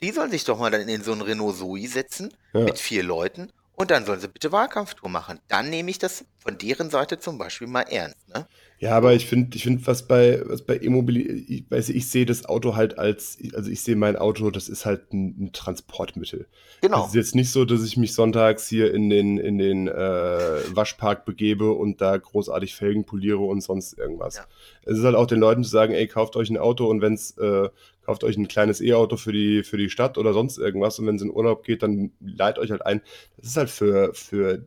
Die 0.00 0.12
sollen 0.12 0.30
sich 0.30 0.44
doch 0.44 0.58
mal 0.58 0.70
dann 0.70 0.88
in 0.88 1.04
so 1.04 1.12
einen 1.12 1.20
Renault 1.20 1.58
Zoe 1.58 1.86
setzen 1.86 2.32
Ja. 2.54 2.60
mit 2.60 2.78
vier 2.78 3.02
Leuten 3.02 3.52
und 3.74 3.90
dann 3.90 4.06
sollen 4.06 4.20
sie 4.20 4.28
bitte 4.28 4.50
Wahlkampftour 4.50 5.10
machen. 5.10 5.38
Dann 5.48 5.68
nehme 5.68 5.90
ich 5.90 5.98
das 5.98 6.24
von 6.38 6.56
deren 6.56 6.88
Seite 6.88 7.18
zum 7.18 7.36
Beispiel 7.36 7.66
mal 7.66 7.82
ernst. 7.82 8.30
Ne? 8.30 8.46
Ja, 8.82 8.96
aber 8.96 9.14
ich 9.14 9.26
finde, 9.26 9.56
ich 9.56 9.62
finde, 9.62 9.86
was 9.86 10.08
bei, 10.08 10.42
was 10.44 10.62
bei 10.62 10.76
E-Mobilität, 10.76 11.48
ich, 11.48 11.70
weiß, 11.70 11.88
ich 11.90 12.08
sehe 12.08 12.26
das 12.26 12.46
Auto 12.46 12.74
halt 12.74 12.98
als, 12.98 13.38
also 13.54 13.70
ich 13.70 13.80
sehe 13.80 13.94
mein 13.94 14.16
Auto, 14.16 14.50
das 14.50 14.68
ist 14.68 14.84
halt 14.86 15.12
ein, 15.12 15.36
ein 15.38 15.52
Transportmittel. 15.52 16.48
Genau. 16.80 17.02
Es 17.02 17.10
ist 17.10 17.14
jetzt 17.14 17.34
nicht 17.36 17.52
so, 17.52 17.64
dass 17.64 17.84
ich 17.84 17.96
mich 17.96 18.12
sonntags 18.12 18.66
hier 18.66 18.92
in 18.92 19.08
den, 19.08 19.38
in 19.38 19.58
den 19.58 19.86
äh, 19.86 20.58
Waschpark 20.74 21.24
begebe 21.24 21.70
und 21.70 22.00
da 22.00 22.16
großartig 22.16 22.74
Felgen 22.74 23.04
poliere 23.04 23.38
und 23.38 23.60
sonst 23.60 23.96
irgendwas. 23.96 24.34
Ja. 24.34 24.46
Es 24.84 24.98
ist 24.98 25.04
halt 25.04 25.14
auch 25.14 25.26
den 25.28 25.38
Leuten 25.38 25.62
zu 25.62 25.70
sagen, 25.70 25.94
ey, 25.94 26.08
kauft 26.08 26.34
euch 26.34 26.50
ein 26.50 26.58
Auto 26.58 26.88
und 26.88 27.02
wenn's, 27.02 27.38
äh, 27.38 27.68
kauft 28.04 28.24
euch 28.24 28.36
ein 28.36 28.48
kleines 28.48 28.80
E-Auto 28.80 29.16
für 29.16 29.32
die, 29.32 29.62
für 29.62 29.76
die 29.76 29.90
Stadt 29.90 30.18
oder 30.18 30.32
sonst 30.32 30.58
irgendwas 30.58 30.98
und 30.98 31.06
wenn 31.06 31.14
es 31.14 31.22
in 31.22 31.30
Urlaub 31.30 31.62
geht, 31.62 31.84
dann 31.84 32.10
leiht 32.18 32.58
euch 32.58 32.72
halt 32.72 32.84
ein. 32.84 33.00
Das 33.36 33.46
ist 33.46 33.56
halt 33.56 33.70
für, 33.70 34.12
für 34.12 34.64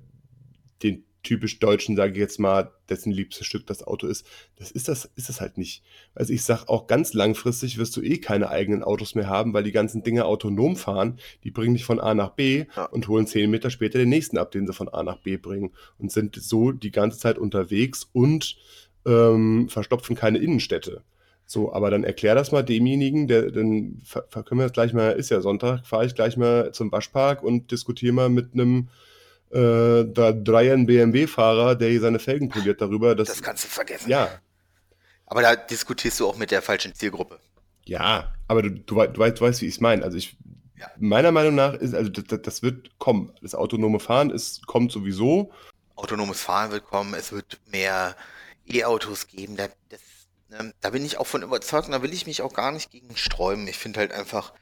den 0.84 1.04
typisch 1.25 1.59
Deutschen, 1.59 1.97
sage 1.97 2.13
ich 2.13 2.19
jetzt 2.19 2.39
mal, 2.39 2.71
dessen 2.88 3.11
liebstes 3.11 3.45
Stück 3.45 3.67
das 3.67 3.83
Auto 3.85 4.07
ist. 4.07 4.25
Das 4.55 4.71
ist 4.71 4.88
das, 4.88 5.09
ist 5.15 5.27
das 5.27 5.41
halt 5.41 5.57
nicht. 5.57 5.83
Also 6.13 6.31
ich 6.31 6.43
sag 6.43 6.69
auch 6.69 6.88
ganz 6.88 7.13
langfristig 7.13 7.77
wirst 7.77 7.97
du 7.97 8.01
eh 8.01 8.19
keine 8.19 8.49
eigenen 8.49 8.83
Autos 8.83 9.13
mehr 9.15 9.27
haben, 9.27 9.53
weil 9.53 9.63
die 9.63 9.73
ganzen 9.73 10.03
Dinge 10.03 10.23
autonom 10.25 10.77
fahren. 10.77 11.19
Die 11.43 11.51
bringen 11.51 11.73
dich 11.73 11.83
von 11.83 11.99
A 11.99 12.13
nach 12.13 12.29
B 12.29 12.65
Ja. 12.77 12.85
und 12.85 13.09
holen 13.09 13.27
zehn 13.27 13.51
Meter 13.51 13.69
später 13.69 13.99
den 13.99 14.09
nächsten 14.09 14.38
ab, 14.38 14.51
den 14.51 14.65
sie 14.65 14.73
von 14.73 14.88
A 14.88 15.03
nach 15.03 15.17
B 15.17 15.35
bringen 15.35 15.71
und 15.97 16.11
sind 16.11 16.35
so 16.35 16.71
die 16.71 16.91
ganze 16.91 17.19
Zeit 17.19 17.38
unterwegs 17.38 18.07
und 18.13 18.55
ähm, 19.05 19.67
verstopfen 19.67 20.15
keine 20.15 20.38
Innenstädte. 20.38 21.03
So, 21.47 21.71
aber 21.73 21.91
dann 21.91 22.03
erklär 22.03 22.33
das 22.33 22.51
mal 22.51 22.63
demjenigen, 22.63 23.27
der, 23.27 23.51
dann 23.51 24.01
können 24.31 24.59
wir 24.59 24.63
das 24.63 24.73
gleich 24.73 24.93
mal, 24.93 25.11
ist 25.11 25.29
ja 25.29 25.41
Sonntag, 25.41 25.85
fahre 25.85 26.05
ich 26.05 26.15
gleich 26.15 26.38
mal 26.38 26.71
zum 26.71 26.91
Waschpark 26.91 27.43
und 27.43 27.69
diskutiere 27.71 28.13
mal 28.13 28.29
mit 28.29 28.53
einem 28.53 28.88
äh, 29.51 30.03
da 30.05 30.31
Dreiern 30.31 30.86
BMW-Fahrer, 30.86 31.75
der 31.75 31.89
hier 31.89 32.01
seine 32.01 32.19
Felgen 32.19 32.49
poliert 32.49 32.81
darüber, 32.81 33.15
dass, 33.15 33.27
Das 33.29 33.41
kannst 33.43 33.63
du 33.63 33.67
vergessen. 33.67 34.10
ja, 34.10 34.39
Aber 35.25 35.41
da 35.41 35.55
diskutierst 35.55 36.19
du 36.19 36.27
auch 36.27 36.38
mit 36.38 36.51
der 36.51 36.62
falschen 36.62 36.93
Zielgruppe. 36.93 37.39
ja, 37.86 38.34
aber 38.47 38.62
du, 38.63 38.71
du, 38.71 38.95
du, 39.08 39.17
weißt, 39.19 39.38
du 39.39 39.41
weißt, 39.41 39.62
wie 39.62 39.67
ich 39.67 39.75
es 39.75 39.81
meine. 39.81 40.03
Also 40.03 40.17
ich, 40.17 40.38
Ja. 40.77 40.89
meiner 40.97 41.31
Meinung 41.31 41.55
nach 41.55 41.73
ist, 41.73 41.93
also 41.95 42.10
das, 42.12 42.41
das 42.41 42.62
wird 42.63 42.89
kommen. 42.99 43.31
Das 43.41 43.55
autonome 43.55 43.99
Fahren 43.99 44.29
ist, 44.29 44.65
kommt 44.67 44.91
sowieso. 44.91 45.51
Autonomes 45.95 46.41
Fahren 46.41 46.71
wird 46.71 46.86
kommen, 46.86 47.13
es 47.13 47.31
wird 47.31 47.60
mehr 47.71 48.15
E-Autos 48.67 49.27
geben. 49.27 49.55
Da, 49.55 49.67
das, 49.89 50.01
ne, 50.49 50.73
da 50.81 50.89
bin 50.89 51.05
ich 51.05 51.17
auch 51.17 51.27
von 51.27 51.41
überzeugt 51.43 51.86
und 51.88 51.93
da 51.93 52.01
will 52.01 52.12
ich 52.13 52.27
mich 52.27 52.41
auch 52.41 52.53
gar 52.53 52.71
nicht 52.73 52.91
gegen 52.91 53.15
sträuben. 53.15 53.67
Ich 53.67 53.77
finde 53.77 53.99
halt 54.01 54.12
einfach 54.12 54.53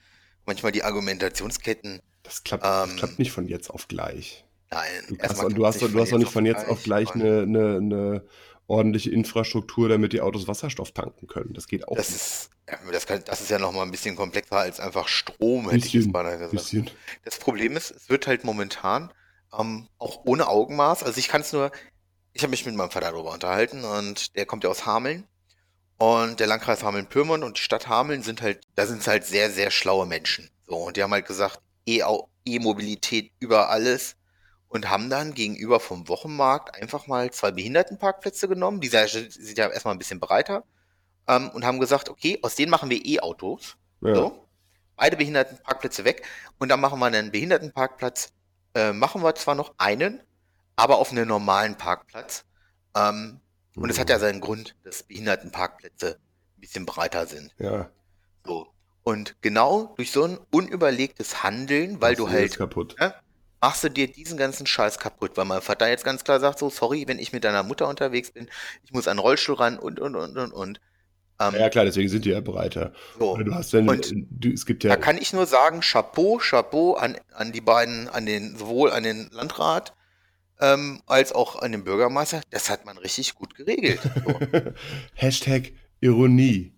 manchmal 0.46 0.72
die 0.72 0.84
Argumentationsketten, 0.84 2.02
Das 2.22 2.44
klappt, 2.44 2.64
Ähm, 2.66 2.90
das 2.92 2.96
klappt 2.98 3.20
nicht 3.20 3.32
von 3.32 3.48
jetzt 3.48 3.70
auf 3.70 3.88
gleich. 3.88 4.46
Nein. 4.74 5.04
Du, 5.08 5.16
hast, 5.16 5.24
erstmal 5.24 5.54
du, 5.54 5.66
hast, 5.66 5.82
du 5.82 6.00
hast 6.00 6.12
doch 6.12 6.18
nicht 6.18 6.32
von 6.32 6.46
jetzt 6.46 6.68
auf 6.68 6.84
gleich 6.84 7.14
und 7.14 7.22
eine, 7.22 7.42
eine, 7.42 7.78
eine 7.78 8.26
ordentliche 8.68 9.12
Infrastruktur, 9.12 9.90
damit 9.90 10.14
die 10.14 10.22
Autos 10.22 10.48
Wasserstoff 10.48 10.92
tanken 10.92 11.28
können. 11.28 11.54
Das 11.54 11.68
geht 11.68 11.88
auch 11.88 11.96
Das 11.96 12.10
nicht. 12.10 12.16
ist, 12.22 12.50
ja, 12.70 12.78
das, 12.92 13.06
kann, 13.06 13.22
das 13.26 13.42
ist 13.42 13.50
ja 13.50 13.60
nochmal 13.60 13.86
ein 13.86 13.92
bisschen 13.92 14.16
komplexer 14.16 14.58
als 14.58 14.80
einfach 14.80 15.08
Strom, 15.08 15.70
hätte 15.70 15.86
ich 15.86 15.94
jetzt 15.94 15.94
Bisschen, 15.94 16.12
beinahe 16.12 16.34
gesagt. 16.38 16.52
bisschen. 16.52 16.90
Das 17.26 17.38
Problem 17.38 17.76
ist, 17.76 17.92
es 17.92 18.10
wird 18.10 18.28
halt 18.28 18.44
momentan 18.44 19.12
ähm, 19.58 19.88
auch 19.98 20.22
ohne 20.26 20.48
Augenmaß, 20.48 21.04
also 21.04 21.18
ich 21.20 21.28
kann 21.28 21.42
es 21.42 21.52
nur, 21.54 21.72
ich 22.34 22.42
habe 22.42 22.52
mich 22.52 22.66
mit 22.66 22.76
meinem 22.76 22.90
Vater 22.90 23.12
darüber 23.12 23.34
unterhalten 23.34 23.84
und 23.84 24.36
der 24.36 24.46
kommt 24.46 24.64
ja 24.64 24.70
aus 24.70 24.86
Hameln 24.86 25.28
und 25.98 26.40
der 26.40 26.48
Landkreis 26.48 26.84
Hameln-Pyrmont 26.84 27.44
und 27.44 27.58
die 27.58 27.62
Stadt 27.62 27.88
Hameln 27.88 28.24
sind 28.24 28.42
halt, 28.42 28.62
da 28.76 28.86
sind 28.88 29.02
es 29.02 29.08
halt 29.08 29.26
sehr, 29.26 29.52
sehr 29.52 29.70
schlaue 29.70 30.06
Menschen. 30.06 30.50
So, 30.66 30.78
und 30.78 30.98
die 30.98 31.04
haben 31.04 31.12
halt 31.12 31.28
gesagt, 31.28 31.60
E-Mobilität 32.46 33.32
über 33.40 33.70
alles 33.70 34.16
und 34.74 34.90
haben 34.90 35.10
dann 35.10 35.36
gegenüber 35.36 35.80
vom 35.80 36.08
Wochenmarkt 36.08 36.76
einfach 36.82 37.06
mal 37.06 37.30
zwei 37.32 37.52
Behindertenparkplätze 37.52 38.48
genommen, 38.48 38.82
die 38.82 38.88
sind 38.88 39.58
ja- 39.58 39.70
erstmal 39.70 39.94
ein 39.94 40.00
bisschen 40.00 40.20
breiter 40.20 40.64
ähm, 41.28 41.50
und 41.52 41.64
haben 41.64 41.80
gesagt, 41.80 42.10
okay, 42.10 42.40
aus 42.42 42.56
denen 42.56 42.72
machen 42.72 42.90
wir 42.90 43.06
E-Autos. 43.06 43.78
Ja. 44.02 44.16
So. 44.16 44.48
Beide 44.96 45.16
Behindertenparkplätze 45.16 46.06
weg. 46.06 46.26
Und 46.60 46.70
dann 46.70 46.80
machen 46.80 47.00
wir 47.00 47.06
einen 47.06 47.32
Behindertenparkplatz. 47.32 48.32
Äh, 48.74 48.94
machen 48.94 49.22
wir 49.24 49.36
zwar 49.36 49.54
noch 49.56 49.74
einen, 49.78 50.22
aber 50.76 50.98
auf 50.98 51.12
einem 51.12 51.28
normalen 51.28 51.78
Parkplatz. 51.78 52.44
Ähm, 52.96 53.40
und 53.76 53.90
es 53.92 54.00
hat 54.00 54.10
ja 54.10 54.18
seinen 54.20 54.42
Grund, 54.42 54.76
dass 54.84 55.04
Behindertenparkplätze 55.04 56.18
ein 56.58 56.62
bisschen 56.62 56.86
breiter 56.86 57.28
sind. 57.28 57.54
Ja, 57.60 57.90
So. 58.46 58.68
Und 59.04 59.36
genau 59.42 59.94
durch 59.98 60.12
so 60.12 60.24
ein 60.24 60.40
unüberlegtes 60.52 61.44
Handeln, 61.44 62.02
weil 62.02 62.14
machst 62.14 62.20
du 62.20 62.26
das 62.26 62.34
halt, 62.34 62.58
kaputt. 62.58 62.96
ne, 63.00 63.14
machst 63.64 63.82
du 63.86 63.90
dir 63.90 64.08
diesen 64.12 64.38
ganzen 64.38 64.68
Scheiß 64.68 65.00
kaputt, 65.00 65.38
weil 65.38 65.46
mein 65.46 65.62
Vater 65.62 65.88
jetzt 65.88 66.04
ganz 66.04 66.26
klar 66.26 66.42
sagt, 66.42 66.60
so, 66.60 66.70
sorry, 66.70 67.06
wenn 67.08 67.18
ich 67.18 67.32
mit 67.32 67.46
deiner 67.46 67.64
Mutter 67.64 67.88
unterwegs 67.88 68.30
bin, 68.30 68.50
ich 68.84 68.92
muss 68.92 69.08
an 69.08 69.16
den 69.16 69.22
Rollstuhl 69.22 69.56
ran 69.56 69.80
und, 69.80 70.02
und, 70.02 70.18
und, 70.18 70.38
und, 70.38 70.52
und. 70.52 70.82
Ähm, 71.40 71.54
Ja, 71.56 71.70
klar, 71.70 71.86
deswegen 71.86 72.10
sind 72.10 72.26
die 72.26 72.32
ja 72.32 72.42
breiter. 72.42 72.92
so. 73.18 73.38
Du 73.38 73.56
hast, 73.56 73.72
wenn, 73.72 73.88
Und 73.88 74.12
du, 74.30 74.52
es 74.52 74.66
gibt 74.66 74.84
Da 74.84 74.90
ja, 74.90 74.98
kann 74.98 75.18
ich 75.18 75.32
nur 75.32 75.46
sagen, 75.46 75.80
Chapeau, 75.80 76.40
Chapeau 76.40 76.96
an, 76.96 77.18
an 77.34 77.54
die 77.54 77.62
beiden, 77.62 78.10
an 78.10 78.26
den, 78.26 78.58
sowohl 78.58 78.92
an 78.92 79.04
den 79.04 79.30
Landrat 79.32 79.94
ähm, 80.60 81.02
als 81.06 81.32
auch 81.32 81.56
an 81.62 81.72
den 81.72 81.86
Bürgermeister. 81.86 82.42
Das 82.50 82.70
hat 82.70 82.86
man 82.86 82.98
richtig 82.98 83.34
gut 83.34 83.56
geregelt. 83.56 84.02
So. 84.26 84.40
Hashtag 85.14 85.72
Ironie. 86.02 86.74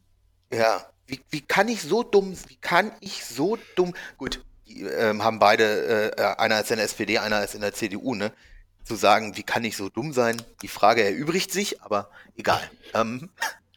ja, 0.54 0.86
wie, 1.08 1.20
wie 1.32 1.42
kann 1.42 1.68
ich 1.68 1.82
so 1.82 2.04
dumm, 2.04 2.36
wie 2.48 2.58
kann 2.58 2.92
ich 3.00 3.26
so 3.26 3.58
dumm, 3.76 3.96
gut, 4.18 4.46
ähm, 4.84 5.24
haben 5.24 5.40
beide, 5.40 6.12
äh, 6.18 6.22
einer 6.38 6.60
ist 6.62 6.72
in 6.72 6.78
der 6.78 6.86
SPD, 6.86 7.18
einer 7.18 7.44
ist 7.44 7.56
in 7.56 7.62
der 7.62 7.74
CDU, 7.74 8.16
ne? 8.16 8.32
Zu 8.84 8.96
sagen, 8.96 9.36
wie 9.36 9.44
kann 9.44 9.64
ich 9.64 9.78
so 9.78 9.90
dumm 9.90 10.14
sein? 10.14 10.42
Die 10.62 10.68
Frage 10.68 11.04
erübrigt 11.04 11.52
sich, 11.52 11.82
aber 11.82 12.10
egal. 12.38 12.62
Ähm, 12.94 13.30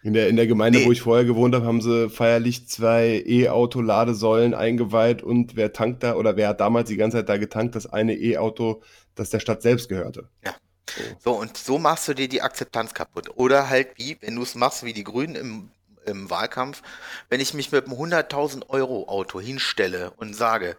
In 0.03 0.13
der, 0.13 0.29
in 0.29 0.37
der 0.37 0.47
Gemeinde, 0.47 0.79
Nee. 0.79 0.87
wo 0.87 0.93
ich 0.93 1.01
vorher 1.03 1.25
gewohnt 1.25 1.55
habe, 1.55 1.67
haben 1.67 1.81
sie 1.81 2.09
feierlich 2.09 2.69
zwei 2.69 3.23
E-Auto-Ladesäulen 3.27 4.55
eingeweiht 4.55 5.23
und 5.23 5.57
wer 5.57 5.73
tankt 5.73 6.03
da 6.03 6.15
oder 6.15 6.37
wer 6.37 6.49
hat 6.49 6.61
damals 6.61 6.89
die 6.89 6.97
ganze 6.97 7.19
Zeit 7.19 7.29
da 7.29 7.37
getankt, 7.37 7.75
das 7.75 7.87
eine 7.87 8.15
E-Auto, 8.15 8.83
das 9.15 9.31
der 9.31 9.41
Stadt 9.41 9.63
selbst 9.63 9.89
gehörte. 9.89 10.29
Ja. 10.45 10.55
So. 10.89 11.03
So, 11.19 11.39
und 11.39 11.57
so 11.57 11.79
machst 11.79 12.07
du 12.09 12.15
dir 12.15 12.29
die 12.29 12.43
Akzeptanz 12.43 12.95
kaputt. 12.95 13.31
Oder 13.35 13.69
halt 13.69 13.89
wie, 13.97 14.17
wenn 14.21 14.37
du 14.37 14.43
es 14.43 14.55
machst 14.55 14.85
wie 14.85 14.93
die 14.95 15.05
Grünen 15.05 15.35
im, 15.35 15.71
im 16.07 16.31
Wahlkampf, 16.31 16.83
wenn 17.29 17.41
ich 17.41 17.53
mich 17.53 17.73
mit 17.73 17.87
einem 17.87 17.95
100.000 17.99 18.69
Euro 18.71 19.09
Auto 19.09 19.41
hinstelle 19.41 20.13
und 20.17 20.35
sage, 20.35 20.77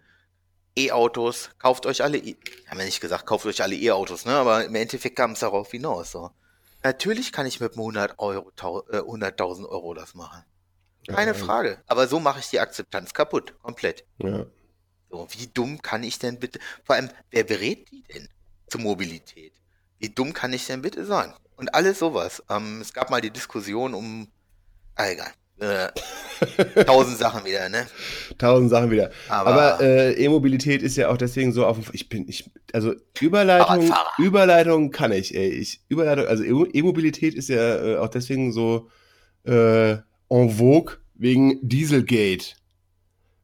E-Autos, 0.76 1.50
kauft 1.58 1.86
euch 1.86 2.02
alle, 2.02 2.18
E- 2.18 2.36
haben 2.68 2.78
wir 2.78 2.84
nicht 2.84 3.00
gesagt, 3.00 3.26
kauft 3.26 3.46
euch 3.46 3.62
alle 3.62 3.74
E-Autos, 3.76 4.24
ne? 4.24 4.32
Aber 4.34 4.64
im 4.64 4.74
Endeffekt 4.74 5.16
kam 5.16 5.32
es 5.32 5.40
darauf 5.40 5.70
hinaus, 5.70 6.12
so. 6.12 6.30
Natürlich 6.82 7.32
kann 7.32 7.46
ich 7.46 7.60
mit 7.60 7.72
einem 7.72 7.80
100 7.80 8.18
Euro, 8.18 8.50
äh, 8.90 9.00
100.000 9.00 9.66
Euro 9.68 9.92
das 9.94 10.14
machen. 10.14 10.44
Keine 11.06 11.32
Ja, 11.32 11.36
Frage. 11.36 11.82
Aber 11.86 12.06
so 12.08 12.20
mache 12.20 12.40
ich 12.40 12.48
die 12.50 12.60
Akzeptanz 12.60 13.12
kaputt. 13.12 13.54
Komplett. 13.62 14.04
Ja. 14.18 14.46
So, 15.10 15.26
wie 15.30 15.48
dumm 15.48 15.82
kann 15.82 16.02
ich 16.04 16.18
denn 16.18 16.38
bitte, 16.38 16.60
vor 16.84 16.94
allem, 16.96 17.10
wer 17.30 17.44
berät 17.44 17.90
die 17.90 18.02
denn 18.04 18.28
zur 18.68 18.80
Mobilität? 18.80 19.52
Wie 19.98 20.08
dumm 20.08 20.32
kann 20.32 20.52
ich 20.52 20.66
denn 20.66 20.82
bitte 20.82 21.04
sein? 21.04 21.34
Und 21.56 21.74
alles 21.74 21.98
sowas. 21.98 22.42
Ähm, 22.48 22.80
es 22.80 22.92
gab 22.94 23.10
mal 23.10 23.20
die 23.20 23.30
Diskussion 23.32 23.92
um, 23.92 24.28
ah, 24.94 25.08
egal, 25.08 25.32
äh, 25.60 26.84
tausend 26.84 27.18
Sachen 27.18 27.44
wieder, 27.44 27.68
ne? 27.68 27.86
Tausend 28.38 28.70
Sachen 28.70 28.90
wieder. 28.90 29.10
Aber, 29.28 29.50
Aber 29.50 29.80
äh, 29.80 30.12
E-Mobilität 30.24 30.82
ist 30.82 30.96
ja 30.96 31.08
auch 31.08 31.16
deswegen 31.16 31.52
so 31.52 31.66
auf 31.66 31.78
dem. 31.78 31.86
Ich 31.92 32.08
bin, 32.08 32.28
ich, 32.28 32.50
also 32.72 32.94
Überleitung. 33.20 33.92
Überleitung 34.18 34.90
kann 34.90 35.12
ich, 35.12 35.34
ey. 35.34 35.50
Ich, 35.50 35.82
Überleitung, 35.88 36.26
also 36.26 36.42
E-Mobilität 36.44 37.34
ist 37.34 37.48
ja 37.48 37.84
äh, 37.84 37.96
auch 37.98 38.08
deswegen 38.08 38.52
so 38.52 38.88
äh, 39.44 39.92
en 40.28 40.50
vogue 40.50 40.96
wegen 41.14 41.58
Dieselgate. 41.62 42.56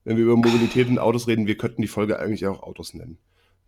Wenn 0.04 0.16
wir 0.16 0.24
über 0.24 0.36
Mobilität 0.36 0.88
und 0.88 0.98
Autos 0.98 1.26
reden, 1.26 1.46
wir 1.46 1.58
könnten 1.58 1.82
die 1.82 1.88
Folge 1.88 2.18
eigentlich 2.18 2.46
auch 2.46 2.62
Autos 2.62 2.94
nennen. 2.94 3.18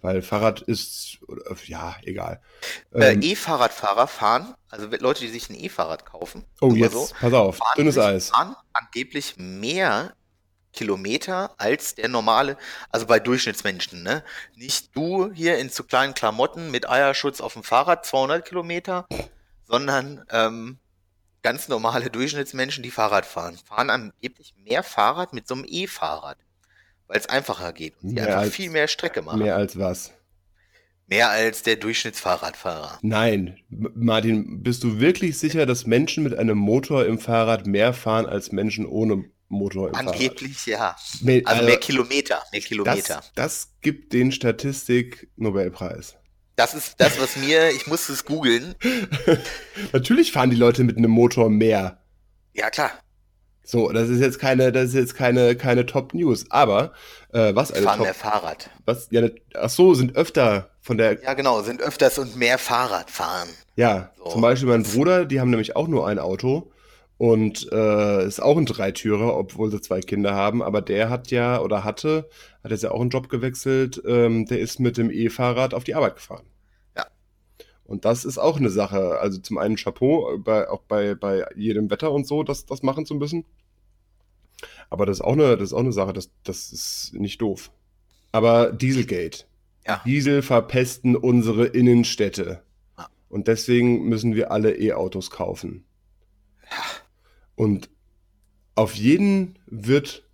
Weil 0.01 0.23
Fahrrad 0.23 0.61
ist, 0.61 1.19
ja, 1.67 1.97
egal. 2.03 2.41
äh, 2.95 3.13
Ähm, 3.13 3.23
E-Fahrradfahrer 3.23 4.07
fahren, 4.07 4.55
also 4.69 4.87
Leute, 5.01 5.21
die 5.21 5.29
sich 5.29 5.51
ein 5.51 5.57
E-Fahrrad 5.57 6.07
kaufen, 6.07 6.45
oh, 6.61 6.73
jetzt, 6.73 6.93
so, 6.93 7.09
pass 7.21 7.33
auf, 7.33 7.57
fahren, 7.57 7.75
dünnes 7.77 7.99
Eis. 7.99 8.31
fahren 8.31 8.55
angeblich 8.73 9.35
mehr 9.39 10.15
Kilometer 10.73 11.55
als 11.59 11.97
der 11.97 12.09
normale, 12.09 12.57
also 12.91 13.07
bei 13.07 13.19
Durchschnittsmenschen, 13.19 14.05
ne? 14.05 14.23
Nicht 14.55 14.95
du 14.95 15.33
hier 15.33 15.59
in 15.59 15.71
zu 15.71 15.83
kleinen 15.83 16.15
Klamotten 16.15 16.71
mit 16.71 16.89
Eierschutz 16.89 17.41
auf 17.41 17.55
dem 17.55 17.65
Fahrrad 17.65 18.07
200 18.07 18.45
Kilometer, 18.45 19.07
sondern 19.65 20.25
ähm, 20.31 20.79
ganz 21.43 21.67
normale 21.67 22.11
Durchschnittsmenschen, 22.11 22.83
die 22.83 22.91
Fahrrad 22.93 23.27
fahren, 23.27 23.59
fahren 23.59 23.91
angeblich 23.91 24.55
mehr 24.57 24.85
Fahrrad 24.85 25.33
mit 25.33 25.49
so 25.49 25.55
einem 25.55 25.65
E-Fahrrad, 25.67 26.39
weil 27.09 27.19
es 27.19 27.29
einfacher 27.29 27.73
geht 27.73 27.95
und 28.03 28.11
sie 28.11 28.21
einfach 28.21 28.43
als, 28.43 28.55
viel 28.55 28.71
mehr 28.71 28.87
Strecke 28.87 29.23
machen. 29.23 29.41
Mehr 29.41 29.57
als 29.57 29.79
was? 29.79 30.13
Mehr 31.07 31.31
als 31.31 31.63
der 31.63 31.77
Durchschnittsfahrradfahrer. 31.77 32.99
Nein. 33.01 33.59
Martin, 33.71 34.63
bist 34.63 34.85
du 34.85 35.01
wirklich 35.01 35.39
sicher, 35.39 35.65
dass 35.65 35.87
Menschen 35.87 36.23
mit 36.23 36.39
einem 36.39 36.59
Motor 36.59 37.07
im 37.07 37.19
Fahrrad 37.19 37.67
mehr 37.67 37.95
fahren 37.95 38.27
als 38.27 38.53
Menschen 38.53 38.85
ohne 38.85 39.25
Motor 39.49 39.89
im 39.89 39.95
Angeblich 39.95 40.59
Fahrrad? 40.59 40.97
ja. 41.21 41.25
Mehr, 41.27 41.43
also, 41.47 41.61
also, 41.61 41.65
mehr 41.65 41.81
Kilometer. 41.81 42.43
Mehr 42.53 42.61
Kilometer. 42.61 43.15
Das, 43.15 43.33
das 43.35 43.73
gibt 43.81 44.13
den 44.13 44.31
Statistik-Nobelpreis. 44.31 46.17
Das 46.57 46.75
ist 46.75 46.97
das, 46.99 47.19
was 47.19 47.37
mir, 47.37 47.71
ich 47.71 47.87
musste 47.87 48.13
es 48.13 48.27
googeln. 48.27 48.75
Natürlich 49.93 50.33
fahren 50.33 50.51
die 50.51 50.57
Leute 50.57 50.85
mit 50.85 50.99
einem 50.99 51.11
Motor 51.11 51.49
mehr. 51.49 52.05
Ja, 52.53 52.69
klar. 52.69 52.91
So, 53.71 53.93
das 53.93 54.09
ist 54.09 54.21
jetzt 54.21 54.39
keine, 54.39 54.73
das 54.73 54.87
ist 54.87 54.95
jetzt 54.95 55.15
keine, 55.15 55.55
keine 55.55 55.85
Top 55.85 56.15
News. 56.15 56.47
Aber 56.49 56.93
äh, 57.35 57.55
was 57.55 57.71
eine 57.71 57.83
fahren 57.83 57.99
Top, 57.99 58.07
mehr 58.07 58.15
Fahrrad. 58.15 58.71
Was? 58.87 59.09
Ja, 59.11 59.29
ach 59.53 59.69
so, 59.69 59.93
sind 59.93 60.17
öfter 60.17 60.71
von 60.81 60.97
der. 60.97 61.23
Ja, 61.23 61.35
genau, 61.35 61.61
sind 61.61 61.83
öfters 61.83 62.19
und 62.19 62.35
mehr 62.35 62.57
Fahrrad 62.57 63.11
fahren. 63.11 63.51
Ja, 63.77 64.11
so. 64.17 64.31
zum 64.31 64.41
Beispiel 64.41 64.71
mein 64.71 64.85
Bruder, 64.85 65.27
die 65.27 65.39
haben 65.39 65.51
nämlich 65.51 65.77
auch 65.77 65.87
nur 65.87 66.09
ein 66.09 66.19
Auto 66.19 66.73
und 67.19 67.71
äh, 67.71 68.27
ist 68.27 68.41
auch 68.41 68.57
ein 68.57 68.65
Dreitürer, 68.65 69.37
obwohl 69.37 69.71
sie 69.71 69.83
zwei 69.83 70.01
Kinder 70.01 70.35
haben. 70.35 70.63
Aber 70.63 70.81
der 70.81 71.11
hat 71.11 71.31
ja 71.31 71.61
oder 71.61 71.85
hatte, 71.85 72.31
hat 72.65 72.71
jetzt 72.71 72.85
ja 72.85 72.91
auch 72.91 73.03
einen 73.03 73.11
Job 73.11 73.29
gewechselt. 73.29 74.01
Ähm, 74.07 74.47
der 74.47 74.61
ist 74.61 74.81
mit 74.81 74.97
dem 74.97 75.11
E-Fahrrad 75.11 75.75
auf 75.75 75.85
die 75.85 75.95
Arbeit 75.95 76.15
gefahren. 76.15 76.47
Und 77.89 78.05
das 78.05 78.27
ist 78.27 78.37
auch 78.37 78.59
eine 78.59 78.69
Sache. 78.69 79.19
Also 79.19 79.39
zum 79.39 79.57
einen 79.57 79.77
Chapeau, 79.77 80.37
bei, 80.39 80.69
auch 80.69 80.83
bei, 80.83 81.15
bei 81.15 81.47
jedem 81.57 81.91
Wetter 81.91 82.13
und 82.13 82.27
so, 82.27 82.43
das, 82.43 82.67
das 82.67 82.83
machen 82.83 83.07
zu 83.07 83.15
müssen. 83.15 83.47
Aber 84.91 85.07
das 85.07 85.19
ist 85.19 85.25
auch 85.25 85.33
eine, 85.33 85.57
das 85.57 85.71
ist 85.71 85.73
auch 85.73 85.81
eine 85.81 85.93
Sache, 85.93 86.13
das, 86.13 86.31
das 86.45 86.71
ist 86.71 87.15
nicht 87.15 87.41
doof. 87.41 87.71
Aber 88.31 88.73
Dieselgate. 88.73 89.45
Ja. 89.87 90.03
Diesel 90.05 90.43
verpesten 90.43 91.17
unsere 91.17 91.65
Innenstädte. 91.65 92.63
Ja. 92.99 93.09
Und 93.31 93.49
deswegen 93.49 94.07
müssen 94.07 94.35
wir 94.35 94.53
alle 94.53 94.77
E-Autos 94.77 95.31
kaufen. 95.31 95.87
Ja. 96.71 96.77
Und 97.55 97.89
auf 98.75 98.95
jeden 98.97 99.59
wird 99.65 100.29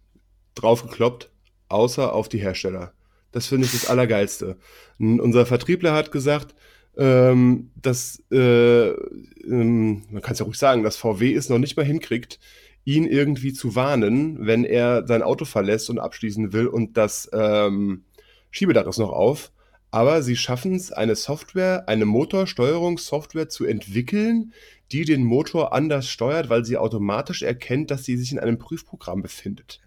drauf 0.57 0.83
gekloppt, 0.83 1.31
außer 1.69 2.13
auf 2.13 2.29
die 2.29 2.39
Hersteller. 2.39 2.95
Das 3.31 3.47
finde 3.47 3.67
ich 3.67 3.73
das 3.73 3.89
Allergeilste. 3.89 4.57
Und 4.99 5.21
unser 5.21 5.47
Vertriebler 5.47 5.95
hat 5.95 6.11
gesagt, 6.11 6.57
ähm, 6.97 7.71
dass, 7.81 8.23
äh, 8.31 8.89
ähm, 8.89 10.03
man 10.11 10.23
kann 10.23 10.33
es 10.33 10.39
ja 10.39 10.45
ruhig 10.45 10.59
sagen, 10.59 10.83
dass 10.83 10.97
VW 10.97 11.35
es 11.35 11.49
noch 11.49 11.59
nicht 11.59 11.77
mal 11.77 11.87
hinkriegt, 11.87 12.39
ihn 12.85 13.07
irgendwie 13.07 13.53
zu 13.53 13.75
warnen, 13.75 14.47
wenn 14.47 14.65
er 14.65 15.07
sein 15.07 15.23
Auto 15.23 15.45
verlässt 15.45 15.91
und 15.91 15.99
abschließen 15.99 16.53
will 16.53 16.67
und 16.67 16.97
das 16.97 17.29
ähm, 17.33 18.05
Schiebedach 18.51 18.87
ist 18.87 18.99
noch 18.99 19.13
auf. 19.13 19.51
Aber 19.91 20.23
sie 20.23 20.37
schaffen 20.37 20.75
es, 20.75 20.91
eine 20.91 21.15
Software, 21.15 21.89
eine 21.89 22.05
Motorsteuerungssoftware 22.05 23.49
zu 23.49 23.65
entwickeln, 23.65 24.53
die 24.91 25.05
den 25.05 25.23
Motor 25.25 25.73
anders 25.73 26.09
steuert, 26.09 26.49
weil 26.49 26.65
sie 26.65 26.77
automatisch 26.77 27.43
erkennt, 27.43 27.91
dass 27.91 28.05
sie 28.05 28.17
sich 28.17 28.33
in 28.33 28.41
einem 28.41 28.59
Prüfprogramm 28.59 29.23
befindet. 29.23 29.81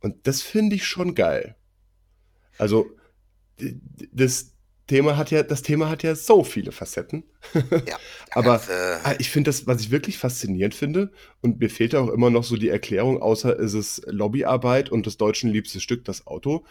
Und 0.00 0.26
das 0.26 0.42
finde 0.42 0.76
ich 0.76 0.86
schon 0.86 1.14
geil. 1.14 1.56
Also, 2.58 2.90
das, 4.12 4.52
Thema 4.86 5.16
hat 5.16 5.30
ja, 5.32 5.42
das 5.42 5.62
Thema 5.62 5.88
hat 5.88 6.02
ja 6.02 6.14
so 6.14 6.44
viele 6.44 6.70
Facetten. 6.70 7.24
Ja, 7.88 7.98
Aber 8.32 8.60
äh, 9.04 9.16
ich 9.18 9.30
finde 9.30 9.48
das, 9.48 9.66
was 9.66 9.80
ich 9.80 9.90
wirklich 9.90 10.18
faszinierend 10.18 10.74
finde, 10.74 11.10
und 11.42 11.58
mir 11.58 11.70
fehlt 11.70 11.94
auch 11.94 12.08
immer 12.08 12.30
noch 12.30 12.44
so 12.44 12.56
die 12.56 12.68
Erklärung, 12.68 13.20
außer 13.20 13.58
ist 13.58 13.74
es 13.74 14.02
Lobbyarbeit 14.06 14.90
und 14.90 15.06
des 15.06 15.16
Deutschen 15.16 15.50
liebstes 15.50 15.82
Stück, 15.82 16.04
das 16.04 16.26
Auto, 16.26 16.64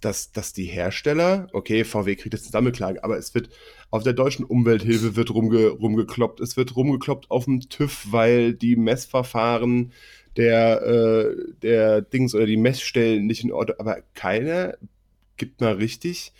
dass, 0.00 0.32
dass 0.32 0.52
die 0.52 0.64
Hersteller, 0.64 1.48
okay, 1.52 1.84
VW 1.84 2.16
kriegt 2.16 2.32
jetzt 2.32 2.44
eine 2.46 2.52
Sammelklage, 2.52 3.02
aber 3.04 3.18
es 3.18 3.34
wird 3.34 3.50
auf 3.90 4.02
der 4.02 4.12
deutschen 4.12 4.44
Umwelthilfe 4.44 5.16
wird 5.16 5.30
rumge, 5.30 5.68
rumgekloppt, 5.68 6.40
es 6.40 6.56
wird 6.56 6.76
rumgekloppt 6.76 7.30
auf 7.30 7.44
dem 7.44 7.60
TÜV, 7.60 8.06
weil 8.10 8.54
die 8.54 8.76
Messverfahren 8.76 9.92
der, 10.36 10.82
äh, 10.82 11.36
der 11.62 12.00
Dings 12.00 12.34
oder 12.34 12.46
die 12.46 12.56
Messstellen 12.56 13.26
nicht 13.26 13.42
in 13.42 13.52
Ordnung, 13.52 13.80
aber 13.80 13.98
keiner 14.14 14.78
gibt 15.36 15.60
mal 15.60 15.74
richtig 15.74 16.32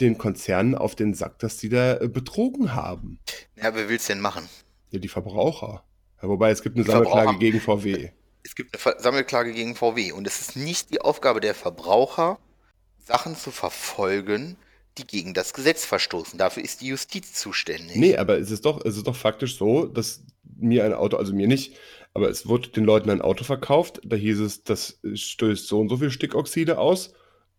den 0.00 0.18
Konzernen 0.18 0.74
auf 0.74 0.94
den 0.94 1.14
Sack, 1.14 1.38
dass 1.38 1.56
die 1.56 1.68
da 1.68 1.98
äh, 1.98 2.08
betrogen 2.08 2.74
haben. 2.74 3.20
Ja, 3.56 3.74
wer 3.74 3.88
will 3.88 3.96
es 3.96 4.06
denn 4.06 4.20
machen? 4.20 4.48
Ja, 4.90 4.98
die 4.98 5.08
Verbraucher. 5.08 5.84
Ja, 6.22 6.28
wobei 6.28 6.50
es 6.50 6.62
gibt 6.62 6.76
eine 6.76 6.84
die 6.84 6.90
Sammelklage 6.90 7.38
gegen 7.38 7.60
VW. 7.60 8.10
Es 8.42 8.54
gibt 8.54 8.74
eine 8.86 9.00
Sammelklage 9.00 9.52
gegen 9.52 9.74
VW 9.74 10.12
und 10.12 10.26
es 10.26 10.40
ist 10.40 10.56
nicht 10.56 10.90
die 10.92 11.00
Aufgabe 11.00 11.40
der 11.40 11.54
Verbraucher, 11.54 12.38
Sachen 12.98 13.36
zu 13.36 13.50
verfolgen, 13.50 14.56
die 14.98 15.06
gegen 15.06 15.34
das 15.34 15.54
Gesetz 15.54 15.84
verstoßen. 15.84 16.38
Dafür 16.38 16.62
ist 16.62 16.80
die 16.80 16.88
Justiz 16.88 17.32
zuständig. 17.34 17.96
Nee, 17.96 18.16
aber 18.16 18.38
es 18.38 18.50
ist 18.50 18.64
doch, 18.64 18.84
es 18.84 18.96
ist 18.96 19.06
doch 19.06 19.16
faktisch 19.16 19.56
so, 19.56 19.86
dass 19.86 20.22
mir 20.56 20.84
ein 20.84 20.92
Auto, 20.92 21.16
also 21.16 21.34
mir 21.34 21.48
nicht, 21.48 21.76
aber 22.12 22.28
es 22.28 22.46
wurde 22.46 22.68
den 22.68 22.84
Leuten 22.84 23.10
ein 23.10 23.20
Auto 23.20 23.44
verkauft, 23.44 24.00
da 24.04 24.16
hieß 24.16 24.40
es, 24.40 24.62
das 24.62 25.00
stößt 25.14 25.66
so 25.66 25.80
und 25.80 25.88
so 25.88 25.96
viel 25.96 26.10
Stickoxide 26.10 26.78
aus 26.78 27.12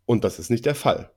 und 0.05 0.23
das 0.23 0.39
ist 0.39 0.49
nicht 0.49 0.65
der 0.65 0.75
Fall. 0.75 1.11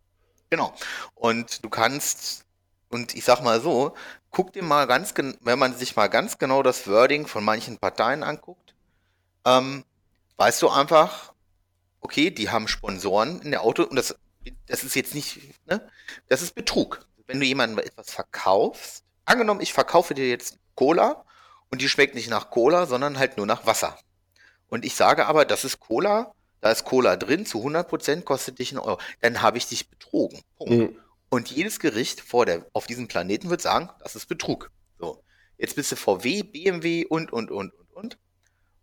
Genau. 0.51 0.75
Und 1.15 1.65
du 1.65 1.69
kannst, 1.69 2.45
und 2.91 3.15
ich 3.15 3.25
sag 3.25 3.43
mal 3.43 3.61
so, 3.61 3.95
guck 4.31 4.53
dir 4.53 4.63
mal 4.63 4.87
ganz, 4.87 5.15
wenn 5.41 5.59
man 5.59 5.77
sich 5.77 5.97
mal 5.97 6.09
ganz 6.09 6.39
genau 6.39 6.63
das 6.63 6.87
Wording 6.87 7.27
von 7.27 7.45
manchen 7.45 7.79
Parteien 7.79 8.23
anguckt, 8.23 8.75
ähm, 9.45 9.85
weißt 10.37 10.63
du 10.63 10.69
einfach, 10.69 11.33
okay, 12.01 12.31
die 12.31 12.51
haben 12.51 12.69
Sponsoren 12.69 13.41
in 13.43 13.51
der 13.51 13.63
Auto 13.63 13.83
und 13.85 13.97
das, 13.97 14.17
das 14.67 14.85
ist 14.85 14.95
jetzt 14.95 15.15
nicht, 15.15 15.41
ne, 15.67 15.87
das 16.29 16.43
ist 16.43 16.55
Betrug. 16.55 17.07
Wenn 17.27 17.41
du 17.41 17.47
jemandem 17.47 17.79
etwas 17.79 18.11
verkaufst, 18.11 19.05
angenommen, 19.25 19.61
ich 19.61 19.73
verkaufe 19.73 20.15
dir 20.15 20.29
jetzt 20.29 20.59
Cola 20.75 21.25
und 21.71 21.83
die 21.83 21.89
schmeckt 21.89 22.15
nicht 22.15 22.31
nach 22.31 22.51
Cola, 22.51 22.87
sondern 22.87 23.19
halt 23.19 23.37
nur 23.37 23.47
nach 23.47 23.67
Wasser. 23.67 23.99
Und 24.71 24.85
ich 24.85 24.95
sage 24.95 25.27
aber, 25.27 25.45
das 25.45 25.65
ist 25.65 25.81
Cola 25.81 26.33
da 26.61 26.71
ist 26.71 26.85
Cola 26.85 27.17
drin, 27.17 27.47
zu 27.47 27.59
100% 27.59 28.23
kostet 28.23 28.59
dich 28.59 28.73
einen 28.73 28.81
Euro. 28.81 28.99
Dann 29.21 29.43
habe 29.43 29.59
ich 29.59 29.67
dich 29.69 29.89
betrogen. 29.89 30.41
Punkt. 30.57 30.73
Mhm. 30.73 30.99
Und 31.31 31.51
jedes 31.51 31.79
Gericht 31.79 32.21
vor 32.21 32.47
der, 32.47 32.67
auf 32.73 32.87
diesem 32.87 33.07
Planeten 33.07 33.51
wird 33.51 33.61
sagen, 33.61 33.91
das 34.01 34.17
ist 34.17 34.27
Betrug. 34.27 34.71
So. 34.99 35.23
Jetzt 35.59 35.77
bist 35.77 35.93
du 35.93 35.97
VW, 35.97 36.43
BMW 36.43 37.05
und, 37.07 37.33
und, 37.33 37.51
und, 37.51 37.73
und, 37.75 37.93
und. 37.93 38.19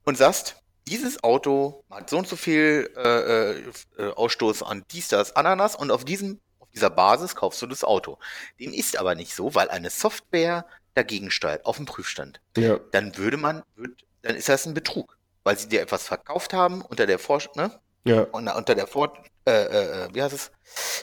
Und 0.04 0.18
sagst, 0.18 0.58
dieses 0.88 1.24
Auto 1.24 1.84
hat 1.90 2.10
so 2.10 2.20
und 2.20 2.28
so 2.28 2.36
viel 2.36 2.92
äh, 2.96 3.60
äh, 3.60 4.12
Ausstoß 4.14 4.62
an 4.62 4.86
dies, 4.92 5.08
das, 5.08 5.36
Ananas 5.36 5.76
und 5.76 5.90
auf 5.90 6.06
diesem, 6.06 6.40
auf 6.60 6.70
dieser 6.70 6.92
Basis 6.92 7.36
kaufst 7.36 7.62
du 7.62 7.68
das 7.68 7.84
Auto. 7.84 8.20
Dem 8.60 8.72
ist 8.72 8.98
aber 8.98 9.16
nicht 9.16 9.34
so, 9.34 9.56
weil 9.56 9.70
eine 9.70 9.90
Software 9.90 10.66
dagegen 10.94 11.32
steuert, 11.32 11.66
auf 11.66 11.78
dem 11.78 11.88
Prüfstand. 11.88 12.40
Ja. 12.56 12.80
Dann 12.92 13.18
würde 13.18 13.38
man, 13.38 13.64
würd, 13.76 14.06
dann 14.22 14.36
ist 14.36 14.48
das 14.48 14.68
ein 14.68 14.76
Betrug 14.76 15.15
weil 15.46 15.58
sie 15.58 15.70
dir 15.70 15.82
etwas 15.82 16.08
verkauft 16.08 16.52
haben 16.52 16.82
unter 16.82 17.06
der 17.06 17.20
Vor 17.20 17.42
ne? 17.56 17.72
Ja. 18.04 18.24
unter 18.24 18.76
der 18.76 18.88
Vor 18.88 19.14
äh, 19.48 19.52
äh, 19.52 20.08
wie 20.12 20.22
heißt 20.22 20.34
es? 20.34 20.52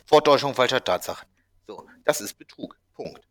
Vortäuschung 0.07 0.55
falscher 0.55 0.83
Tatsachen. 0.83 1.29
So, 1.67 1.87
das 2.05 2.21
ist 2.21 2.35
Betrug. 2.35 2.77
Punkt. 2.95 3.23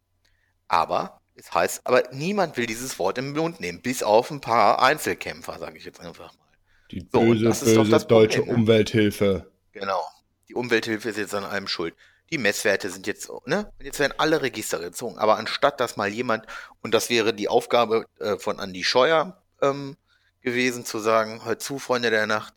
Aber 0.67 1.21
es 1.35 1.53
heißt, 1.53 1.81
aber 1.83 2.03
niemand 2.11 2.57
will 2.57 2.65
dieses 2.65 2.97
Wort 2.97 3.17
im 3.17 3.33
Mund 3.33 3.59
nehmen, 3.59 3.81
bis 3.81 4.03
auf 4.03 4.31
ein 4.31 4.41
paar 4.41 4.81
Einzelkämpfer, 4.81 5.59
sage 5.59 5.77
ich 5.77 5.85
jetzt 5.85 5.99
einfach 5.99 6.33
mal. 6.33 6.47
Die 6.91 7.01
böse, 7.01 7.51
so, 7.53 7.83
böse 7.83 8.05
deutsche 8.05 8.39
Problem, 8.39 8.55
ne? 8.55 8.61
Umwelthilfe. 8.61 9.51
Genau. 9.73 10.01
Die 10.49 10.55
Umwelthilfe 10.55 11.09
ist 11.09 11.17
jetzt 11.17 11.35
an 11.35 11.43
allem 11.43 11.67
schuld. 11.67 11.93
Die 12.31 12.37
Messwerte 12.37 12.89
sind 12.89 13.07
jetzt, 13.07 13.29
ne? 13.45 13.71
Und 13.79 13.85
jetzt 13.85 13.99
werden 13.99 14.13
alle 14.17 14.41
Register 14.41 14.79
gezogen. 14.79 15.17
Aber 15.17 15.37
anstatt 15.37 15.79
dass 15.79 15.97
mal 15.97 16.09
jemand, 16.09 16.45
und 16.81 16.93
das 16.93 17.09
wäre 17.09 17.33
die 17.33 17.49
Aufgabe 17.49 18.05
äh, 18.19 18.37
von 18.37 18.59
Andy 18.59 18.83
Scheuer, 18.83 19.41
ähm, 19.61 19.97
gewesen 20.41 20.85
zu 20.85 20.99
sagen, 20.99 21.45
hört 21.45 21.61
zu, 21.61 21.79
Freunde 21.79 22.09
der 22.09 22.27
Nacht, 22.27 22.53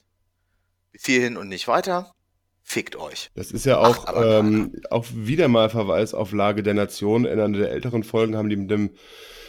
bis 0.93 1.07
hierhin 1.07 1.37
und 1.37 1.49
nicht 1.49 1.69
weiter. 1.69 2.13
Fickt 2.63 2.97
euch. 2.97 3.31
Das 3.35 3.53
ist 3.53 3.67
ja 3.67 3.79
auch, 3.79 4.07
ähm, 4.17 4.81
auch 4.91 5.05
wieder 5.13 5.49
mal 5.49 5.69
Verweis 5.69 6.15
auf 6.15 6.33
Lage 6.33 6.63
der 6.63 6.73
Nation. 6.73 7.27
In 7.27 7.39
einer 7.39 7.59
der 7.59 7.71
älteren 7.71 8.05
Folgen 8.05 8.37
haben 8.37 8.49
die 8.49 8.57
mit 8.57 8.71
dem 8.71 8.91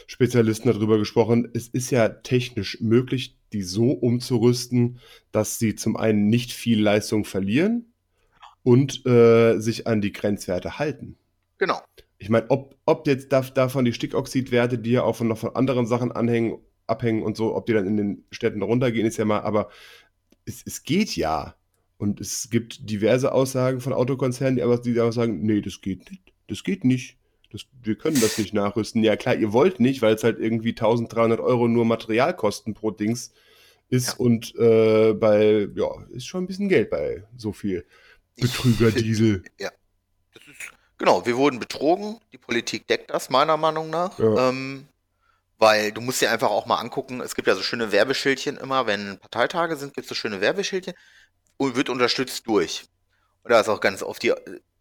Spezialisten 0.06 0.70
darüber 0.70 0.98
gesprochen. 0.98 1.50
Es 1.54 1.70
ist 1.70 1.92
ja 1.92 2.10
technisch 2.10 2.82
möglich, 2.82 3.38
die 3.54 3.62
so 3.62 3.92
umzurüsten, 3.92 5.00
dass 5.32 5.60
sie 5.60 5.76
zum 5.76 5.96
einen 5.96 6.28
nicht 6.28 6.52
viel 6.52 6.82
Leistung 6.82 7.24
verlieren 7.24 7.94
und 8.64 9.06
äh, 9.06 9.60
sich 9.60 9.88
an 9.88 10.02
die 10.02 10.12
Grenzwerte 10.12 10.78
halten. 10.78 11.18
Genau. 11.58 11.82
Ich 12.18 12.30
meine, 12.30 12.50
ob, 12.50 12.76
ob 12.86 13.08
jetzt 13.08 13.32
davon 13.32 13.86
die 13.86 13.94
Stickoxidwerte, 13.94 14.78
die 14.78 14.92
ja 14.92 15.04
auch 15.04 15.16
von, 15.16 15.28
noch 15.28 15.38
von 15.38 15.56
anderen 15.56 15.86
Sachen 15.86 16.12
anhängen, 16.12 16.58
abhängen 16.88 17.24
und 17.24 17.38
so, 17.38 17.56
ob 17.56 17.66
die 17.66 17.74
dann 17.74 17.88
in 17.88 17.98
den 17.98 18.24
Städten 18.32 18.62
runtergehen, 18.62 19.06
ist 19.06 19.18
ja 19.18 19.26
mal, 19.26 19.42
aber 19.42 19.70
es, 20.46 20.64
es 20.66 20.84
geht 20.84 21.16
ja. 21.16 21.56
Und 21.98 22.20
es 22.20 22.50
gibt 22.50 22.90
diverse 22.90 23.32
Aussagen 23.32 23.80
von 23.80 23.94
Autokonzernen, 23.94 24.58
die 24.58 24.64
aber, 24.64 24.78
die 24.78 25.00
aber 25.00 25.14
sagen, 25.14 25.46
nee, 25.46 25.62
das 25.62 25.80
geht 25.82 26.12
nicht. 26.12 26.34
Das 26.48 26.64
geht 26.64 26.84
nicht. 26.84 27.18
Das, 27.52 27.66
wir 27.84 27.96
können 27.96 28.20
das 28.20 28.38
nicht 28.38 28.54
nachrüsten. 28.54 29.02
Ja 29.04 29.16
klar, 29.16 29.36
ihr 29.36 29.54
wollt 29.54 29.80
nicht, 29.80 30.02
weil 30.02 30.16
es 30.16 30.24
halt 30.24 30.40
irgendwie 30.40 30.72
1300 30.72 31.40
Euro 31.40 31.68
nur 31.68 31.86
Materialkosten 31.86 32.74
pro 32.74 32.92
Dings 32.92 33.32
ist 33.90 34.08
ja. 34.08 34.14
und 34.18 34.54
äh, 34.56 35.14
bei, 35.14 35.70
ja, 35.76 35.88
ist 36.12 36.26
schon 36.26 36.44
ein 36.44 36.48
bisschen 36.48 36.70
Geld 36.70 36.90
bei 36.90 37.24
so 37.38 37.54
viel 37.54 37.86
Betrügerdiesel. 38.38 39.44
Ja. 39.60 39.70
Ist, 40.34 40.74
genau, 40.98 41.26
wir 41.26 41.38
wurden 41.38 41.60
betrogen. 41.60 42.20
Die 42.34 42.38
Politik 42.38 42.88
deckt 42.88 43.10
das 43.12 43.30
meiner 43.30 43.58
Meinung 43.58 43.90
nach. 43.90 44.20
Ja. 44.20 44.50
Ähm, 44.50 44.88
weil 45.58 45.92
du 45.92 46.02
musst 46.02 46.22
dir 46.22 46.32
einfach 46.32 46.50
auch 46.50 46.66
mal 46.66 46.78
angucken, 46.78 47.22
es 47.22 47.36
gibt 47.36 47.48
ja 47.48 47.56
so 47.56 47.62
schöne 47.62 47.92
Werbeschildchen 47.92 48.58
immer, 48.58 48.88
wenn 48.88 49.18
Parteitage 49.20 49.76
sind, 49.78 49.94
gibt 49.94 50.06
es 50.06 50.10
so 50.10 50.16
schöne 50.16 50.42
Werbeschildchen 50.42 50.94
und 51.58 51.76
wird 51.76 51.90
unterstützt 51.90 52.48
durch. 52.48 52.86
Und 53.44 53.52
da 53.52 53.60
ist 53.60 53.70
auch 53.70 53.80
ganz 53.80 54.04
oft 54.04 54.24
die, 54.24 54.34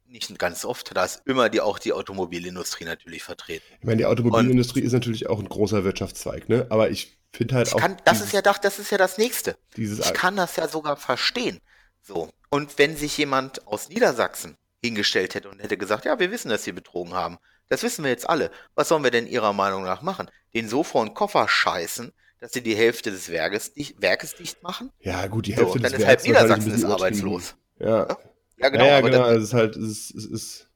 nicht 0.06 0.38
ganz 0.38 0.64
oft, 0.64 0.96
da 0.96 1.04
ist 1.04 1.22
immer 1.26 1.48
die 1.48 1.60
auch 1.60 1.78
die 1.78 1.92
Automobilindustrie 1.92 2.84
natürlich 2.84 3.22
vertreten. 3.22 3.64
Ich 3.78 3.84
meine, 3.84 3.98
die 3.98 4.06
Automobilindustrie 4.06 4.80
und, 4.80 4.86
ist 4.86 4.92
natürlich 4.92 5.28
auch 5.28 5.38
ein 5.38 5.48
großer 5.48 5.84
Wirtschaftszweig, 5.84 6.48
ne? 6.48 6.66
Aber 6.70 6.90
ich 6.90 7.18
finde 7.32 7.56
halt 7.56 7.72
auch. 7.72 7.78
Kann, 7.78 7.96
das 8.04 8.18
dieses, 8.18 8.28
ist 8.28 8.32
ja 8.32 8.42
das 8.42 8.78
ist 8.78 8.90
ja 8.90 8.98
das 8.98 9.18
nächste. 9.18 9.56
ich 9.76 10.14
kann 10.14 10.36
das 10.36 10.56
ja 10.56 10.68
sogar 10.68 10.96
verstehen. 10.96 11.60
So. 12.02 12.30
Und 12.50 12.78
wenn 12.78 12.96
sich 12.96 13.16
jemand 13.18 13.66
aus 13.66 13.88
Niedersachsen 13.88 14.56
hingestellt 14.84 15.34
hätte 15.34 15.48
und 15.48 15.60
hätte 15.60 15.76
gesagt, 15.76 16.04
ja, 16.04 16.18
wir 16.18 16.30
wissen, 16.30 16.50
dass 16.50 16.64
sie 16.64 16.72
betrogen 16.72 17.14
haben. 17.14 17.38
Das 17.68 17.82
wissen 17.82 18.04
wir 18.04 18.10
jetzt 18.10 18.28
alle. 18.28 18.50
Was 18.74 18.88
sollen 18.88 19.04
wir 19.04 19.10
denn 19.10 19.26
Ihrer 19.26 19.52
Meinung 19.52 19.84
nach 19.84 20.02
machen? 20.02 20.30
Den 20.54 20.68
so 20.68 20.82
vor 20.82 21.04
den 21.04 21.14
Koffer 21.14 21.48
scheißen, 21.48 22.12
dass 22.40 22.52
sie 22.52 22.62
die 22.62 22.76
Hälfte 22.76 23.10
des 23.10 23.30
Werkes 23.30 23.72
dicht, 23.72 24.00
Werkes 24.02 24.34
dicht 24.34 24.62
machen? 24.62 24.90
Ja, 25.00 25.26
gut, 25.26 25.46
die 25.46 25.54
Hälfte 25.54 25.72
so, 25.72 25.78
des 25.78 25.92
Werkes. 25.92 25.92
Dann 25.92 26.00
ist 26.00 26.06
halb 26.06 26.24
Niedersachsen 26.24 26.74
ist 26.74 26.84
arbeitslos. 26.84 27.56
Ja. 27.78 28.06
Ja, 28.58 28.68
genau. 28.68 28.84
Ja, 28.84 28.90
ja 28.90 29.00
genau. 29.00 29.24
Dann, 29.24 29.36
es 29.36 29.44
ist 29.44 29.54
halt, 29.54 29.76
es 29.76 30.10
ist, 30.10 30.14
es 30.14 30.26
ist. 30.26 30.68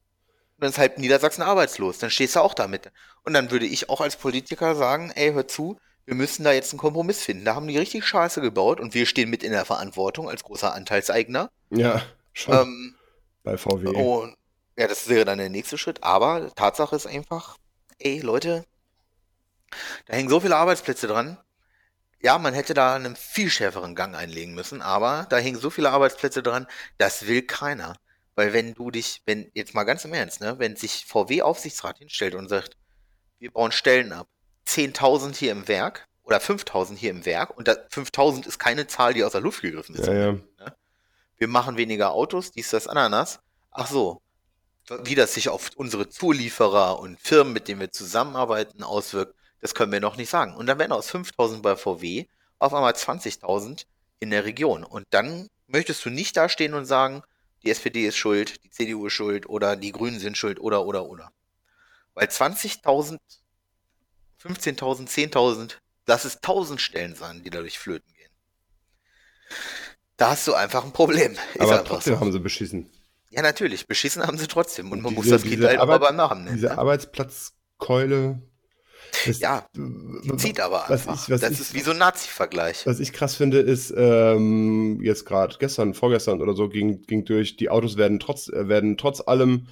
Dann 0.57 0.69
ist 0.69 0.77
halb 0.77 0.97
Niedersachsen 0.97 1.41
arbeitslos. 1.41 1.99
Dann 1.99 2.09
stehst 2.09 2.35
du 2.35 2.41
auch 2.41 2.53
damit. 2.53 2.91
Und 3.23 3.33
dann 3.33 3.51
würde 3.51 3.65
ich 3.65 3.89
auch 3.89 4.01
als 4.01 4.17
Politiker 4.17 4.75
sagen, 4.75 5.11
ey, 5.15 5.31
hör 5.31 5.47
zu, 5.47 5.77
wir 6.05 6.15
müssen 6.15 6.43
da 6.43 6.51
jetzt 6.51 6.73
einen 6.73 6.79
Kompromiss 6.79 7.21
finden. 7.21 7.45
Da 7.45 7.55
haben 7.55 7.67
die 7.67 7.77
richtig 7.77 8.03
Scheiße 8.03 8.41
gebaut 8.41 8.79
und 8.79 8.95
wir 8.95 9.05
stehen 9.05 9.29
mit 9.29 9.43
in 9.43 9.51
der 9.51 9.63
Verantwortung 9.63 10.27
als 10.27 10.43
großer 10.43 10.73
Anteilseigner. 10.73 11.51
Ja, 11.69 12.01
schon. 12.33 12.55
Ähm, 12.55 12.95
bei 13.43 13.57
VW. 13.57 13.89
Und 13.89 14.35
ja, 14.79 14.87
das 14.87 15.09
wäre 15.09 15.25
dann 15.25 15.39
der 15.39 15.49
nächste 15.49 15.77
Schritt. 15.77 16.03
Aber 16.03 16.55
Tatsache 16.55 16.95
ist 16.95 17.05
einfach, 17.05 17.57
ey, 17.97 18.21
Leute, 18.21 18.65
da 20.05 20.15
hängen 20.15 20.29
so 20.29 20.39
viele 20.39 20.55
Arbeitsplätze 20.55 21.05
dran. 21.05 21.37
Ja, 22.21 22.37
man 22.37 22.53
hätte 22.53 22.73
da 22.73 22.95
einen 22.95 23.17
viel 23.17 23.49
schärferen 23.49 23.93
Gang 23.93 24.15
einlegen 24.15 24.55
müssen, 24.55 24.81
aber 24.81 25.27
da 25.29 25.37
hängen 25.37 25.59
so 25.59 25.69
viele 25.69 25.91
Arbeitsplätze 25.91 26.41
dran, 26.41 26.65
das 26.97 27.27
will 27.27 27.41
keiner. 27.41 27.97
Weil 28.35 28.53
wenn 28.53 28.73
du 28.73 28.89
dich, 28.89 29.21
wenn, 29.25 29.51
jetzt 29.53 29.73
mal 29.73 29.83
ganz 29.83 30.05
im 30.05 30.13
Ernst, 30.13 30.39
ne, 30.39 30.59
wenn 30.59 30.77
sich 30.77 31.05
VW-Aufsichtsrat 31.05 31.97
hinstellt 31.97 32.35
und 32.35 32.47
sagt, 32.47 32.77
wir 33.37 33.51
bauen 33.51 33.73
Stellen 33.73 34.13
ab, 34.13 34.27
10.000 34.65 35.35
hier 35.35 35.51
im 35.51 35.67
Werk 35.67 36.07
oder 36.23 36.37
5.000 36.37 36.95
hier 36.95 37.11
im 37.11 37.25
Werk 37.25 37.57
und 37.57 37.67
5.000 37.67 38.47
ist 38.47 38.59
keine 38.59 38.87
Zahl, 38.87 39.13
die 39.13 39.25
aus 39.25 39.33
der 39.33 39.41
Luft 39.41 39.61
gegriffen 39.61 39.95
ist. 39.95 40.07
Ja, 40.07 40.13
ja. 40.13 40.31
Ne? 40.31 40.75
Wir 41.37 41.49
machen 41.49 41.75
weniger 41.75 42.11
Autos, 42.11 42.51
dies, 42.51 42.69
das, 42.69 42.87
Ananas. 42.87 43.39
Ach 43.71 43.87
so, 43.87 44.21
wie 45.03 45.15
das 45.15 45.33
sich 45.33 45.49
auf 45.49 45.71
unsere 45.75 46.09
Zulieferer 46.09 46.99
und 46.99 47.19
Firmen, 47.19 47.53
mit 47.53 47.67
denen 47.67 47.79
wir 47.79 47.91
zusammenarbeiten, 47.91 48.83
auswirkt, 48.83 49.35
das 49.61 49.75
können 49.75 49.91
wir 49.91 49.99
noch 49.99 50.17
nicht 50.17 50.29
sagen. 50.29 50.55
Und 50.55 50.67
dann 50.67 50.79
werden 50.79 50.91
aus 50.91 51.09
5000 51.09 51.61
bei 51.61 51.75
VW 51.75 52.25
auf 52.59 52.73
einmal 52.73 52.93
20.000 52.93 53.85
in 54.19 54.31
der 54.31 54.45
Region. 54.45 54.83
Und 54.83 55.05
dann 55.11 55.49
möchtest 55.67 56.03
du 56.05 56.09
nicht 56.09 56.35
dastehen 56.37 56.73
und 56.73 56.85
sagen, 56.85 57.23
die 57.63 57.71
SPD 57.71 58.07
ist 58.07 58.17
schuld, 58.17 58.63
die 58.63 58.69
CDU 58.69 59.07
ist 59.07 59.13
schuld 59.13 59.47
oder 59.47 59.75
die 59.75 59.91
Grünen 59.91 60.19
sind 60.19 60.37
schuld 60.37 60.59
oder 60.59 60.85
oder 60.85 61.05
oder. 61.05 61.31
Weil 62.13 62.27
20.000, 62.27 63.19
15.000, 64.41 65.07
10.000, 65.07 65.73
lass 66.07 66.25
es 66.25 66.37
1000 66.37 66.81
Stellen 66.81 67.15
sein, 67.15 67.43
die 67.43 67.49
dadurch 67.49 67.77
flöten 67.77 68.11
gehen. 68.13 68.31
Da 70.17 70.31
hast 70.31 70.47
du 70.47 70.53
einfach 70.53 70.83
ein 70.83 70.93
Problem. 70.93 71.33
Ist 71.53 71.61
Aber 71.61 71.83
trotzdem 71.83 72.15
so. 72.15 72.19
haben 72.19 72.31
sie 72.31 72.39
beschissen. 72.39 72.89
Ja, 73.29 73.41
natürlich. 73.41 73.87
Beschissen 73.87 74.23
haben 74.23 74.37
sie 74.37 74.47
trotzdem. 74.47 74.91
Und 74.91 75.01
man 75.01 75.15
diese, 75.15 75.29
muss 75.29 75.29
das 75.29 75.43
Kind 75.43 75.63
halt 75.63 75.79
Arbeit, 75.79 75.95
aber 75.95 76.07
beim 76.07 76.15
Namen 76.15 76.43
nennen. 76.45 76.55
Diese 76.55 76.67
ne? 76.67 76.77
Arbeitsplatzkeule. 76.77 78.41
Das, 79.25 79.39
ja, 79.39 79.65
die 79.75 80.37
zieht 80.37 80.59
aber 80.59 80.89
einfach. 80.89 81.15
Ich, 81.15 81.39
das 81.39 81.51
ich, 81.51 81.59
ist 81.59 81.73
wie 81.73 81.79
so 81.79 81.91
ein 81.91 81.97
Nazi-Vergleich. 81.97 82.85
Was 82.85 82.99
ich 82.99 83.13
krass 83.13 83.35
finde, 83.35 83.59
ist, 83.59 83.93
ähm, 83.95 84.99
jetzt 85.03 85.25
gerade 85.25 85.55
gestern, 85.59 85.93
vorgestern 85.93 86.41
oder 86.41 86.53
so, 86.53 86.69
ging, 86.69 87.01
ging 87.03 87.25
durch, 87.25 87.57
die 87.57 87.69
Autos 87.69 87.97
werden 87.97 88.19
trotz, 88.19 88.49
äh, 88.49 88.67
werden 88.67 88.97
trotz 88.97 89.21
allem 89.21 89.67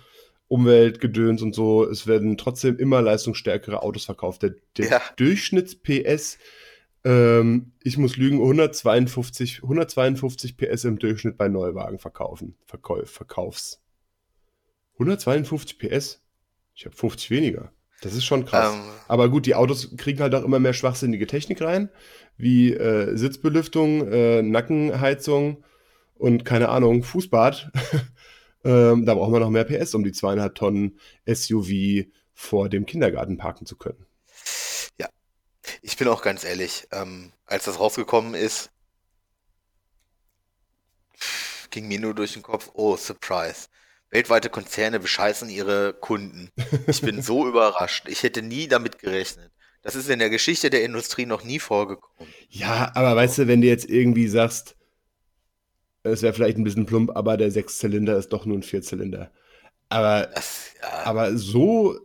Umweltgedöns 0.48 1.42
und 1.42 1.54
so, 1.54 1.88
es 1.88 2.08
werden 2.08 2.38
trotzdem 2.38 2.78
immer 2.78 3.02
leistungsstärkere 3.02 3.84
Autos 3.84 4.06
verkauft. 4.06 4.44
Der, 4.44 4.56
der 4.78 4.90
ja. 4.90 5.02
Durchschnitts-PS 5.18 6.38
ähm, 7.08 7.72
ich 7.82 7.98
muss 7.98 8.18
lügen, 8.18 8.42
152, 8.42 9.64
152 9.64 10.58
PS 10.58 10.84
im 10.84 11.00
Durchschnitt 11.00 11.38
bei 11.38 11.48
Neuwagen 11.48 12.00
verkaufen. 12.00 12.56
Verkauf, 12.66 13.10
Verkaufs. 13.10 13.82
152 14.96 15.80
PS? 15.80 16.22
Ich 16.76 16.86
habe 16.86 16.96
50 16.96 17.30
weniger. 17.30 17.72
Das 18.02 18.14
ist 18.14 18.26
schon 18.26 18.46
krass. 18.46 18.76
Ähm, 18.76 18.82
Aber 19.08 19.30
gut, 19.30 19.46
die 19.46 19.56
Autos 19.56 19.96
kriegen 19.96 20.20
halt 20.20 20.36
auch 20.36 20.44
immer 20.44 20.60
mehr 20.60 20.74
schwachsinnige 20.74 21.28
Technik 21.28 21.62
rein, 21.62 21.90
wie 22.36 22.74
äh, 22.74 23.16
Sitzbelüftung, 23.16 24.12
äh, 24.12 24.42
Nackenheizung 24.42 25.64
und 26.16 26.44
keine 26.44 26.68
Ahnung, 26.68 27.04
Fußbad. 27.04 27.72
ähm, 28.66 29.06
da 29.06 29.16
braucht 29.16 29.32
man 29.32 29.42
noch 29.42 29.50
mehr 29.50 29.64
PS, 29.64 29.96
um 29.96 30.04
die 30.04 30.12
zweieinhalb 30.12 30.56
Tonnen 30.56 31.00
SUV 31.26 32.06
vor 32.34 32.68
dem 32.68 32.86
Kindergarten 32.86 33.38
parken 33.38 33.66
zu 33.66 33.78
können. 33.78 34.07
Ich 35.82 35.98
bin 35.98 36.08
auch 36.08 36.22
ganz 36.22 36.44
ehrlich, 36.44 36.88
ähm, 36.92 37.32
als 37.46 37.66
das 37.66 37.80
rausgekommen 37.80 38.34
ist, 38.34 38.72
ging 41.70 41.88
mir 41.88 42.00
nur 42.00 42.14
durch 42.14 42.34
den 42.34 42.42
Kopf, 42.42 42.72
oh, 42.74 42.96
Surprise. 42.96 43.68
Weltweite 44.10 44.50
Konzerne 44.50 45.00
bescheißen 45.00 45.50
ihre 45.50 45.94
Kunden. 45.94 46.50
Ich 46.88 47.02
bin 47.02 47.22
so 47.22 47.48
überrascht. 47.48 48.08
Ich 48.08 48.24
hätte 48.24 48.42
nie 48.42 48.68
damit 48.68 49.00
gerechnet. 49.00 49.52
Das 49.82 49.96
ist 49.96 50.10
in 50.10 50.20
der 50.20 50.30
Geschichte 50.30 50.70
der 50.70 50.84
Industrie 50.84 51.26
noch 51.26 51.44
nie 51.44 51.60
vorgekommen. 51.60 52.34
Ja, 52.50 52.92
aber 52.96 53.16
weißt 53.16 53.40
du, 53.40 53.48
wenn 53.48 53.62
du 53.62 53.68
jetzt 53.68 53.90
irgendwie 53.90 54.28
sagst, 54.28 54.76
es 56.04 56.22
wäre 56.22 56.34
vielleicht 56.34 56.58
ein 56.58 56.64
bisschen 56.64 56.86
plump, 56.86 57.12
aber 57.16 57.38
der 57.38 57.52
Sechszylinder 57.52 58.18
ist 58.18 58.30
doch 58.30 58.46
nur 58.46 58.58
ein 58.58 58.64
Vierzylinder. 58.64 59.32
Aber, 59.90 60.28
das, 60.28 60.72
ja. 60.82 61.06
aber 61.06 61.38
so, 61.38 62.00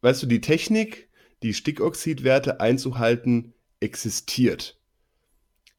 weißt 0.00 0.22
du, 0.22 0.26
die 0.26 0.40
Technik 0.40 1.09
die 1.42 1.54
Stickoxidwerte 1.54 2.60
einzuhalten, 2.60 3.54
existiert. 3.80 4.78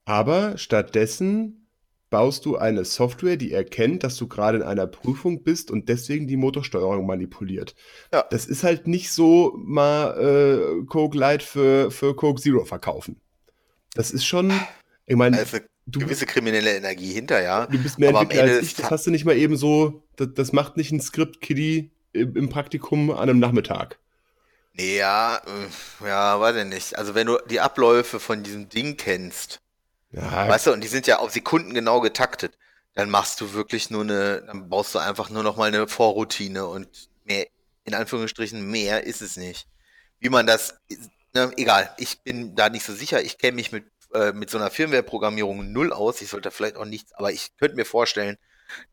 Aber 0.05 0.57
stattdessen 0.57 1.68
baust 2.09 2.45
du 2.45 2.57
eine 2.57 2.84
Software, 2.84 3.38
die 3.38 3.53
erkennt, 3.53 4.03
dass 4.03 4.18
du 4.18 4.28
gerade 4.28 4.57
in 4.57 4.64
einer 4.64 4.86
Prüfung 4.86 5.43
bist 5.43 5.72
und 5.72 5.88
deswegen 5.88 6.28
die 6.28 6.36
Motorsteuerung 6.36 7.07
manipuliert. 7.07 7.74
Ja. 8.14 8.26
Das 8.30 8.45
ist 8.45 8.64
halt 8.64 8.86
nicht 8.86 9.12
so 9.12 9.53
mal 9.57 10.20
äh, 10.20 10.86
Coke 10.86 11.18
Light 11.18 11.41
für, 11.41 11.89
für 11.89 12.16
Coke 12.16 12.41
Zero 12.41 12.66
verkaufen. 12.66 13.22
Das 13.93 14.12
ist 14.12 14.26
schon, 14.26 14.51
ich 15.05 15.16
meine, 15.16 15.38
also 15.38 15.59
du 15.86 15.99
gewisse 15.99 16.26
kriminelle 16.26 16.76
Energie 16.76 17.14
hinter, 17.14 17.41
ja. 17.41 17.66
Du 17.68 17.78
bist 17.78 17.97
mehr 17.97 18.09
aber 18.09 18.22
Entwickler 18.22 18.43
als 18.43 18.62
ich, 18.64 18.76
das 18.76 18.91
hast 18.91 19.07
du 19.07 19.12
nicht 19.12 19.26
mal 19.26 19.38
eben 19.38 19.55
so, 19.55 20.03
das, 20.18 20.30
das 20.36 20.51
macht 20.51 20.76
nicht 20.76 20.91
ein 20.91 20.99
Skript-Kiddie 20.99 21.91
im, 22.12 22.36
im 22.36 22.49
Praktikum 22.49 23.12
an 23.12 23.30
einem 23.30 23.39
Nachmittag. 23.39 23.99
Nee, 24.74 24.97
ja, 24.97 25.38
äh, 25.38 26.07
ja, 26.07 26.39
weiß 26.39 26.55
ich 26.55 26.65
nicht. 26.65 26.97
Also 26.97 27.13
wenn 27.15 27.28
du 27.28 27.38
die 27.49 27.59
Abläufe 27.59 28.19
von 28.19 28.43
diesem 28.43 28.69
Ding 28.69 28.97
kennst, 28.97 29.61
ja. 30.11 30.47
weißt 30.47 30.67
du, 30.67 30.74
und 30.74 30.82
die 30.82 30.88
sind 30.88 31.07
ja 31.07 31.19
auf 31.19 31.32
Sekunden 31.32 31.74
genau 31.74 31.99
getaktet, 31.99 32.57
dann 32.93 33.09
machst 33.09 33.39
du 33.41 33.53
wirklich 33.53 33.89
nur 33.89 34.03
eine, 34.03 34.41
dann 34.41 34.69
baust 34.69 34.95
du 34.95 34.99
einfach 34.99 35.30
nur 35.30 35.43
noch 35.43 35.57
mal 35.57 35.67
eine 35.67 35.88
Vorroutine 35.88 36.65
und 36.65 37.09
mehr, 37.24 37.47
in 37.86 37.93
Anführungsstrichen, 37.93 38.69
mehr 38.69 39.03
ist 39.03 39.22
es 39.22 39.38
nicht. 39.38 39.67
Wie 40.19 40.30
man 40.30 40.45
das, 40.45 40.76
ne, 41.34 41.51
egal, 41.57 41.93
ich 41.97 42.22
bin 42.22 42.55
da 42.55 42.69
nicht 42.69 42.86
so 42.86 42.93
sicher, 42.93 43.22
ich 43.22 43.38
kenne 43.38 43.55
mich 43.55 43.72
mit, 43.72 43.86
äh, 44.13 44.34
mit 44.34 44.49
so 44.49 44.57
einer 44.57 44.72
Firmware-Programmierung 44.72 45.72
null 45.72 45.93
aus, 45.93 46.22
ich 46.22 46.30
sollte 46.30 46.51
vielleicht 46.51 46.76
auch 46.76 46.86
nichts, 46.86 47.13
aber 47.13 47.32
ich 47.32 47.55
könnte 47.57 47.76
mir 47.76 47.86
vorstellen, 47.86 48.38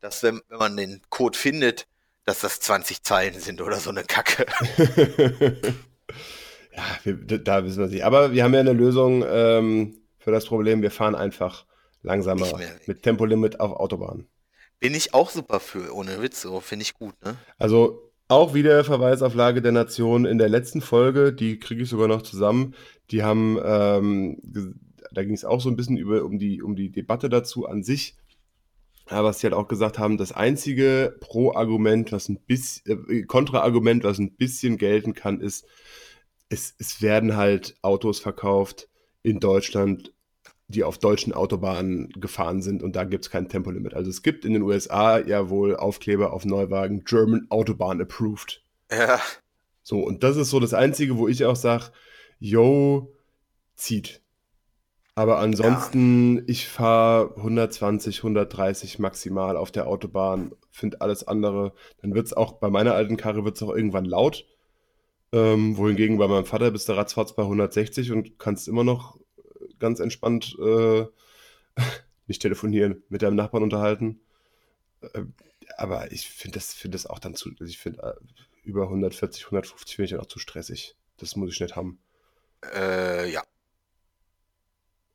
dass 0.01 0.23
wenn, 0.23 0.41
wenn 0.49 0.59
man 0.59 0.77
den 0.77 1.01
Code 1.09 1.37
findet, 1.37 1.87
dass 2.29 2.41
das 2.41 2.59
20 2.59 3.03
Zeilen 3.03 3.39
sind 3.39 3.61
oder 3.61 3.77
so 3.77 3.89
eine 3.89 4.03
Kacke. 4.03 4.45
ja, 6.75 6.83
wir, 7.03 7.39
da 7.39 7.63
wissen 7.65 7.79
wir 7.79 7.87
nicht. 7.87 8.05
Aber 8.05 8.31
wir 8.31 8.43
haben 8.43 8.53
ja 8.53 8.59
eine 8.59 8.73
Lösung 8.73 9.25
ähm, 9.27 9.97
für 10.17 10.31
das 10.31 10.45
Problem. 10.45 10.81
Wir 10.81 10.91
fahren 10.91 11.15
einfach 11.15 11.65
langsamer 12.01 12.47
mit 12.85 13.03
Tempolimit 13.03 13.59
auf 13.59 13.73
Autobahnen. 13.73 14.27
Bin 14.79 14.93
ich 14.93 15.13
auch 15.13 15.29
super 15.29 15.59
für, 15.59 15.93
ohne 15.93 16.21
Witz, 16.21 16.41
so 16.41 16.61
finde 16.61 16.83
ich 16.83 16.93
gut, 16.93 17.15
ne? 17.25 17.35
Also 17.57 18.11
auch 18.29 18.53
wieder 18.53 18.83
Verweis 18.85 19.21
auf 19.21 19.33
Lage 19.33 19.61
der 19.61 19.73
Nation 19.73 20.25
in 20.25 20.37
der 20.37 20.47
letzten 20.47 20.79
Folge, 20.79 21.33
die 21.33 21.59
kriege 21.59 21.83
ich 21.83 21.89
sogar 21.89 22.07
noch 22.07 22.21
zusammen. 22.21 22.75
Die 23.11 23.23
haben 23.23 23.59
ähm, 23.61 24.39
da 25.11 25.23
ging 25.23 25.33
es 25.33 25.45
auch 25.45 25.61
so 25.61 25.69
ein 25.69 25.75
bisschen 25.75 25.97
über, 25.97 26.23
um, 26.23 26.37
die, 26.39 26.61
um 26.61 26.75
die 26.75 26.91
Debatte 26.91 27.29
dazu 27.29 27.65
an 27.65 27.83
sich. 27.83 28.15
Aber 29.09 29.29
was 29.29 29.39
sie 29.39 29.47
halt 29.47 29.53
auch 29.53 29.67
gesagt 29.67 29.97
haben, 29.97 30.17
das 30.17 30.31
einzige 30.31 31.17
Pro-Argument, 31.19 32.11
was 32.11 32.29
ein 32.29 32.39
bisschen, 32.39 33.09
äh, 33.09 33.23
Kontra-Argument, 33.23 34.03
was 34.03 34.19
ein 34.19 34.35
bisschen 34.35 34.77
gelten 34.77 35.13
kann, 35.13 35.41
ist, 35.41 35.65
es, 36.49 36.75
es 36.77 37.01
werden 37.01 37.35
halt 37.35 37.75
Autos 37.81 38.19
verkauft 38.19 38.87
in 39.23 39.39
Deutschland, 39.39 40.13
die 40.67 40.83
auf 40.83 40.99
deutschen 40.99 41.33
Autobahnen 41.33 42.09
gefahren 42.09 42.61
sind 42.61 42.83
und 42.83 42.95
da 42.95 43.03
gibt 43.03 43.25
es 43.25 43.31
kein 43.31 43.49
Tempolimit. 43.49 43.95
Also 43.95 44.09
es 44.09 44.21
gibt 44.21 44.45
in 44.45 44.53
den 44.53 44.61
USA 44.61 45.19
ja 45.19 45.49
wohl 45.49 45.75
Aufkleber 45.75 46.31
auf 46.31 46.45
Neuwagen 46.45 47.03
German 47.03 47.47
Autobahn 47.49 48.01
Approved. 48.01 48.61
Ja. 48.91 49.19
So, 49.81 49.99
und 49.99 50.23
das 50.23 50.37
ist 50.37 50.51
so 50.51 50.59
das 50.59 50.75
Einzige, 50.75 51.17
wo 51.17 51.27
ich 51.27 51.43
auch 51.45 51.55
sage, 51.55 51.85
yo, 52.39 53.11
zieht. 53.75 54.21
Aber 55.19 55.39
ansonsten, 55.39 56.37
ja. 56.37 56.43
ich 56.47 56.69
fahre 56.69 57.35
120, 57.35 58.19
130 58.19 58.99
maximal 58.99 59.57
auf 59.57 59.69
der 59.69 59.87
Autobahn, 59.87 60.53
finde 60.71 61.01
alles 61.01 61.27
andere. 61.27 61.73
Dann 62.01 62.15
wird 62.15 62.27
es 62.27 62.31
auch, 62.31 62.53
bei 62.53 62.69
meiner 62.69 62.93
alten 62.93 63.17
Karre 63.17 63.43
wird 63.43 63.57
es 63.57 63.61
auch 63.61 63.75
irgendwann 63.75 64.05
laut. 64.05 64.45
Ähm, 65.33 65.75
wohingegen 65.75 66.19
bei 66.19 66.29
meinem 66.29 66.45
Vater 66.45 66.71
bist 66.71 66.87
du 66.87 66.93
ratzfatz 66.93 67.35
bei 67.35 67.43
160 67.43 68.13
und 68.13 68.39
kannst 68.39 68.69
immer 68.69 68.85
noch 68.85 69.19
ganz 69.77 69.99
entspannt 69.99 70.55
äh, 70.57 71.05
nicht 72.27 72.41
telefonieren, 72.41 73.03
mit 73.09 73.21
deinem 73.21 73.35
Nachbarn 73.35 73.63
unterhalten. 73.63 74.21
Äh, 75.01 75.23
aber 75.75 76.13
ich 76.13 76.29
finde 76.29 76.59
das, 76.59 76.73
find 76.73 76.93
das 76.93 77.07
auch 77.07 77.19
dann 77.19 77.35
zu, 77.35 77.49
also 77.59 77.65
ich 77.65 77.77
finde 77.77 78.03
äh, 78.03 78.13
über 78.63 78.83
140, 78.83 79.47
150 79.47 79.97
finde 79.97 80.05
ich 80.05 80.11
dann 80.11 80.21
auch 80.21 80.27
zu 80.27 80.39
stressig. 80.39 80.95
Das 81.17 81.35
muss 81.35 81.51
ich 81.51 81.59
nicht 81.59 81.75
haben. 81.75 81.99
Äh, 82.73 83.29
ja. 83.29 83.43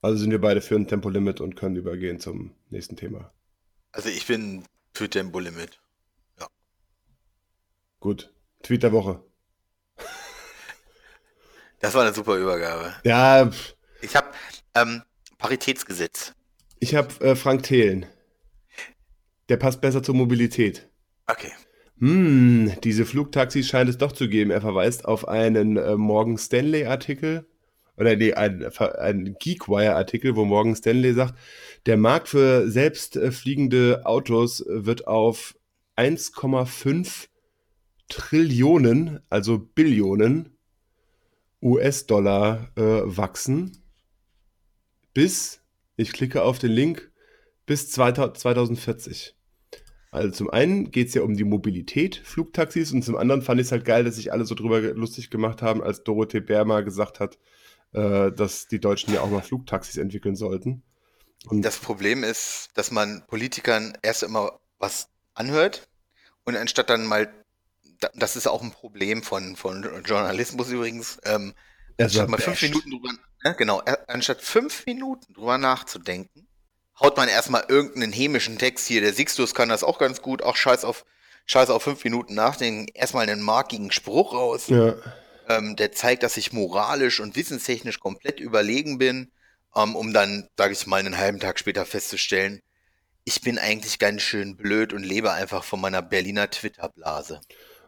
Also 0.04 0.18
sind 0.18 0.32
wir 0.32 0.40
beide 0.42 0.60
für 0.60 0.74
ein 0.74 0.86
Tempolimit 0.86 1.40
und 1.40 1.56
können 1.56 1.76
übergehen 1.76 2.20
zum 2.20 2.54
nächsten 2.68 2.94
Thema. 2.94 3.32
Also 3.90 4.10
ich 4.10 4.26
bin 4.26 4.62
für 4.92 5.08
Tempolimit. 5.08 5.80
Ja. 6.38 6.46
Gut. 8.00 8.30
Tweet 8.62 8.82
der 8.82 8.92
Woche. 8.92 9.24
Das 11.80 11.94
war 11.94 12.02
eine 12.02 12.14
super 12.14 12.36
Übergabe. 12.36 12.94
Ja. 13.04 13.50
Ich 14.00 14.16
habe 14.16 14.28
ähm, 14.74 15.02
Paritätsgesetz. 15.36 16.34
Ich 16.80 16.94
habe 16.94 17.08
äh, 17.22 17.34
Frank 17.36 17.62
Thelen. 17.62 18.06
Der 19.50 19.58
passt 19.58 19.82
besser 19.82 20.02
zur 20.02 20.14
Mobilität. 20.14 20.88
Okay. 21.26 21.52
Hm, 21.98 22.72
diese 22.82 23.04
Flugtaxis 23.04 23.68
scheint 23.68 23.90
es 23.90 23.98
doch 23.98 24.12
zu 24.12 24.28
geben. 24.28 24.50
Er 24.50 24.62
verweist 24.62 25.04
auf 25.04 25.28
einen 25.28 25.76
äh, 25.76 25.96
Morgan 25.96 26.38
Stanley-Artikel 26.38 27.46
oder 27.96 28.16
nee, 28.16 28.32
ein, 28.34 28.64
ein 28.64 29.36
Geekwire-Artikel, 29.38 30.36
wo 30.36 30.44
Morgan 30.44 30.74
Stanley 30.74 31.14
sagt, 31.14 31.38
der 31.86 31.96
Markt 31.96 32.28
für 32.28 32.68
selbstfliegende 32.68 34.02
Autos 34.04 34.64
wird 34.66 35.06
auf 35.06 35.56
1,5 35.96 37.28
Trillionen, 38.08 39.20
also 39.30 39.58
Billionen 39.58 40.50
US-Dollar 41.62 42.70
äh, 42.76 42.82
wachsen 43.04 43.84
bis, 45.14 45.62
ich 45.96 46.12
klicke 46.12 46.42
auf 46.42 46.58
den 46.58 46.72
Link, 46.72 47.10
bis 47.66 47.90
2040. 47.90 49.34
Also 50.10 50.30
zum 50.30 50.50
einen 50.50 50.90
geht 50.90 51.08
es 51.08 51.14
ja 51.14 51.22
um 51.22 51.34
die 51.34 51.44
Mobilität, 51.44 52.16
Flugtaxis, 52.16 52.92
und 52.92 53.02
zum 53.02 53.16
anderen 53.16 53.42
fand 53.42 53.60
ich 53.60 53.68
es 53.68 53.72
halt 53.72 53.84
geil, 53.84 54.04
dass 54.04 54.16
sich 54.16 54.32
alle 54.32 54.44
so 54.44 54.54
drüber 54.54 54.80
lustig 54.80 55.30
gemacht 55.30 55.62
haben, 55.62 55.82
als 55.82 56.04
Dorothee 56.04 56.40
Bär 56.40 56.64
gesagt 56.82 57.20
hat, 57.20 57.38
äh, 57.94 58.32
dass 58.32 58.66
die 58.66 58.80
Deutschen 58.80 59.14
ja 59.14 59.20
auch 59.20 59.30
mal 59.30 59.42
Flugtaxis 59.42 59.96
entwickeln 59.96 60.36
sollten. 60.36 60.82
Und 61.46 61.62
das 61.62 61.78
Problem 61.78 62.24
ist, 62.24 62.70
dass 62.74 62.90
man 62.90 63.24
Politikern 63.26 63.96
erst 64.02 64.22
immer 64.22 64.58
was 64.78 65.08
anhört 65.34 65.88
und 66.44 66.56
anstatt 66.56 66.90
dann 66.90 67.06
mal, 67.06 67.32
das 68.14 68.36
ist 68.36 68.46
auch 68.46 68.62
ein 68.62 68.70
Problem 68.70 69.22
von, 69.22 69.56
von 69.56 69.86
Journalismus 70.04 70.70
übrigens, 70.70 71.18
ähm, 71.24 71.54
anstatt 71.98 72.28
mal 72.28 72.40
fünf 72.40 72.60
Minuten 72.62 72.90
drüber, 72.90 73.10
ne, 73.44 73.54
genau, 73.56 73.82
anstatt 74.06 74.42
fünf 74.42 74.86
Minuten 74.86 75.34
drüber 75.34 75.58
nachzudenken, 75.58 76.46
haut 76.98 77.16
man 77.16 77.28
erstmal 77.28 77.64
irgendeinen 77.68 78.12
hämischen 78.12 78.58
Text 78.58 78.86
hier, 78.86 79.00
der 79.00 79.12
Sixtus 79.12 79.54
kann 79.54 79.68
das 79.68 79.84
auch 79.84 79.98
ganz 79.98 80.22
gut, 80.22 80.42
auch 80.42 80.56
scheiß 80.56 80.84
auf, 80.84 81.04
scheiß 81.46 81.70
auf 81.70 81.82
fünf 81.82 82.02
Minuten 82.04 82.34
nachdenken, 82.34 82.88
erstmal 82.94 83.28
einen 83.28 83.42
markigen 83.42 83.90
Spruch 83.90 84.32
raus, 84.32 84.68
ja. 84.68 84.94
Ähm, 85.48 85.76
der 85.76 85.92
zeigt, 85.92 86.22
dass 86.22 86.36
ich 86.36 86.52
moralisch 86.52 87.20
und 87.20 87.36
wissenstechnisch 87.36 88.00
komplett 88.00 88.40
überlegen 88.40 88.98
bin, 88.98 89.32
ähm, 89.76 89.96
um 89.96 90.12
dann, 90.12 90.48
sage 90.56 90.72
ich 90.72 90.86
mal, 90.86 91.00
einen 91.00 91.18
halben 91.18 91.40
Tag 91.40 91.58
später 91.58 91.84
festzustellen, 91.84 92.60
ich 93.24 93.40
bin 93.40 93.58
eigentlich 93.58 93.98
ganz 93.98 94.22
schön 94.22 94.56
blöd 94.56 94.92
und 94.92 95.02
lebe 95.02 95.32
einfach 95.32 95.64
von 95.64 95.80
meiner 95.80 96.02
Berliner 96.02 96.50
Twitter-Blase. 96.50 97.40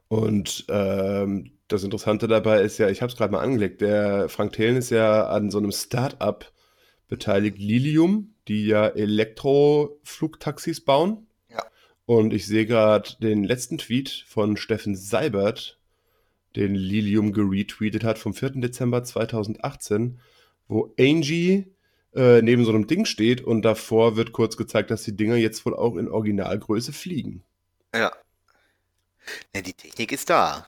Und 0.08 0.64
ähm, 0.68 1.52
das 1.68 1.82
Interessante 1.82 2.28
dabei 2.28 2.62
ist 2.62 2.78
ja, 2.78 2.88
ich 2.88 3.02
habe 3.02 3.10
es 3.10 3.18
gerade 3.18 3.32
mal 3.32 3.42
angelegt, 3.42 3.80
der 3.80 4.28
Frank 4.28 4.52
Thelen 4.52 4.76
ist 4.76 4.90
ja 4.90 5.26
an 5.26 5.50
so 5.50 5.58
einem 5.58 5.72
Start-up 5.72 6.52
beteiligt, 7.08 7.58
Lilium, 7.58 8.34
die 8.48 8.66
ja 8.66 8.86
Elektroflugtaxis 8.86 10.84
bauen. 10.84 11.26
Ja. 11.50 11.62
Und 12.04 12.32
ich 12.32 12.46
sehe 12.46 12.66
gerade 12.66 13.10
den 13.20 13.44
letzten 13.44 13.78
Tweet 13.78 14.24
von 14.28 14.56
Steffen 14.56 14.96
Seibert, 14.96 15.78
den 16.56 16.74
Lilium 16.74 17.32
geretweetet 17.32 18.04
hat 18.04 18.18
vom 18.18 18.34
4. 18.34 18.50
Dezember 18.60 19.04
2018, 19.04 20.20
wo 20.68 20.94
Angie 20.98 21.66
äh, 22.14 22.40
neben 22.42 22.64
so 22.64 22.70
einem 22.70 22.86
Ding 22.86 23.04
steht 23.04 23.42
und 23.42 23.62
davor 23.62 24.16
wird 24.16 24.32
kurz 24.32 24.56
gezeigt, 24.56 24.90
dass 24.90 25.02
die 25.02 25.16
Dinger 25.16 25.36
jetzt 25.36 25.64
wohl 25.66 25.76
auch 25.76 25.96
in 25.96 26.08
Originalgröße 26.08 26.92
fliegen. 26.92 27.42
Ja. 27.94 28.12
Ne, 29.54 29.62
die 29.62 29.74
Technik 29.74 30.12
ist 30.12 30.30
da. 30.30 30.66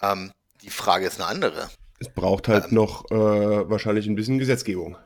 Ähm, 0.00 0.32
die 0.62 0.70
Frage 0.70 1.06
ist 1.06 1.20
eine 1.20 1.28
andere. 1.28 1.68
Es 1.98 2.08
braucht 2.08 2.48
halt 2.48 2.66
ähm, 2.68 2.74
noch 2.74 3.10
äh, 3.10 3.14
wahrscheinlich 3.14 4.06
ein 4.06 4.14
bisschen 4.14 4.38
Gesetzgebung. 4.38 4.96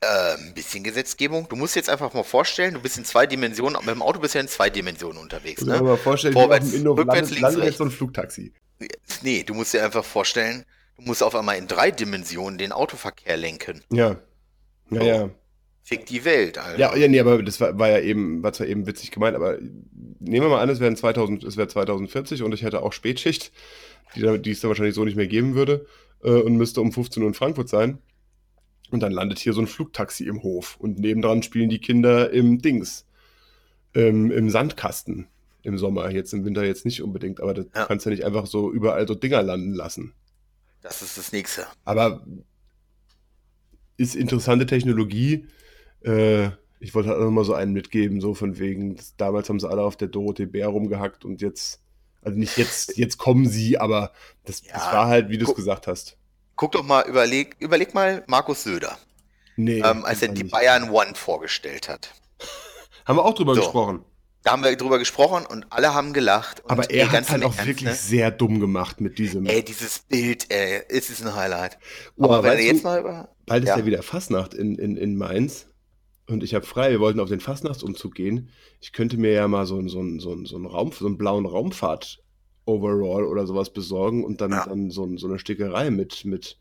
Äh, 0.00 0.34
ein 0.38 0.54
bisschen 0.54 0.84
Gesetzgebung. 0.84 1.48
Du 1.48 1.56
musst 1.56 1.76
jetzt 1.76 1.88
einfach 1.88 2.12
mal 2.12 2.24
vorstellen, 2.24 2.74
du 2.74 2.80
bist 2.80 2.98
in 2.98 3.04
zwei 3.04 3.26
Dimensionen, 3.26 3.78
mit 3.80 3.94
dem 3.94 4.02
Auto 4.02 4.20
bist 4.20 4.34
du 4.34 4.38
ja 4.38 4.42
in 4.42 4.48
zwei 4.48 4.70
Dimensionen 4.70 5.18
unterwegs. 5.18 5.62
Ne? 5.62 5.80
mal 5.80 5.96
vorstellen, 5.96 6.34
Vorwärts, 6.34 6.72
rückwärts, 6.74 7.06
landet, 7.06 7.30
links, 7.30 7.40
landet 7.40 7.64
jetzt 7.64 7.78
so 7.78 7.84
ein 7.84 7.90
Flugtaxi. 7.90 8.52
Nee, 9.22 9.42
du 9.44 9.54
musst 9.54 9.74
dir 9.74 9.84
einfach 9.84 10.04
vorstellen, 10.04 10.64
du 10.96 11.02
musst 11.02 11.22
auf 11.22 11.34
einmal 11.34 11.56
in 11.56 11.66
drei 11.66 11.90
Dimensionen 11.90 12.58
den 12.58 12.72
Autoverkehr 12.72 13.36
lenken. 13.36 13.82
Ja. 13.90 14.16
Ja, 14.90 15.00
so. 15.00 15.06
ja. 15.06 15.30
Fick 15.82 16.06
die 16.06 16.24
Welt, 16.24 16.56
Alter. 16.56 16.78
Ja, 16.78 16.96
ja, 16.96 17.08
nee, 17.08 17.20
aber 17.20 17.42
das 17.42 17.60
war, 17.60 17.78
war 17.78 17.90
ja 17.90 18.00
eben, 18.00 18.42
war 18.42 18.54
zwar 18.54 18.66
eben 18.66 18.86
witzig 18.86 19.10
gemeint, 19.10 19.36
aber 19.36 19.58
nehmen 19.60 20.46
wir 20.46 20.48
mal 20.48 20.62
an, 20.62 20.70
es 20.70 20.80
wäre 20.80 20.94
2000, 20.94 21.44
es 21.44 21.58
wäre 21.58 21.68
2040 21.68 22.42
und 22.42 22.52
ich 22.52 22.62
hätte 22.62 22.82
auch 22.82 22.94
Spätschicht, 22.94 23.52
die, 24.16 24.38
die 24.40 24.50
es 24.50 24.60
da 24.60 24.68
wahrscheinlich 24.68 24.94
so 24.94 25.04
nicht 25.04 25.16
mehr 25.16 25.26
geben 25.26 25.54
würde, 25.54 25.86
äh, 26.22 26.30
und 26.30 26.56
müsste 26.56 26.80
um 26.80 26.90
15 26.90 27.22
Uhr 27.22 27.28
in 27.28 27.34
Frankfurt 27.34 27.68
sein. 27.68 27.98
Und 28.90 29.00
dann 29.00 29.12
landet 29.12 29.38
hier 29.38 29.52
so 29.52 29.60
ein 29.60 29.66
Flugtaxi 29.66 30.24
im 30.24 30.42
Hof 30.42 30.76
und 30.78 30.98
nebendran 30.98 31.42
spielen 31.42 31.68
die 31.68 31.80
Kinder 31.80 32.30
im 32.30 32.62
Dings, 32.62 33.06
ähm, 33.94 34.30
im 34.30 34.48
Sandkasten 34.48 35.28
im 35.64 35.78
Sommer, 35.78 36.10
jetzt 36.10 36.32
im 36.32 36.44
Winter 36.44 36.64
jetzt 36.64 36.84
nicht 36.84 37.02
unbedingt, 37.02 37.40
aber 37.40 37.54
das 37.54 37.66
ja. 37.74 37.86
kannst 37.86 38.06
du 38.06 38.10
ja 38.10 38.16
nicht 38.16 38.24
einfach 38.24 38.46
so 38.46 38.70
überall 38.70 39.06
so 39.08 39.14
Dinger 39.14 39.42
landen 39.42 39.72
lassen. 39.72 40.14
Das 40.82 41.02
ist 41.02 41.16
das 41.16 41.32
Nächste. 41.32 41.66
Aber 41.84 42.24
ist 43.96 44.14
interessante 44.14 44.66
Technologie, 44.66 45.48
äh, 46.04 46.50
ich 46.80 46.94
wollte 46.94 47.08
halt 47.08 47.20
auch 47.20 47.30
mal 47.30 47.44
so 47.44 47.54
einen 47.54 47.72
mitgeben, 47.72 48.20
so 48.20 48.34
von 48.34 48.58
wegen, 48.58 48.98
damals 49.16 49.48
haben 49.48 49.58
sie 49.58 49.68
alle 49.68 49.82
auf 49.82 49.96
der 49.96 50.08
Dorothee 50.08 50.46
Bär 50.46 50.68
rumgehackt 50.68 51.24
und 51.24 51.40
jetzt, 51.40 51.80
also 52.20 52.38
nicht 52.38 52.58
jetzt, 52.58 52.96
jetzt 52.98 53.16
kommen 53.16 53.48
sie, 53.48 53.78
aber 53.78 54.12
das, 54.44 54.62
ja, 54.66 54.74
das 54.74 54.92
war 54.92 55.06
halt, 55.06 55.30
wie 55.30 55.38
du 55.38 55.46
es 55.46 55.54
gesagt 55.54 55.86
hast. 55.86 56.18
Guck 56.56 56.72
doch 56.72 56.84
mal, 56.84 57.08
überleg, 57.08 57.56
überleg 57.58 57.94
mal 57.94 58.22
Markus 58.26 58.64
Söder. 58.64 58.98
Nee. 59.56 59.80
Ähm, 59.80 60.04
als 60.04 60.20
er 60.20 60.28
die 60.28 60.42
nicht. 60.42 60.52
Bayern 60.52 60.90
One 60.90 61.14
vorgestellt 61.14 61.88
hat. 61.88 62.12
haben 63.06 63.16
wir 63.16 63.24
auch 63.24 63.34
drüber 63.34 63.54
so. 63.54 63.62
gesprochen. 63.62 64.04
Da 64.44 64.52
haben 64.52 64.62
wir 64.62 64.76
drüber 64.76 64.98
gesprochen 64.98 65.46
und 65.46 65.66
alle 65.70 65.94
haben 65.94 66.12
gelacht. 66.12 66.62
Aber 66.68 66.90
er 66.90 67.10
hat 67.10 67.30
halt 67.30 67.44
auch 67.44 67.56
Ernst, 67.56 67.66
wirklich 67.66 67.88
ne? 67.88 67.94
sehr 67.94 68.30
dumm 68.30 68.60
gemacht 68.60 69.00
mit 69.00 69.18
diesem. 69.18 69.46
Ey, 69.46 69.64
dieses 69.64 70.00
Bild, 70.00 70.52
ey, 70.52 70.82
ist 70.88 71.08
es 71.08 71.22
ein 71.22 71.34
Highlight. 71.34 71.78
Oh, 72.18 72.24
aber 72.24 72.42
wenn 72.42 72.58
jetzt 72.64 72.84
mal 72.84 73.00
über. 73.00 73.30
Bald 73.46 73.64
ja. 73.64 73.72
ist 73.72 73.78
ja 73.80 73.86
wieder 73.86 74.02
Fastnacht 74.02 74.52
in, 74.52 74.76
in, 74.76 74.98
in 74.98 75.16
Mainz 75.16 75.66
und 76.28 76.42
ich 76.42 76.54
habe 76.54 76.66
frei, 76.66 76.90
wir 76.90 77.00
wollten 77.00 77.20
auf 77.20 77.30
den 77.30 77.40
Fastnachtsumzug 77.40 78.14
gehen. 78.14 78.50
Ich 78.80 78.92
könnte 78.92 79.16
mir 79.16 79.32
ja 79.32 79.48
mal 79.48 79.64
so, 79.64 79.80
so, 79.88 80.02
so, 80.18 80.44
so 80.44 80.56
einen 80.56 80.66
Raum, 80.66 80.92
so 80.92 81.06
einen 81.06 81.16
blauen 81.16 81.46
Raumfahrt-Overall 81.46 83.24
oder 83.24 83.46
sowas 83.46 83.70
besorgen 83.70 84.24
und 84.24 84.42
dann, 84.42 84.52
ja. 84.52 84.66
dann 84.66 84.90
so, 84.90 85.16
so 85.16 85.26
eine 85.26 85.38
Stickerei 85.38 85.90
mit, 85.90 86.26
mit 86.26 86.58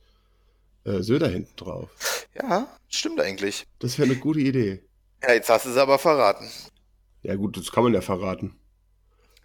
äh, 0.85 1.01
Söder 1.01 1.27
hinten 1.27 1.55
drauf. 1.57 1.89
Ja, 2.35 2.67
stimmt 2.89 3.19
eigentlich. 3.19 3.65
Das 3.79 3.97
wäre 3.97 4.09
eine 4.09 4.19
gute 4.19 4.39
Idee. 4.39 4.83
Ja, 5.21 5.33
jetzt 5.33 5.49
hast 5.49 5.65
du 5.65 5.69
es 5.69 5.77
aber 5.77 5.99
verraten. 5.99 6.49
Ja, 7.23 7.35
gut, 7.35 7.57
das 7.57 7.71
kann 7.71 7.83
man 7.83 7.93
ja 7.93 8.01
verraten. 8.01 8.55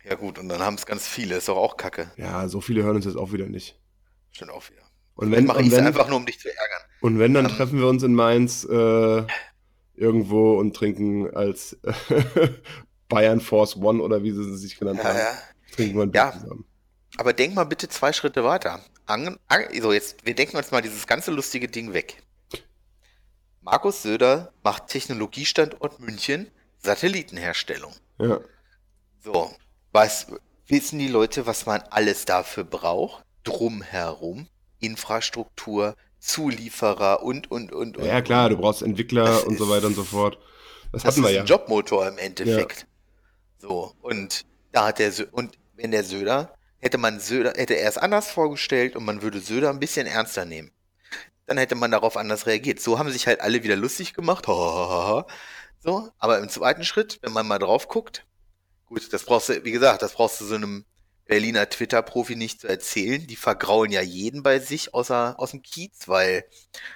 Ja, 0.05 0.15
gut, 0.15 0.39
und 0.39 0.49
dann 0.49 0.61
haben 0.63 0.75
es 0.75 0.87
ganz 0.87 1.07
viele, 1.07 1.37
ist 1.37 1.49
doch 1.49 1.57
auch 1.57 1.77
kacke. 1.77 2.11
Ja, 2.17 2.49
so 2.49 2.61
viele 2.61 2.83
hören 2.83 2.97
uns 2.97 3.05
jetzt 3.05 3.17
auch 3.17 3.33
wieder 3.33 3.47
nicht. 3.47 3.79
Stimmt 4.33 4.51
auch 4.53 4.69
wieder. 4.71 4.83
Und 5.15 5.31
wenn, 5.33 5.47
mache 5.47 5.63
ich 5.63 5.73
es 5.73 5.79
einfach 5.79 6.09
nur, 6.09 6.17
um 6.19 6.27
dich 6.27 6.39
zu 6.39 6.49
ärgern. 6.49 6.83
und 7.01 7.19
wenn 7.19 7.35
dann 7.35 7.47
Ähm, 7.47 7.53
treffen 7.53 7.79
wir 7.79 7.89
uns 7.89 8.03
in 8.03 8.15
Mainz 8.15 8.65
äh, 8.65 9.23
irgendwo 9.95 10.59
und 10.59 10.75
trinken 10.77 11.35
als 11.35 11.77
Bayern 13.09 13.41
Force 13.41 13.77
One 13.77 14.03
oder 14.03 14.23
wie 14.23 14.31
sie 14.31 14.57
sich 14.57 14.79
genannt 14.79 15.01
Ja, 15.03 15.09
haben, 15.09 15.19
ja. 15.19 15.39
trinken 15.75 15.97
wir 15.97 16.03
ein 16.05 16.11
Bier 16.13 16.21
Ja. 16.21 16.33
zusammen. 16.33 16.65
Aber 17.17 17.33
denk 17.33 17.55
mal 17.55 17.65
bitte 17.65 17.89
zwei 17.89 18.13
Schritte 18.13 18.45
weiter. 18.45 18.81
An, 19.07 19.39
an, 19.49 19.63
so, 19.81 19.93
jetzt, 19.93 20.25
wir 20.25 20.35
denken 20.35 20.57
uns 20.57 20.71
mal 20.71 20.83
dieses 20.83 21.07
ganze 21.07 21.31
lustige 21.33 21.67
Ding 21.69 21.93
weg. 21.93 22.23
Markus 23.63 24.03
Söder 24.03 24.53
macht 24.63 24.87
Technologiestandort 24.89 26.01
München, 26.01 26.49
Satellitenherstellung. 26.79 27.93
Ja. 28.21 28.41
So, 29.23 29.51
was 29.93 30.27
wissen 30.67 30.99
die 30.99 31.09
Leute, 31.09 31.47
was 31.47 31.67
man 31.67 31.83
alles 31.91 32.25
dafür 32.25 32.65
braucht? 32.65 33.25
Drumherum, 33.45 34.49
Infrastruktur, 34.81 35.97
Zulieferer 36.19 37.23
und, 37.23 37.51
und, 37.51 37.73
und, 37.73 37.97
und. 37.97 38.05
ja, 38.05 38.21
klar, 38.21 38.49
du 38.51 38.57
brauchst 38.57 38.83
Entwickler 38.83 39.25
Das 39.25 39.45
und 39.45 39.57
so 39.59 39.65
ist- 39.65 39.71
weiter 39.71 39.87
und 39.87 39.95
so 39.95 40.05
fort. 40.05 40.39
Das, 40.93 41.03
Das 41.03 41.13
hatten 41.13 41.23
wir 41.23 41.31
ist 41.31 41.35
ja. 41.37 41.41
ein 41.43 41.47
Jobmotor 41.47 42.09
im 42.09 42.19
Endeffekt. 42.19 42.87
So, 43.59 43.95
und 44.01 44.45
da 44.73 44.87
hat 44.89 44.99
der 44.99 45.13
und 45.33 45.59
wenn 45.77 45.91
der 45.91 46.05
Söder, 46.05 46.55
hätte 46.79 46.97
man 46.99 47.21
Söder, 47.21 47.53
hätte 47.57 47.75
er 47.75 47.89
es 47.89 47.99
anders 47.99 48.31
vorgestellt 48.31 48.97
und 48.97 49.05
man 49.05 49.21
würde 49.23 49.41
Söder 49.41 49.71
ein 49.71 49.81
bisschen 49.81 50.07
ernster 50.07 50.45
nehmen. 50.45 50.71
Dann 51.47 51.59
hätte 51.59 51.75
man 51.75 51.91
darauf 51.91 52.17
anders 52.17 52.47
reagiert. 52.47 52.81
So 52.81 52.99
haben 52.99 53.11
sich 53.11 53.27
halt 53.27 53.41
alle 53.41 53.63
wieder 53.63 53.77
lustig 53.77 54.15
gemacht. 54.15 54.47
So, 55.81 56.11
aber 56.19 56.39
im 56.39 56.49
zweiten 56.49 56.85
Schritt, 56.85 57.19
wenn 57.23 57.33
man 57.33 57.47
mal 57.47 57.59
drauf 57.59 57.89
guckt, 57.89 58.27
gut, 58.87 59.13
das 59.13 59.25
brauchst 59.25 59.49
du, 59.49 59.65
wie 59.65 59.71
gesagt, 59.71 60.03
das 60.03 60.15
brauchst 60.15 60.41
du 60.41 60.45
so 60.45 60.55
einem 60.57 60.85
Berliner 61.27 61.69
Twitter-Profi 61.69 62.37
nicht 62.37 62.61
zu 62.63 62.69
erzählen. 62.69 63.27
Die 63.27 63.37
vergraulen 63.37 63.93
ja 63.93 64.01
jeden 64.01 64.43
bei 64.43 64.59
sich 64.61 64.95
außer 64.95 65.39
aus 65.39 65.51
dem 65.53 65.63
Kiez, 65.63 66.09
weil 66.09 66.45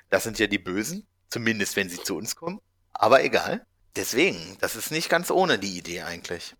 das 0.08 0.24
sind 0.24 0.38
ja 0.38 0.46
die 0.46 0.58
Bösen, 0.58 1.06
zumindest 1.28 1.76
wenn 1.76 1.88
sie 1.90 2.02
zu 2.02 2.16
uns 2.16 2.34
kommen. 2.34 2.60
Aber 2.92 3.22
egal. 3.22 3.64
Deswegen, 3.94 4.56
das 4.60 4.74
ist 4.74 4.90
nicht 4.90 5.10
ganz 5.10 5.30
ohne 5.30 5.58
die 5.58 5.76
Idee 5.76 6.00
eigentlich, 6.02 6.54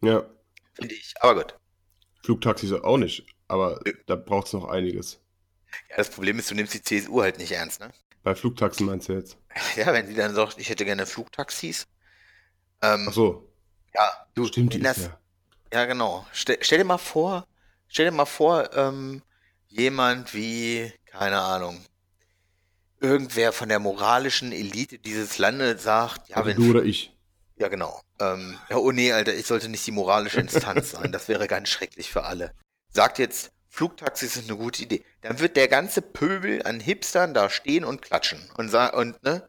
Ja. 0.00 0.24
finde 0.74 0.94
ich. 0.94 1.14
Aber 1.20 1.42
gut. 1.42 1.54
Flugtaxis 2.22 2.72
auch 2.72 2.98
nicht, 2.98 3.26
aber 3.48 3.80
Nö. 3.84 3.92
da 4.06 4.14
braucht 4.14 4.46
es 4.46 4.52
noch 4.52 4.68
einiges. 4.68 5.20
Ja, 5.90 5.96
das 5.96 6.10
Problem 6.10 6.38
ist, 6.38 6.50
du 6.50 6.54
nimmst 6.54 6.72
die 6.74 6.82
CSU 6.82 7.20
halt 7.20 7.38
nicht 7.38 7.50
ernst, 7.52 7.80
ne? 7.80 7.90
Bei 8.28 8.34
Flugtaxen 8.34 8.84
meinst 8.84 9.08
du 9.08 9.14
jetzt? 9.14 9.38
Ja, 9.76 9.90
wenn 9.94 10.06
die 10.06 10.14
dann 10.14 10.34
sagt, 10.34 10.58
ich 10.58 10.68
hätte 10.68 10.84
gerne 10.84 11.06
Flugtaxis. 11.06 11.86
Ähm, 12.82 13.06
Ach 13.08 13.14
so, 13.14 13.50
ja, 13.94 14.26
du, 14.34 14.46
stimmt 14.46 14.74
wenn 14.74 14.80
die 14.80 14.84
das, 14.84 14.98
ja. 14.98 15.18
ja 15.72 15.84
genau. 15.86 16.26
Stell, 16.32 16.58
stell 16.60 16.76
dir 16.76 16.84
mal 16.84 16.98
vor, 16.98 17.46
stell 17.86 18.04
dir 18.04 18.12
mal 18.12 18.26
vor, 18.26 18.70
ähm, 18.76 19.22
jemand 19.68 20.34
wie, 20.34 20.92
keine 21.06 21.40
Ahnung, 21.40 21.82
irgendwer 23.00 23.54
von 23.54 23.70
der 23.70 23.78
moralischen 23.78 24.52
Elite 24.52 24.98
dieses 24.98 25.38
Landes 25.38 25.82
sagt, 25.82 26.28
ja, 26.28 26.36
Also 26.36 26.48
wenn 26.50 26.56
du 26.58 26.68
oder 26.68 26.84
ich. 26.84 27.16
Ja, 27.56 27.68
genau. 27.68 28.02
Ähm, 28.20 28.58
ja, 28.68 28.76
oh 28.76 28.92
nee, 28.92 29.10
Alter, 29.10 29.32
ich 29.32 29.46
sollte 29.46 29.70
nicht 29.70 29.86
die 29.86 29.92
moralische 29.92 30.40
Instanz 30.40 30.90
sein. 30.90 31.12
Das 31.12 31.28
wäre 31.28 31.48
ganz 31.48 31.70
schrecklich 31.70 32.10
für 32.10 32.24
alle. 32.24 32.52
Sagt 32.90 33.18
jetzt, 33.18 33.52
Flugtaxis 33.68 34.34
sind 34.34 34.48
eine 34.50 34.58
gute 34.58 34.82
Idee. 34.82 35.02
Dann 35.20 35.40
wird 35.40 35.56
der 35.56 35.68
ganze 35.68 36.02
Pöbel 36.02 36.62
an 36.64 36.80
Hipstern 36.80 37.34
da 37.34 37.50
stehen 37.50 37.84
und 37.84 38.02
klatschen. 38.02 38.40
Und, 38.56 38.72
und 38.74 39.22
ne, 39.22 39.48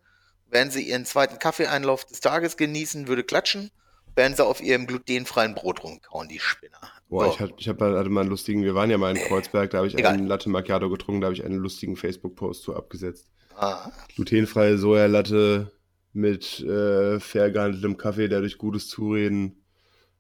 während 0.50 0.74
sie 0.74 0.84
ihren 0.84 1.06
zweiten 1.06 1.40
Kaffeeeinlauf 1.40 2.06
des 2.06 2.20
Tages 2.20 2.58
genießen, 2.58 3.08
würde 3.08 3.24
klatschen, 3.24 3.72
während 4.16 4.36
sie 4.36 4.46
auf 4.46 4.62
ihrem 4.62 4.88
glutenfreien 4.88 5.56
Brot 5.56 5.84
rumkauen, 5.84 6.28
die 6.28 6.40
Spinner. 6.40 6.80
Boah, 7.08 7.26
So. 7.26 7.32
ich, 7.34 7.40
hatte, 7.40 7.54
ich 7.58 7.70
hatte 7.70 8.10
mal 8.10 8.22
einen 8.22 8.30
lustigen, 8.30 8.64
wir 8.64 8.76
waren 8.76 8.90
ja 8.90 8.98
mal 8.98 9.16
in 9.16 9.24
Kreuzberg, 9.24 9.72
da 9.72 9.80
habe 9.80 9.88
ich 9.88 9.98
Egal. 9.98 10.14
einen 10.14 10.28
Latte 10.28 10.50
Macchiato 10.50 10.90
getrunken, 10.90 11.22
da 11.22 11.26
habe 11.28 11.36
ich 11.36 11.46
einen 11.46 11.58
lustigen 11.58 11.96
Facebook-Post 11.96 12.64
zu 12.64 12.76
abgesetzt. 12.76 13.30
Ah, 13.56 13.92
Glutenfreie 14.16 14.78
Sojalatte 14.78 15.72
mit 16.14 16.60
äh, 16.62 17.20
fair 17.20 17.52
gehandeltem 17.52 17.98
Kaffee, 17.98 18.28
der 18.28 18.42
durch 18.42 18.58
gutes 18.58 18.88
Zureden 18.88 19.64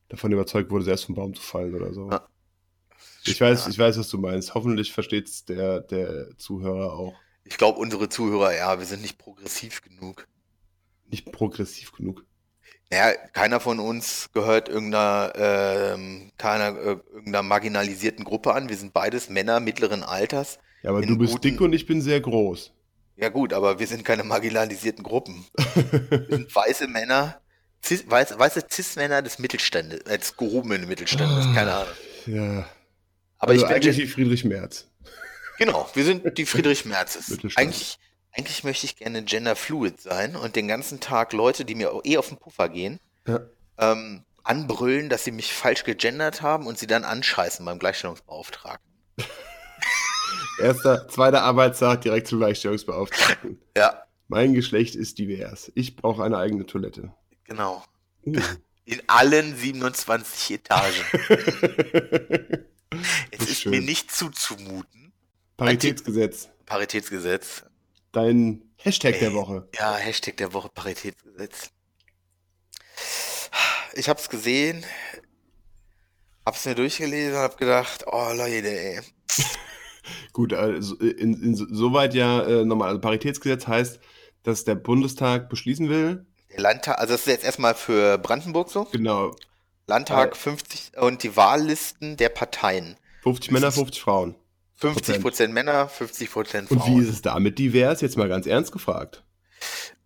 davon 0.07 0.31
überzeugt 0.31 0.71
wurde, 0.71 0.85
selbst 0.85 1.05
vom 1.05 1.15
Baum 1.15 1.33
zu 1.33 1.41
fallen 1.41 1.75
oder 1.75 1.93
so. 1.93 2.09
Ja. 2.09 2.27
Ich 3.29 3.41
weiß, 3.41 3.67
ich 3.67 3.77
weiß, 3.79 3.97
was 3.97 4.09
du 4.09 4.17
meinst. 4.17 4.53
Hoffentlich 4.55 4.91
versteht's 4.91 5.45
der, 5.45 5.81
der 5.81 6.35
Zuhörer 6.37 6.93
auch. 6.93 7.13
ich 7.43 7.57
glaube, 7.57 7.79
unsere 7.79 8.09
Zuhörer, 8.09 8.55
ja, 8.55 8.77
wir 8.79 8.85
sind 8.85 9.01
nicht 9.01 9.17
progressiv 9.17 9.81
genug. 9.81 10.27
Nicht 11.09 11.31
progressiv 11.31 11.91
genug. 11.93 12.25
Naja, 12.91 13.15
keiner 13.33 13.59
von 13.59 13.79
uns 13.79 14.29
gehört 14.33 14.67
irgendeiner, 14.67 15.31
ähm, 15.35 16.31
keiner, 16.37 16.69
äh, 16.77 16.97
irgendeiner 17.13 17.43
marginalisierten 17.43 18.25
Gruppe 18.25 18.53
an. 18.53 18.67
Wir 18.69 18.77
sind 18.77 18.93
beides 18.93 19.29
Männer 19.29 19.59
mittleren 19.59 20.03
Alters. 20.03 20.57
Ja, 20.81 20.89
aber 20.91 21.01
du 21.01 21.17
bist 21.17 21.33
guten- 21.33 21.41
dick 21.49 21.61
und 21.61 21.73
ich 21.73 21.85
bin 21.85 22.01
sehr 22.01 22.19
groß. 22.21 22.71
Ja 23.15 23.29
gut, 23.29 23.51
aber 23.53 23.79
wir 23.79 23.85
sind 23.87 24.05
keine 24.05 24.23
marginalisierten 24.23 25.03
Gruppen. 25.03 25.45
Wir 26.09 26.25
sind 26.29 26.55
weiße 26.55 26.87
Männer, 26.87 27.41
cis, 27.83 28.09
weiß, 28.09 28.39
weiße 28.39 28.63
Cis-Männer 28.71 29.21
des 29.21 29.39
Mittelstandes, 29.39 30.03
des 30.05 30.37
gehobenen 30.37 30.87
Mittelstandes, 30.87 31.45
keine 31.53 31.73
Ahnung. 31.75 31.93
ja. 32.27 32.65
Aber 33.39 33.51
also 33.51 33.63
ich 33.63 33.67
bin 33.67 33.75
eigentlich 33.75 33.97
Gen- 33.97 34.05
wie 34.05 34.09
Friedrich 34.11 34.45
Merz. 34.45 34.87
genau, 35.57 35.89
wir 35.93 36.03
sind 36.05 36.37
die 36.37 36.45
Friedrich 36.45 36.85
Merzes. 36.85 37.37
Eigentlich, 37.55 37.97
eigentlich 38.31 38.63
möchte 38.63 38.85
ich 38.85 38.95
gerne 38.97 39.23
genderfluid 39.23 39.99
sein 39.99 40.35
und 40.35 40.55
den 40.55 40.67
ganzen 40.67 40.99
Tag 40.99 41.33
Leute, 41.33 41.65
die 41.65 41.75
mir 41.75 41.91
eh 42.03 42.17
auf 42.17 42.27
den 42.29 42.37
Puffer 42.37 42.69
gehen, 42.69 42.99
Ja. 43.27 43.39
ähm, 43.77 44.23
anbrüllen, 44.43 45.09
dass 45.09 45.23
sie 45.23 45.31
mich 45.31 45.53
falsch 45.53 45.83
gegendert 45.83 46.41
haben 46.41 46.67
und 46.67 46.77
sie 46.77 46.87
dann 46.87 47.03
anscheißen 47.03 47.65
beim 47.65 47.79
Gleichstellungsbeauftragten. 47.79 48.89
Erster, 50.59 51.07
zweiter 51.07 51.43
Arbeitstag 51.43 52.01
direkt 52.01 52.27
zum 52.27 52.39
Gleichstellungsbeauftragten. 52.39 53.61
Ja, 53.77 54.03
Mein 54.27 54.53
Geschlecht 54.53 54.95
ist 54.95 55.17
divers. 55.17 55.71
Ich 55.75 55.95
brauche 55.95 56.23
eine 56.23 56.37
eigene 56.37 56.65
Toilette. 56.65 57.13
genau. 57.45 57.83
Uh. 58.25 58.37
In 58.85 59.01
allen 59.07 59.55
27 59.55 60.55
Etagen. 60.57 60.95
Es 63.31 63.41
ist 63.41 63.49
ist 63.49 63.65
mir 63.67 63.81
nicht 63.81 64.11
zuzumuten. 64.11 65.11
Paritätsgesetz. 65.57 66.49
Paritätsgesetz. 66.65 67.63
Dein 68.11 68.63
Hashtag 68.77 69.19
der 69.19 69.29
Ey. 69.29 69.33
Woche. 69.33 69.67
Ja, 69.75 69.95
Hashtag 69.95 70.37
der 70.37 70.53
Woche 70.53 70.69
Paritätsgesetz. 70.69 71.71
Ich 73.93 74.07
hab's 74.07 74.29
gesehen, 74.29 74.85
hab's 76.45 76.65
mir 76.65 76.75
durchgelesen 76.75 77.33
und 77.33 77.39
hab 77.39 77.57
gedacht, 77.57 78.05
oh 78.07 78.31
Leute, 78.33 78.67
ey. 78.69 79.01
Gut, 80.33 80.53
also 80.53 80.95
in, 80.95 81.41
in, 81.41 81.55
soweit 81.55 82.13
ja 82.13 82.41
äh, 82.43 82.65
nochmal. 82.65 82.89
Also 82.89 83.01
Paritätsgesetz 83.01 83.67
heißt, 83.67 83.99
dass 84.43 84.63
der 84.63 84.75
Bundestag 84.75 85.49
beschließen 85.49 85.89
will. 85.89 86.25
Der 86.51 86.61
Landtag, 86.61 86.99
also 86.99 87.13
das 87.13 87.21
ist 87.21 87.27
jetzt 87.27 87.43
erstmal 87.43 87.75
für 87.75 88.17
Brandenburg 88.17 88.69
so. 88.69 88.85
Genau. 88.85 89.35
Landtag 89.89 90.31
Äh. 90.33 90.35
50 90.35 90.91
und 90.97 91.23
die 91.23 91.35
Wahllisten 91.35 92.15
der 92.15 92.29
Parteien. 92.29 92.95
50 93.23 93.51
Männer, 93.51 93.71
50 93.71 94.01
Frauen. 94.01 94.35
50 94.75 95.21
Prozent 95.21 95.53
Männer, 95.53 95.89
50 95.89 96.31
Prozent 96.31 96.71
Und 96.71 96.77
wie 96.77 96.81
Frauen. 96.91 97.01
ist 97.03 97.09
es 97.09 97.21
damit 97.21 97.59
divers? 97.59 97.99
Jetzt 97.99 98.15
mal 98.17 98.29
ganz 98.29 98.45
ernst 98.45 98.71
gefragt. 98.71 99.23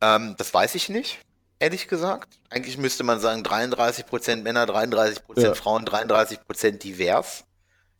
Ähm, 0.02 0.34
das 0.40 0.52
weiß 0.52 0.74
ich 0.74 0.90
nicht, 0.90 1.20
ehrlich 1.60 1.88
gesagt. 1.88 2.40
Eigentlich 2.50 2.80
müsste 2.80 3.04
man 3.04 3.20
sagen 3.20 3.44
33 3.44 4.08
Prozent 4.08 4.44
Männer, 4.44 4.66
33 4.66 5.24
Prozent 5.24 5.48
Ja. 5.48 5.54
Frauen, 5.54 5.86
33 5.86 6.40
Prozent 6.48 6.84
divers. 6.84 7.44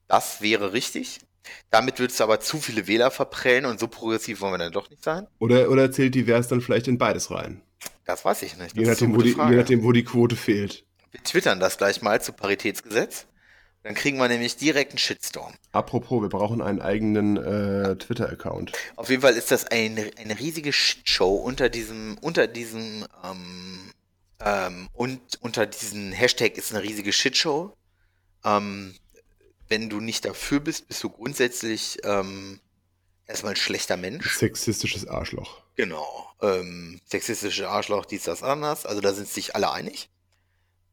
Das 0.08 0.42
wäre 0.42 0.74
richtig. 0.74 1.20
Damit 1.70 2.00
würdest 2.00 2.20
du 2.20 2.24
aber 2.24 2.40
zu 2.40 2.58
viele 2.60 2.88
Wähler 2.88 3.12
verprellen 3.12 3.66
und 3.66 3.80
so 3.80 3.88
progressiv 3.88 4.42
wollen 4.42 4.54
wir 4.54 4.58
dann 4.58 4.72
doch 4.72 4.90
nicht 4.90 5.04
sein. 5.04 5.28
Oder, 5.40 5.70
oder 5.70 5.92
zählt 5.92 6.16
divers 6.16 6.48
dann 6.48 6.62
vielleicht 6.62 6.88
in 6.88 6.98
beides 6.98 7.30
rein? 7.30 7.62
Das 8.06 8.24
weiß 8.26 8.42
ich 8.44 8.58
nicht. 8.58 8.76
Je 8.76 8.86
nachdem, 8.86 9.14
wo 9.16 9.22
die, 9.22 9.32
je 9.32 9.56
nachdem, 9.58 9.84
wo 9.84 9.92
die 9.92 10.04
Quote 10.06 10.36
fehlt. 10.38 10.86
Wir 11.14 11.24
twittern 11.24 11.60
das 11.60 11.78
gleich 11.78 12.02
mal 12.02 12.22
zu 12.22 12.34
Paritätsgesetz. 12.34 13.28
Dann 13.84 13.94
kriegen 13.94 14.18
wir 14.18 14.28
nämlich 14.28 14.58
direkt 14.58 14.94
einen 14.94 14.98
Shitstorm. 14.98 15.54
Apropos, 15.74 16.22
wir 16.24 16.30
brauchen 16.30 16.62
einen 16.62 16.82
eigenen 16.82 17.38
äh, 17.38 17.96
Twitter-Account. 17.98 18.72
Auf 18.96 19.10
jeden 19.10 19.22
Fall 19.22 19.36
ist 19.36 19.52
das 19.52 19.68
eine, 19.68 20.10
eine 20.18 20.40
riesige 20.40 20.74
Shitshow 20.74 21.36
unter 21.36 21.70
diesem, 21.70 22.18
unter 22.20 22.48
diesem, 22.48 23.06
ähm, 23.24 23.92
ähm, 24.40 24.90
und 24.94 25.22
unter 25.42 25.68
diesem 25.68 26.12
Hashtag 26.14 26.58
ist 26.58 26.74
eine 26.74 26.82
riesige 26.82 27.14
Shitshow. 27.14 27.76
Ähm, 28.44 28.96
wenn 29.68 29.90
du 29.90 30.00
nicht 30.00 30.26
dafür 30.26 30.62
bist, 30.62 30.88
bist 30.88 31.04
du 31.04 31.10
grundsätzlich 31.10 32.00
ähm, 32.06 32.60
erstmal 33.28 33.54
ein 33.54 33.58
schlechter 33.58 33.98
Mensch. 33.98 34.36
Sexistisches 34.36 35.08
Arschloch. 35.08 35.62
Genau. 35.76 36.32
Ähm, 36.42 37.02
sexistische 37.06 37.70
Arschloch, 37.70 38.06
dies, 38.06 38.24
das, 38.24 38.42
anders. 38.42 38.88
Also 38.88 39.02
da 39.02 39.14
sind 39.14 39.28
sich 39.28 39.56
alle 39.56 39.72
einig. 39.72 40.10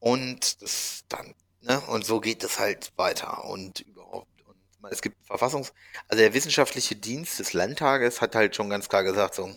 Und 0.00 0.62
das 0.62 1.04
dann, 1.08 1.34
ne, 1.60 1.80
und 1.82 2.04
so 2.04 2.20
geht 2.20 2.42
es 2.42 2.58
halt 2.58 2.92
weiter 2.96 3.44
und 3.44 3.80
überhaupt. 3.80 4.28
Und 4.46 4.56
es 4.90 5.02
gibt 5.02 5.16
Verfassungs-, 5.28 5.72
also 6.08 6.22
der 6.22 6.34
wissenschaftliche 6.34 6.96
Dienst 6.96 7.38
des 7.38 7.52
Landtages 7.52 8.20
hat 8.20 8.34
halt 8.34 8.56
schon 8.56 8.70
ganz 8.70 8.88
klar 8.88 9.04
gesagt, 9.04 9.34
so, 9.34 9.54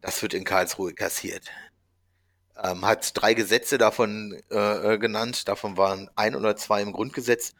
das 0.00 0.22
wird 0.22 0.34
in 0.34 0.44
Karlsruhe 0.44 0.94
kassiert. 0.94 1.44
Ähm, 2.56 2.84
hat 2.84 3.12
drei 3.14 3.34
Gesetze 3.34 3.78
davon 3.78 4.40
äh, 4.50 4.94
äh, 4.94 4.98
genannt, 4.98 5.48
davon 5.48 5.76
waren 5.76 6.10
ein 6.16 6.34
oder 6.34 6.56
zwei 6.56 6.82
im 6.82 6.92
Grundgesetz. 6.92 7.52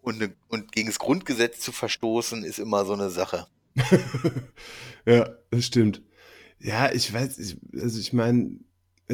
Und, 0.00 0.18
ne, 0.18 0.34
und 0.48 0.72
gegen 0.72 0.88
das 0.88 0.98
Grundgesetz 0.98 1.60
zu 1.60 1.72
verstoßen, 1.72 2.44
ist 2.44 2.58
immer 2.58 2.84
so 2.84 2.92
eine 2.94 3.10
Sache. 3.10 3.46
Ja, 5.04 5.30
das 5.50 5.64
stimmt. 5.64 6.00
Ja, 6.60 6.92
ich 6.92 7.12
weiß, 7.12 7.38
ich, 7.38 7.56
also 7.74 7.98
ich 7.98 8.12
meine, 8.12 8.60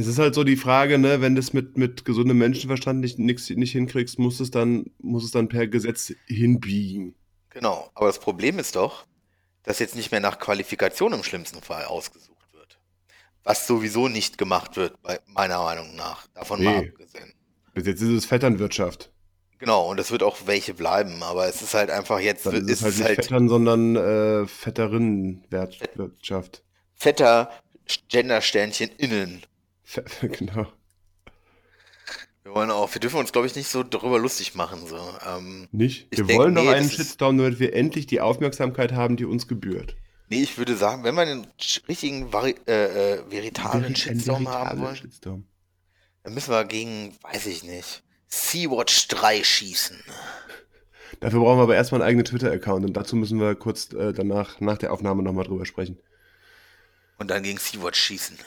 es 0.01 0.07
ist 0.07 0.19
halt 0.19 0.35
so 0.35 0.45
die 0.45 0.57
Frage, 0.57 0.99
ne, 0.99 1.21
wenn 1.21 1.35
du 1.35 1.41
es 1.41 1.53
mit, 1.53 1.77
mit 1.77 2.05
gesundem 2.05 2.39
Menschenverstand 2.39 3.01
nicht, 3.01 3.19
nix, 3.19 3.49
nicht 3.51 3.73
hinkriegst, 3.73 4.19
muss 4.19 4.41
es 4.41 4.51
dann, 4.51 4.87
muss 4.99 5.25
es 5.25 5.31
dann 5.31 5.49
per 5.49 5.67
Gesetz 5.67 6.13
hinbiegen. 6.27 7.15
Genau. 7.51 7.91
Aber 7.95 8.07
das 8.07 8.19
Problem 8.19 8.59
ist 8.59 8.77
doch, 8.77 9.07
dass 9.63 9.79
jetzt 9.79 9.97
nicht 9.97 10.11
mehr 10.11 10.21
nach 10.21 10.39
Qualifikation 10.39 11.13
im 11.13 11.23
schlimmsten 11.23 11.63
Fall 11.63 11.85
ausgesucht 11.85 12.53
wird. 12.53 12.79
Was 13.45 13.67
sowieso 13.67 14.09
nicht 14.09 14.39
gemacht 14.39 14.77
wird, 14.77 15.01
bei 15.03 15.19
meiner 15.27 15.63
Meinung 15.63 15.95
nach. 15.97 16.27
Davon 16.35 16.63
mal 16.63 16.81
Nee, 16.81 16.89
abgesehen. 16.89 17.33
bis 17.75 17.87
jetzt 17.87 18.03
ist 18.03 18.09
es 18.11 18.27
Vetternwirtschaft. 18.27 19.11
Genau, 19.59 19.91
und 19.91 19.99
es 19.99 20.13
wird 20.13 20.23
auch 20.23 20.37
welche 20.47 20.73
bleiben, 20.73 21.21
aber 21.25 21.49
es 21.49 21.63
ist 21.63 21.75
halt 21.75 21.91
einfach 21.91 22.21
jetzt, 22.21 22.47
Dann 22.47 22.55
ist 22.55 22.63
es 22.63 22.71
ist 22.71 22.83
halt 22.83 22.97
nicht 22.97 23.07
halt 23.07 23.17
Vettern, 23.25 23.49
sondern 23.49 23.97
äh, 23.97 24.47
Vetterinnenwirtschaft. 24.47 26.63
fetter 26.95 27.51
Gendersternchen 28.09 28.91
innen. 28.99 29.43
Genau. 30.21 30.67
Wir 32.49 32.55
wollen 32.55 32.71
auch, 32.71 32.95
wir 32.95 33.01
dürfen 33.01 33.19
uns, 33.19 33.31
glaube 33.31 33.47
ich, 33.47 33.55
nicht 33.57 33.69
so 33.69 33.83
darüber 33.83 34.19
lustig 34.19 34.55
machen. 34.55 34.87
So. 34.87 34.99
Ähm, 35.27 35.69
Nicht? 35.71 36.09
ich 36.11 36.19
Wir 36.19 36.35
wollen 36.35 36.55
doch 36.55 36.63
nee, 36.63 36.71
einen 36.71 36.89
Shitstorm, 36.89 37.37
damit 37.37 37.59
wir 37.59 37.75
endlich 37.75 38.07
die 38.07 38.23
Aufmerksamkeit 38.23 38.93
haben, 38.93 39.17
die 39.17 39.27
uns 39.27 39.49
gebührt. 39.49 39.97
nee, 40.31 40.43
ich 40.43 40.57
würde 40.57 40.75
sagen, 40.75 41.05
wenn 41.05 41.15
wir 41.15 41.23
einen 41.23 41.47
richtigen, 41.89 42.33
vari 42.33 42.55
äh, 42.67 43.17
äh, 43.17 43.31
veritablen 43.31 43.95
Shitstorm 43.95 44.49
haben 44.49 44.81
wollen, 44.81 44.97
Shitstorm. 44.97 45.45
dann 46.23 46.33
müssen 46.33 46.51
wir 46.51 46.65
gegen, 46.65 47.15
weiß 47.21 47.47
ich 47.49 47.65
nicht, 47.65 48.03
Sea-Watch 48.29 49.09
3 49.09 49.45
schießen. 49.45 50.03
Dafür 51.21 51.41
brauchen 51.41 51.59
wir 51.59 51.65
aber 51.65 51.75
erstmal 51.75 52.01
einen 52.01 52.09
eigenen 52.09 52.25
Twitter-Account 52.25 52.87
und 52.87 52.97
dazu 52.97 53.15
müssen 53.15 53.39
wir 53.41 53.57
kurz 53.57 53.93
äh, 53.93 54.15
danach, 54.15 54.59
nach 54.61 54.79
der 54.79 54.95
Aufnahme 54.95 55.23
nochmal 55.23 55.45
drüber 55.45 55.67
sprechen. 55.67 55.99
Und 57.19 57.31
dann 57.31 57.43
gegen 57.43 57.59
Sea-Watch 57.59 58.01
schießen. 58.01 58.39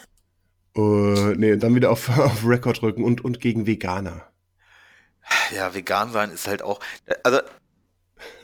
Äh, 0.76 1.36
nee, 1.36 1.58
dann 1.58 1.76
wieder 1.76 1.92
auf, 1.92 2.10
auf 2.18 2.46
Record 2.46 2.82
drücken 2.82 3.04
und, 3.04 3.24
und 3.24 3.40
gegen 3.40 3.68
Veganer. 3.68 4.28
Ja, 5.56 5.74
vegan 5.74 6.12
sein 6.12 6.32
ist 6.32 6.48
halt 6.48 6.62
auch, 6.62 6.80
also, 7.24 7.40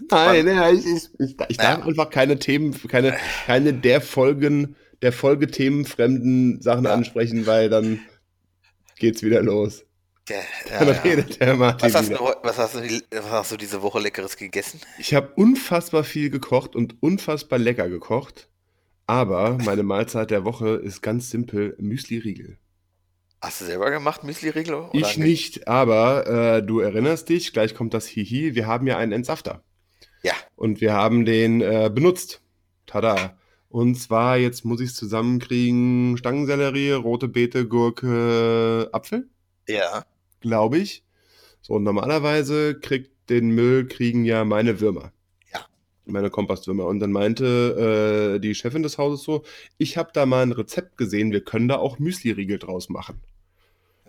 Nein, 0.09 0.45
man, 0.45 0.55
ja, 0.55 0.69
ich, 0.71 0.86
ich, 0.86 1.09
ich, 1.19 1.36
ich 1.49 1.57
darf 1.57 1.80
naja, 1.80 1.86
einfach 1.86 2.09
keine 2.09 2.39
Themen, 2.39 2.73
keine, 2.88 3.17
keine 3.45 3.73
der 3.73 4.01
Folgen, 4.01 4.75
der 5.01 5.11
Folgethemen 5.11 5.86
fremden 5.86 6.61
Sachen 6.61 6.86
ja, 6.86 6.93
ansprechen, 6.93 7.45
weil 7.45 7.69
dann 7.69 7.99
geht's 8.97 9.21
wieder 9.23 9.41
los. 9.41 9.86
ja, 10.30 10.38
Dann 10.69 10.88
ja, 10.88 10.93
ja. 10.93 11.01
redet 11.01 11.39
der 11.39 11.59
Was 11.82 11.93
Martin 11.93 11.93
hast 11.93 12.09
du, 12.09 12.13
wieder. 12.15 12.39
was 12.43 12.57
hast 12.57 12.75
du, 12.75 12.82
was 13.11 13.32
hast 13.32 13.51
du 13.51 13.57
diese 13.57 13.82
Woche 13.82 13.99
Leckeres 13.99 14.38
gegessen? 14.38 14.82
Ich 14.97 15.13
habe 15.13 15.32
unfassbar 15.36 16.03
viel 16.03 16.30
gekocht 16.30 16.75
und 16.75 17.01
unfassbar 17.01 17.59
lecker 17.59 17.89
gekocht, 17.89 18.49
aber 19.08 19.58
meine 19.58 19.84
Mahlzeit 19.84 20.32
der 20.32 20.45
Woche 20.45 20.70
ist 20.76 21.01
ganz 21.01 21.30
simpel 21.32 21.76
Müsli-Riegel. 21.80 22.58
Hast 23.41 23.62
du 23.62 23.66
selber 23.66 23.91
gemacht, 23.91 24.24
Müsli-Riegel 24.24 24.89
Ich 24.93 25.18
nicht? 25.18 25.18
nicht, 25.18 25.68
aber 25.68 26.28
äh, 26.58 26.64
du 26.64 26.80
erinnerst 26.80 27.30
dich, 27.30 27.53
gleich 27.53 27.76
kommt 27.76 27.93
das 27.93 28.08
Hihi, 28.08 28.55
wir 28.55 28.68
haben 28.68 28.88
ja 28.88 28.97
einen 28.97 29.12
Entsafter 29.12 29.64
Ja, 30.24 30.34
und 30.55 30.82
wir 30.82 30.93
haben 30.93 31.26
den 31.26 31.62
äh, 31.62 31.91
benutzt. 31.93 32.41
Tada. 32.86 33.38
Und 33.70 33.95
zwar, 33.95 34.38
jetzt 34.38 34.66
muss 34.66 34.82
ich 34.82 34.89
es 34.91 34.95
zusammenkriegen, 34.95 36.18
Stangensellerie, 36.18 36.91
rote 36.93 37.28
Beete, 37.28 37.68
Gurke, 37.68 38.89
Apfel, 38.93 39.30
ja, 39.68 40.05
glaube 40.41 40.78
ich. 40.80 41.03
So, 41.62 41.74
und 41.76 41.84
normalerweise 41.84 42.80
kriegt 42.80 43.30
den 43.30 43.49
Müll, 43.51 43.88
kriegen 43.88 44.26
ja 44.26 44.45
meine 44.45 44.80
Würmer, 44.80 45.12
ja, 46.08 46.12
meine 46.14 46.30
Kompostwürmer. 46.30 46.86
Und 46.86 46.99
dann 46.99 47.12
meinte 47.12 48.36
äh, 48.36 48.39
die 48.39 48.55
Chefin 48.55 48.84
des 48.84 48.97
Hauses 48.97 49.24
so, 49.24 49.43
ich 49.78 49.97
habe 49.97 50.10
da 50.14 50.26
mal 50.26 50.41
ein 50.43 50.51
Rezept 50.51 50.97
gesehen, 50.97 51.32
wir 51.32 51.41
können 51.41 51.68
da 51.68 51.78
auch 51.78 51.99
Müsli-Riegel 51.99 52.60
draus 52.60 52.89
machen. 52.89 53.22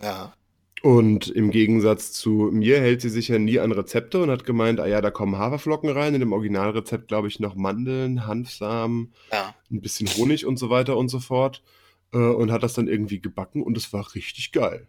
ja. 0.01 0.33
Und 0.81 1.27
im 1.27 1.51
Gegensatz 1.51 2.13
zu 2.13 2.51
mir 2.53 2.79
hält 2.79 3.01
sie 3.01 3.09
sich 3.09 3.27
ja 3.27 3.37
nie 3.37 3.59
an 3.59 3.73
Rezepte 3.73 4.23
und 4.23 4.31
hat 4.31 4.45
gemeint, 4.45 4.79
ah 4.79 4.87
ja, 4.87 5.01
da 5.01 5.11
kommen 5.11 5.37
Haferflocken 5.37 5.89
rein. 5.89 6.13
In 6.13 6.21
dem 6.21 6.31
Originalrezept, 6.31 7.09
glaube 7.09 7.27
ich, 7.27 7.41
noch 7.41 7.55
Mandeln, 7.55 8.25
Hanfsamen, 8.25 9.13
Ja. 9.29 9.53
ein 9.69 9.81
bisschen 9.81 10.07
Honig 10.07 10.45
und 10.45 10.57
so 10.57 10.69
weiter 10.69 10.95
und 10.95 11.09
so 11.09 11.19
fort. 11.19 11.61
Äh, 12.13 12.17
und 12.19 12.49
hat 12.53 12.63
das 12.63 12.75
dann 12.75 12.87
irgendwie 12.87 13.19
gebacken 13.19 13.61
und 13.61 13.75
es 13.75 13.91
war 13.91 14.15
richtig 14.15 14.53
geil. 14.53 14.87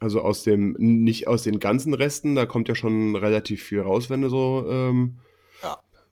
Also 0.00 0.20
aus 0.20 0.42
dem, 0.42 0.76
nicht 0.78 1.28
aus 1.28 1.42
den 1.44 1.58
ganzen 1.58 1.94
Resten, 1.94 2.34
da 2.34 2.44
kommt 2.44 2.68
ja 2.68 2.74
schon 2.74 3.16
relativ 3.16 3.62
viel 3.62 3.80
raus, 3.80 4.10
wenn 4.10 4.20
du 4.20 4.28
so 4.28 4.66
ähm. 4.68 5.16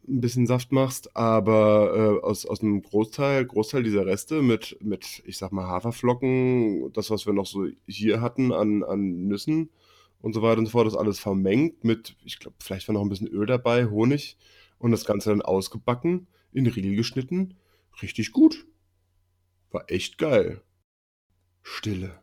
Ein 0.07 0.21
bisschen 0.21 0.47
Saft 0.47 0.73
machst, 0.73 1.17
aber 1.17 2.21
äh, 2.23 2.25
aus, 2.25 2.47
aus 2.47 2.61
einem 2.61 2.83
Großteil, 2.83 3.45
Großteil 3.45 3.83
dieser 3.83 4.07
Reste 4.07 4.43
mit, 4.43 4.77
mit, 4.81 5.23
ich 5.27 5.39
sag 5.39 5.53
mal, 5.53 5.67
Haferflocken, 5.67 6.93
das, 6.93 7.11
was 7.11 7.27
wir 7.27 7.33
noch 7.33 7.47
so 7.47 7.67
hier 7.87 8.21
hatten 8.21 8.53
an, 8.53 8.83
an 8.83 9.27
Nüssen 9.27 9.71
und 10.21 10.35
so 10.35 10.43
weiter 10.43 10.59
und 10.59 10.67
so 10.67 10.73
fort, 10.73 10.87
ist 10.87 10.97
alles 10.97 11.19
vermengt 11.19 11.85
mit, 11.85 12.17
ich 12.25 12.39
glaube, 12.39 12.57
vielleicht 12.61 12.89
war 12.89 12.93
noch 12.93 13.03
ein 13.03 13.09
bisschen 13.09 13.29
Öl 13.29 13.47
dabei, 13.47 13.87
Honig 13.87 14.37
und 14.79 14.91
das 14.91 15.05
Ganze 15.05 15.31
dann 15.31 15.43
ausgebacken, 15.43 16.27
in 16.53 16.67
Riegel 16.67 16.97
geschnitten. 16.97 17.57
Richtig 18.03 18.33
gut. 18.33 18.67
War 19.71 19.91
echt 19.91 20.19
geil. 20.19 20.63
Stille. 21.63 22.21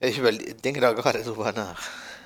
Ich 0.00 0.20
denke 0.62 0.80
da 0.80 0.92
gerade 0.92 1.22
drüber 1.22 1.52
nach. 1.52 1.80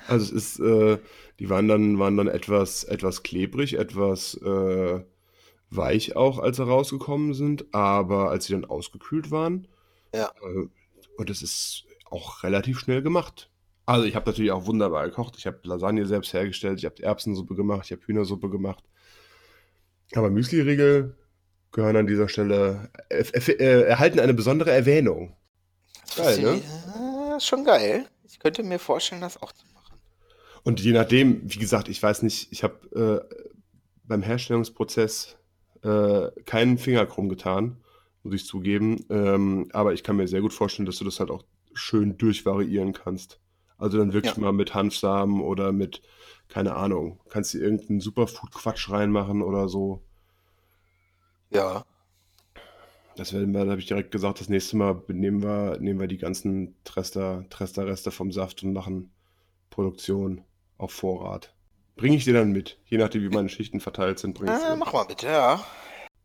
Also 0.07 0.25
es 0.25 0.31
ist, 0.31 0.59
äh, 0.59 0.97
die 1.39 1.49
waren 1.49 1.67
dann, 1.67 1.99
waren 1.99 2.17
dann 2.17 2.27
etwas, 2.27 2.83
etwas 2.83 3.23
klebrig, 3.23 3.73
etwas 3.73 4.35
äh, 4.35 5.01
weich 5.69 6.15
auch, 6.15 6.39
als 6.39 6.57
sie 6.57 6.65
rausgekommen 6.65 7.33
sind, 7.33 7.65
aber 7.73 8.29
als 8.29 8.45
sie 8.45 8.53
dann 8.53 8.65
ausgekühlt 8.65 9.31
waren, 9.31 9.67
Ja, 10.13 10.31
äh, 10.41 10.67
und 11.17 11.29
es 11.29 11.41
ist 11.41 11.85
auch 12.09 12.43
relativ 12.43 12.79
schnell 12.79 13.01
gemacht. 13.01 13.49
Also 13.85 14.05
ich 14.05 14.15
habe 14.15 14.29
natürlich 14.29 14.51
auch 14.51 14.65
wunderbar 14.65 15.07
gekocht. 15.07 15.35
Ich 15.37 15.47
habe 15.47 15.59
Lasagne 15.63 16.05
selbst 16.05 16.33
hergestellt, 16.33 16.79
ich 16.79 16.85
habe 16.85 17.01
Erbsensuppe 17.01 17.55
gemacht, 17.55 17.85
ich 17.85 17.91
habe 17.91 18.01
Hühnersuppe 18.05 18.49
gemacht. 18.49 18.83
Aber 20.15 20.29
Müsli-Riegel 20.29 21.15
gehören 21.71 21.95
an 21.95 22.07
dieser 22.07 22.29
Stelle, 22.29 22.89
äh, 23.09 23.21
äh, 23.21 23.81
erhalten 23.83 24.19
eine 24.19 24.33
besondere 24.33 24.71
Erwähnung. 24.71 25.35
Geil, 26.15 26.39
ne? 26.39 26.47
fasziniert. 26.47 26.63
Ah, 26.95 27.39
schon 27.39 27.65
geil. 27.65 28.05
Ich 28.25 28.39
könnte 28.39 28.63
mir 28.63 28.79
vorstellen, 28.79 29.21
das 29.21 29.41
auch 29.41 29.51
zu. 29.51 29.66
Und 30.67 30.81
je 30.81 30.91
nachdem, 30.91 31.41
wie 31.45 31.59
gesagt, 31.59 31.87
ich 31.87 32.03
weiß 32.03 32.23
nicht, 32.23 32.51
ich 32.51 32.61
habe 32.61 33.25
äh, 33.31 33.35
beim 34.03 34.21
Herstellungsprozess 34.21 35.37
äh, 35.81 36.29
keinen 36.43 36.77
Finger 36.77 37.05
krumm 37.05 37.29
getan, 37.29 37.77
muss 38.23 38.33
ich 38.35 38.45
zugeben. 38.45 39.05
Ähm, 39.09 39.69
aber 39.71 39.93
ich 39.93 40.03
kann 40.03 40.17
mir 40.17 40.27
sehr 40.27 40.41
gut 40.41 40.51
vorstellen, 40.53 40.85
dass 40.85 40.97
du 40.97 41.05
das 41.05 41.21
halt 41.21 41.31
auch 41.31 41.45
schön 41.73 42.17
durchvariieren 42.17 42.91
kannst. 42.91 43.39
Also 43.77 43.97
dann 43.97 44.11
wirklich 44.11 44.35
Ja, 44.35 44.37
mal 44.37 44.51
mit 44.51 44.73
Hanfsamen 44.73 45.39
oder 45.41 45.71
mit, 45.71 46.01
keine 46.49 46.75
Ahnung, 46.75 47.21
kannst 47.29 47.53
du 47.53 47.59
irgendeinen 47.59 48.01
Superfood-Quatsch 48.01 48.89
reinmachen 48.89 49.41
oder 49.43 49.69
so. 49.69 50.03
ja, 51.49 51.85
Das 53.15 53.33
werden 53.33 53.51
wir, 53.53 53.65
da 53.65 53.71
habe 53.71 53.81
ich 53.81 53.87
direkt 53.87 54.11
gesagt, 54.11 54.39
das 54.41 54.47
nächste 54.49 54.77
Mal 54.77 55.01
nehmen 55.07 55.41
wir, 55.41 55.77
nehmen 55.79 55.99
wir 55.99 56.07
die 56.07 56.17
ganzen 56.17 56.75
Trester, 56.83 57.45
Trester-Reste 57.49 58.11
vom 58.11 58.31
Saft 58.31 58.63
und 58.63 58.73
machen 58.73 59.11
Produktion 59.71 60.43
auf 60.77 60.91
Vorrat. 60.91 61.53
Bringe 61.95 62.15
ich 62.15 62.25
dir 62.25 62.33
dann 62.33 62.51
mit. 62.51 62.79
Je 62.85 62.97
nachdem, 62.97 63.23
wie 63.23 63.29
meine 63.29 63.49
Schichten 63.49 63.79
verteilt 63.79 64.19
sind, 64.19 64.39
ah, 64.47 64.69
dir. 64.69 64.75
mach 64.75 64.93
mal 64.93 65.05
bitte, 65.05 65.27
ja. 65.27 65.65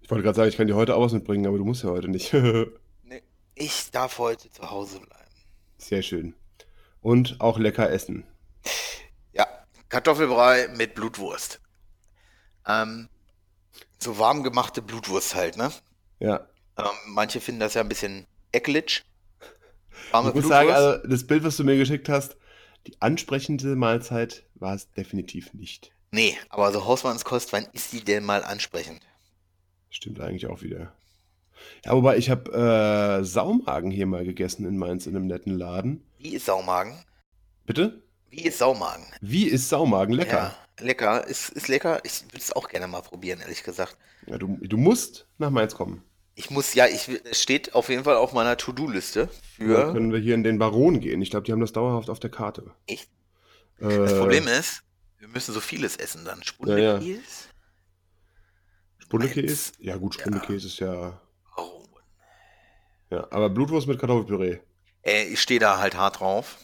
Ich 0.00 0.10
wollte 0.10 0.22
gerade 0.22 0.36
sagen, 0.36 0.48
ich 0.48 0.56
kann 0.56 0.66
dir 0.66 0.76
heute 0.76 0.94
auch 0.96 1.02
was 1.02 1.12
mitbringen, 1.12 1.46
aber 1.46 1.58
du 1.58 1.64
musst 1.64 1.82
ja 1.82 1.90
heute 1.90 2.08
nicht. 2.08 2.32
Nee, 3.04 3.22
ich 3.54 3.90
darf 3.90 4.18
heute 4.18 4.50
zu 4.50 4.70
Hause 4.70 5.00
bleiben. 5.00 5.30
Sehr 5.78 6.02
schön. 6.02 6.34
Und 7.00 7.40
auch 7.40 7.58
lecker 7.58 7.90
essen. 7.90 8.24
Ja, 9.32 9.46
Kartoffelbrei 9.88 10.68
mit 10.76 10.94
Blutwurst. 10.94 11.60
Ähm, 12.66 13.08
so 13.98 14.18
warm 14.18 14.42
gemachte 14.42 14.82
Blutwurst 14.82 15.34
halt, 15.34 15.56
ne? 15.56 15.72
Ja. 16.20 16.46
Ähm, 16.78 16.86
manche 17.08 17.40
finden 17.40 17.60
das 17.60 17.74
ja 17.74 17.80
ein 17.82 17.88
bisschen 17.88 18.26
eklig. 18.52 19.02
Warme 20.12 20.28
Ich 20.28 20.34
muss 20.36 20.48
sagen, 20.48 20.68
Blutwurst. 20.68 20.94
also 20.96 21.08
das 21.08 21.26
Bild, 21.26 21.44
was 21.44 21.56
du 21.56 21.64
mir 21.64 21.76
geschickt 21.76 22.08
hast, 22.08 22.36
die 22.86 23.00
ansprechende 23.00 23.76
Mahlzeit 23.76 24.44
war 24.54 24.74
es 24.74 24.90
definitiv 24.92 25.54
nicht. 25.54 25.92
Nee, 26.10 26.36
aber 26.48 26.72
so 26.72 26.84
Hausmannskost, 26.84 27.52
wann 27.52 27.66
ist 27.72 27.92
die 27.92 28.04
denn 28.04 28.24
mal 28.24 28.44
ansprechend? 28.44 29.00
Stimmt 29.90 30.20
eigentlich 30.20 30.46
auch 30.46 30.62
wieder. 30.62 30.92
Ja, 31.84 31.92
wobei 31.92 32.16
ich 32.16 32.28
habe 32.28 32.50
äh, 33.20 33.24
Saumagen 33.24 33.90
hier 33.90 34.06
mal 34.06 34.24
gegessen 34.24 34.66
in 34.66 34.76
Mainz 34.76 35.06
in 35.06 35.16
einem 35.16 35.26
netten 35.26 35.56
Laden. 35.56 36.04
Wie 36.18 36.34
ist 36.34 36.46
Saumagen? 36.46 37.04
Bitte? 37.66 38.02
Wie 38.30 38.42
ist 38.42 38.58
Saumagen? 38.58 39.04
Wie 39.20 39.46
ist 39.46 39.68
Saumagen? 39.68 40.14
Lecker. 40.14 40.54
Ja, 40.78 40.84
lecker. 40.84 41.26
Ist, 41.26 41.50
ist 41.50 41.68
lecker. 41.68 42.00
Ich 42.04 42.24
würde 42.24 42.38
es 42.38 42.52
auch 42.52 42.68
gerne 42.68 42.88
mal 42.88 43.02
probieren, 43.02 43.40
ehrlich 43.40 43.62
gesagt. 43.62 43.96
Ja, 44.26 44.38
du, 44.38 44.58
du 44.60 44.76
musst 44.76 45.26
nach 45.38 45.50
Mainz 45.50 45.74
kommen. 45.74 46.02
Ich 46.34 46.50
muss, 46.50 46.74
ja, 46.74 46.86
ich, 46.86 47.08
es 47.24 47.42
steht 47.42 47.74
auf 47.74 47.88
jeden 47.88 48.04
Fall 48.04 48.16
auf 48.16 48.32
meiner 48.32 48.56
To-Do-Liste 48.56 49.28
Und 49.58 49.68
dann 49.68 49.86
für. 49.86 49.92
können 49.92 50.12
wir 50.12 50.18
hier 50.18 50.34
in 50.34 50.42
den 50.42 50.58
Baron 50.58 51.00
gehen. 51.00 51.20
Ich 51.20 51.30
glaube, 51.30 51.44
die 51.44 51.52
haben 51.52 51.60
das 51.60 51.72
dauerhaft 51.72 52.08
auf 52.08 52.20
der 52.20 52.30
Karte. 52.30 52.74
Echt? 52.86 53.10
Das 53.78 54.12
Äh, 54.12 54.18
Problem 54.18 54.46
ist, 54.48 54.82
wir 55.18 55.28
müssen 55.28 55.52
so 55.52 55.60
vieles 55.60 55.96
essen 55.96 56.24
dann. 56.24 56.40
ja, 56.64 56.78
ja. 56.78 57.00
Spundekies, 57.00 57.48
Spundekäse? 58.98 59.72
Ja, 59.80 59.96
gut, 59.96 60.14
Spundekäse 60.14 60.66
ist 60.68 60.78
ja. 60.80 61.20
Oh. 61.56 61.86
Ja, 63.10 63.26
aber 63.30 63.50
Blutwurst 63.50 63.86
mit 63.86 63.98
Kartoffelpüree. 63.98 64.58
Äh, 65.02 65.24
ich 65.24 65.40
stehe 65.40 65.60
da 65.60 65.78
halt 65.78 65.96
hart 65.96 66.20
drauf. 66.20 66.58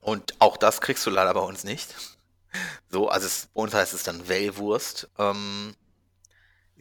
Und 0.00 0.34
auch 0.40 0.56
das 0.56 0.80
kriegst 0.80 1.04
du 1.06 1.10
leider 1.10 1.32
bei 1.34 1.40
uns 1.40 1.64
nicht. 1.64 1.94
So, 2.90 3.08
also 3.08 3.26
es, 3.26 3.48
bei 3.54 3.62
uns 3.62 3.72
heißt 3.74 3.94
es 3.94 4.02
dann 4.02 4.28
Wellwurst. 4.28 5.08
Ähm, 5.18 5.74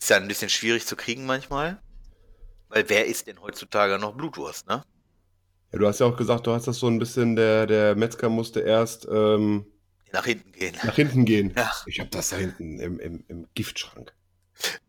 ist 0.02 0.10
ja 0.10 0.18
ein 0.18 0.28
bisschen 0.28 0.50
schwierig 0.50 0.86
zu 0.86 0.96
kriegen 0.96 1.26
manchmal. 1.26 1.80
Weil 2.70 2.90
wer 2.90 3.06
isst 3.06 3.28
denn 3.28 3.40
heutzutage 3.42 4.00
noch 4.00 4.16
Blutwurst, 4.16 4.68
ne? 4.68 4.84
Ja, 5.72 5.80
du 5.80 5.88
hast 5.88 6.00
ja 6.00 6.06
auch 6.08 6.18
gesagt, 6.18 6.48
du 6.48 6.52
hast 6.52 6.68
das 6.68 6.78
so 6.78 6.88
ein 6.88 7.00
bisschen, 7.00 7.36
der, 7.36 7.68
der 7.68 7.96
Metzger 7.96 8.30
musste 8.30 8.62
erst 8.62 9.08
ähm, 9.12 9.66
Nach 10.12 10.26
hinten 10.26 10.52
gehen. 10.54 10.76
nach 10.84 10.96
hinten 10.96 11.26
gehen. 11.26 11.54
Ja. 11.58 11.72
Ich 11.86 12.00
habe 12.00 12.10
das 12.10 12.30
da 12.30 12.38
hinten 12.38 12.80
im, 12.80 13.00
im, 13.00 13.24
im 13.28 13.48
Giftschrank. 13.54 14.14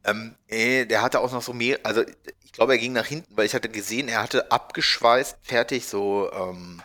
Ähm, 0.04 0.36
nee, 0.48 0.84
der 0.84 1.02
hatte 1.02 1.20
auch 1.20 1.32
noch 1.32 1.42
so 1.42 1.52
mehr, 1.52 1.78
also 1.82 2.02
ich 2.42 2.52
glaube, 2.52 2.72
er 2.72 2.78
ging 2.78 2.92
nach 2.92 3.06
hinten, 3.06 3.36
weil 3.36 3.46
ich 3.46 3.54
hatte 3.54 3.68
gesehen, 3.68 4.08
er 4.08 4.22
hatte 4.22 4.50
abgeschweißt, 4.50 5.38
fertig 5.42 5.86
so 5.86 6.30
ähm, 6.32 6.82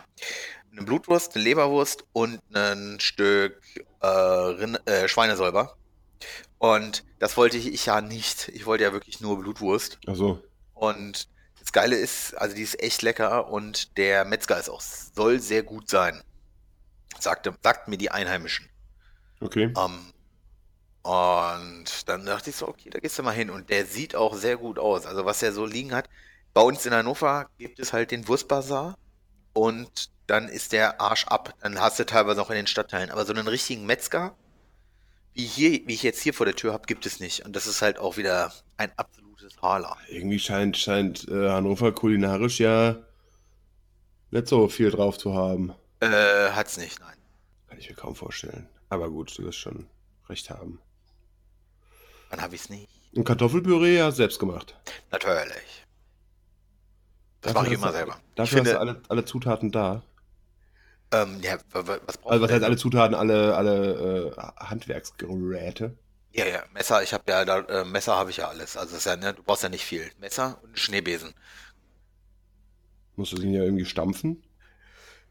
eine 0.72 0.82
Blutwurst, 0.82 1.34
eine 1.34 1.44
Leberwurst 1.44 2.04
und 2.12 2.40
ein 2.54 2.98
Stück 3.00 3.60
äh, 4.02 4.52
äh, 4.86 5.08
Schweinesäuber. 5.08 5.77
Und 6.58 7.04
das 7.18 7.36
wollte 7.36 7.56
ich 7.56 7.86
ja 7.86 8.00
nicht. 8.00 8.48
Ich 8.48 8.66
wollte 8.66 8.84
ja 8.84 8.92
wirklich 8.92 9.20
nur 9.20 9.38
Blutwurst. 9.38 9.98
Also, 10.06 10.42
Und 10.74 11.28
das 11.60 11.72
Geile 11.72 11.96
ist, 11.96 12.34
also 12.34 12.54
die 12.56 12.62
ist 12.62 12.80
echt 12.82 13.02
lecker 13.02 13.48
und 13.48 13.96
der 13.96 14.24
Metzger 14.24 14.58
ist 14.58 14.68
auch, 14.70 14.80
soll 14.80 15.40
sehr 15.40 15.62
gut 15.62 15.88
sein. 15.90 16.22
Sagte, 17.18 17.54
sagten 17.62 17.90
mir 17.90 17.98
die 17.98 18.10
Einheimischen. 18.10 18.68
okay. 19.40 19.72
Ähm, 19.76 20.12
und 21.02 22.08
dann 22.08 22.26
dachte 22.26 22.50
ich 22.50 22.56
so, 22.56 22.68
okay, 22.68 22.90
da 22.90 22.98
gehst 23.00 23.18
du 23.18 23.22
mal 23.22 23.32
hin. 23.32 23.50
Und 23.50 23.70
der 23.70 23.86
sieht 23.86 24.14
auch 24.14 24.34
sehr 24.34 24.56
gut 24.56 24.78
aus. 24.78 25.06
Also 25.06 25.24
was 25.24 25.42
er 25.42 25.52
so 25.52 25.64
liegen 25.64 25.94
hat. 25.94 26.08
Bei 26.54 26.60
uns 26.60 26.84
in 26.86 26.92
Hannover 26.94 27.48
gibt 27.58 27.78
es 27.78 27.92
halt 27.92 28.10
den 28.10 28.26
Wurstbazar 28.28 28.98
und 29.52 30.10
dann 30.26 30.48
ist 30.48 30.72
der 30.72 31.00
Arsch 31.00 31.26
ab. 31.26 31.54
Dann 31.60 31.80
hast 31.80 31.98
du 31.98 32.04
teilweise 32.06 32.42
auch 32.42 32.50
in 32.50 32.56
den 32.56 32.66
Stadtteilen. 32.66 33.10
Aber 33.10 33.24
so 33.24 33.32
einen 33.32 33.48
richtigen 33.48 33.86
Metzger, 33.86 34.36
wie 35.38 35.46
hier, 35.46 35.70
wie 35.86 35.94
ich 35.94 36.02
jetzt 36.02 36.20
hier 36.20 36.34
vor 36.34 36.46
der 36.46 36.56
Tür 36.56 36.72
habe, 36.72 36.86
gibt 36.86 37.06
es 37.06 37.20
nicht. 37.20 37.44
Und 37.46 37.54
das 37.54 37.68
ist 37.68 37.80
halt 37.80 37.98
auch 37.98 38.16
wieder 38.16 38.52
ein 38.76 38.90
absolutes 38.96 39.62
Highlight. 39.62 39.96
Irgendwie 40.08 40.40
scheint, 40.40 40.76
scheint 40.76 41.28
äh, 41.28 41.48
Hannover 41.48 41.92
kulinarisch 41.92 42.58
ja 42.58 42.96
nicht 44.32 44.48
so 44.48 44.68
viel 44.68 44.90
drauf 44.90 45.16
zu 45.16 45.34
haben. 45.34 45.72
Äh, 46.00 46.50
hat's 46.50 46.76
nicht, 46.76 46.98
nein. 46.98 47.16
Kann 47.68 47.78
ich 47.78 47.88
mir 47.88 47.94
kaum 47.94 48.16
vorstellen. 48.16 48.68
Aber 48.88 49.08
gut, 49.10 49.38
du 49.38 49.44
wirst 49.44 49.58
schon 49.58 49.86
recht 50.28 50.50
haben. 50.50 50.80
Dann 52.30 52.42
habe 52.42 52.56
ich 52.56 52.62
es 52.62 52.68
nicht. 52.68 52.88
Und 53.14 53.22
Kartoffelpüree 53.22 53.96
ja 53.96 54.10
selbst 54.10 54.40
gemacht. 54.40 54.76
Natürlich. 55.12 55.84
Das 57.42 57.54
mache 57.54 57.66
ich 57.66 57.74
hast 57.74 57.78
immer 57.78 57.92
selber. 57.92 58.16
Ich 58.30 58.34
Dafür 58.34 58.42
hast 58.42 58.66
finde, 58.66 58.72
du 58.72 58.80
alle, 58.80 59.02
alle 59.08 59.24
Zutaten 59.24 59.70
da. 59.70 60.02
Ähm, 61.12 61.40
ja, 61.42 61.58
wa- 61.72 61.86
wa- 61.86 62.00
was 62.06 62.18
brauchst 62.18 62.32
Also 62.32 62.44
was 62.44 62.50
heißt 62.52 62.64
alle 62.64 62.76
Zutaten, 62.76 63.14
alle, 63.14 63.56
alle 63.56 64.34
äh, 64.36 64.64
Handwerksgeräte. 64.64 65.96
Ja, 66.32 66.46
ja, 66.46 66.62
Messer, 66.72 67.02
ich 67.02 67.12
habe 67.14 67.24
ja 67.30 67.44
da, 67.44 67.58
äh, 67.60 67.84
Messer 67.84 68.16
habe 68.16 68.30
ich 68.30 68.36
ja 68.38 68.48
alles. 68.48 68.76
Also 68.76 68.96
ist 68.96 69.04
ja, 69.06 69.16
ne, 69.16 69.34
du 69.34 69.42
brauchst 69.42 69.62
ja 69.62 69.68
nicht 69.68 69.84
viel. 69.84 70.10
Messer 70.18 70.58
und 70.62 70.78
Schneebesen. 70.78 71.34
Musst 73.16 73.32
du 73.32 73.36
den 73.36 73.52
ja 73.52 73.64
irgendwie 73.64 73.84
stampfen. 73.84 74.42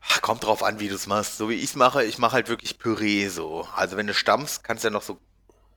Ach, 0.01 0.21
Kommt 0.21 0.43
drauf 0.43 0.63
an, 0.63 0.80
wie 0.80 0.89
du 0.89 0.95
es 0.95 1.07
machst. 1.07 1.38
So 1.38 1.49
wie 1.49 1.55
ich 1.55 1.65
es 1.65 1.75
mache, 1.75 2.03
ich 2.03 2.17
mache 2.17 2.34
halt 2.34 2.49
wirklich 2.49 2.78
Püree 2.78 3.28
so. 3.30 3.67
Also 3.75 3.97
wenn 3.97 4.07
du 4.07 4.13
stampfst, 4.13 4.63
kannst 4.63 4.84
du 4.84 4.88
ja 4.89 4.91
noch 4.91 5.01
so 5.01 5.19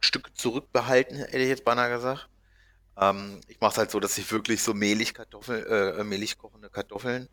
Stücke 0.00 0.32
zurückbehalten, 0.34 1.16
hätte 1.18 1.38
ich 1.38 1.48
jetzt 1.48 1.64
beinahe 1.64 1.90
gesagt. 1.90 2.28
Ähm, 2.98 3.40
ich 3.48 3.60
mache 3.60 3.72
es 3.72 3.78
halt 3.78 3.90
so, 3.92 4.00
dass 4.00 4.18
ich 4.18 4.30
wirklich 4.32 4.62
so 4.62 4.74
mehlig 4.74 5.14
Kartoffel, 5.14 5.66
äh, 6.00 6.04
mehlig 6.04 6.38
kochende 6.38 6.70
Kartoffeln 6.70 7.28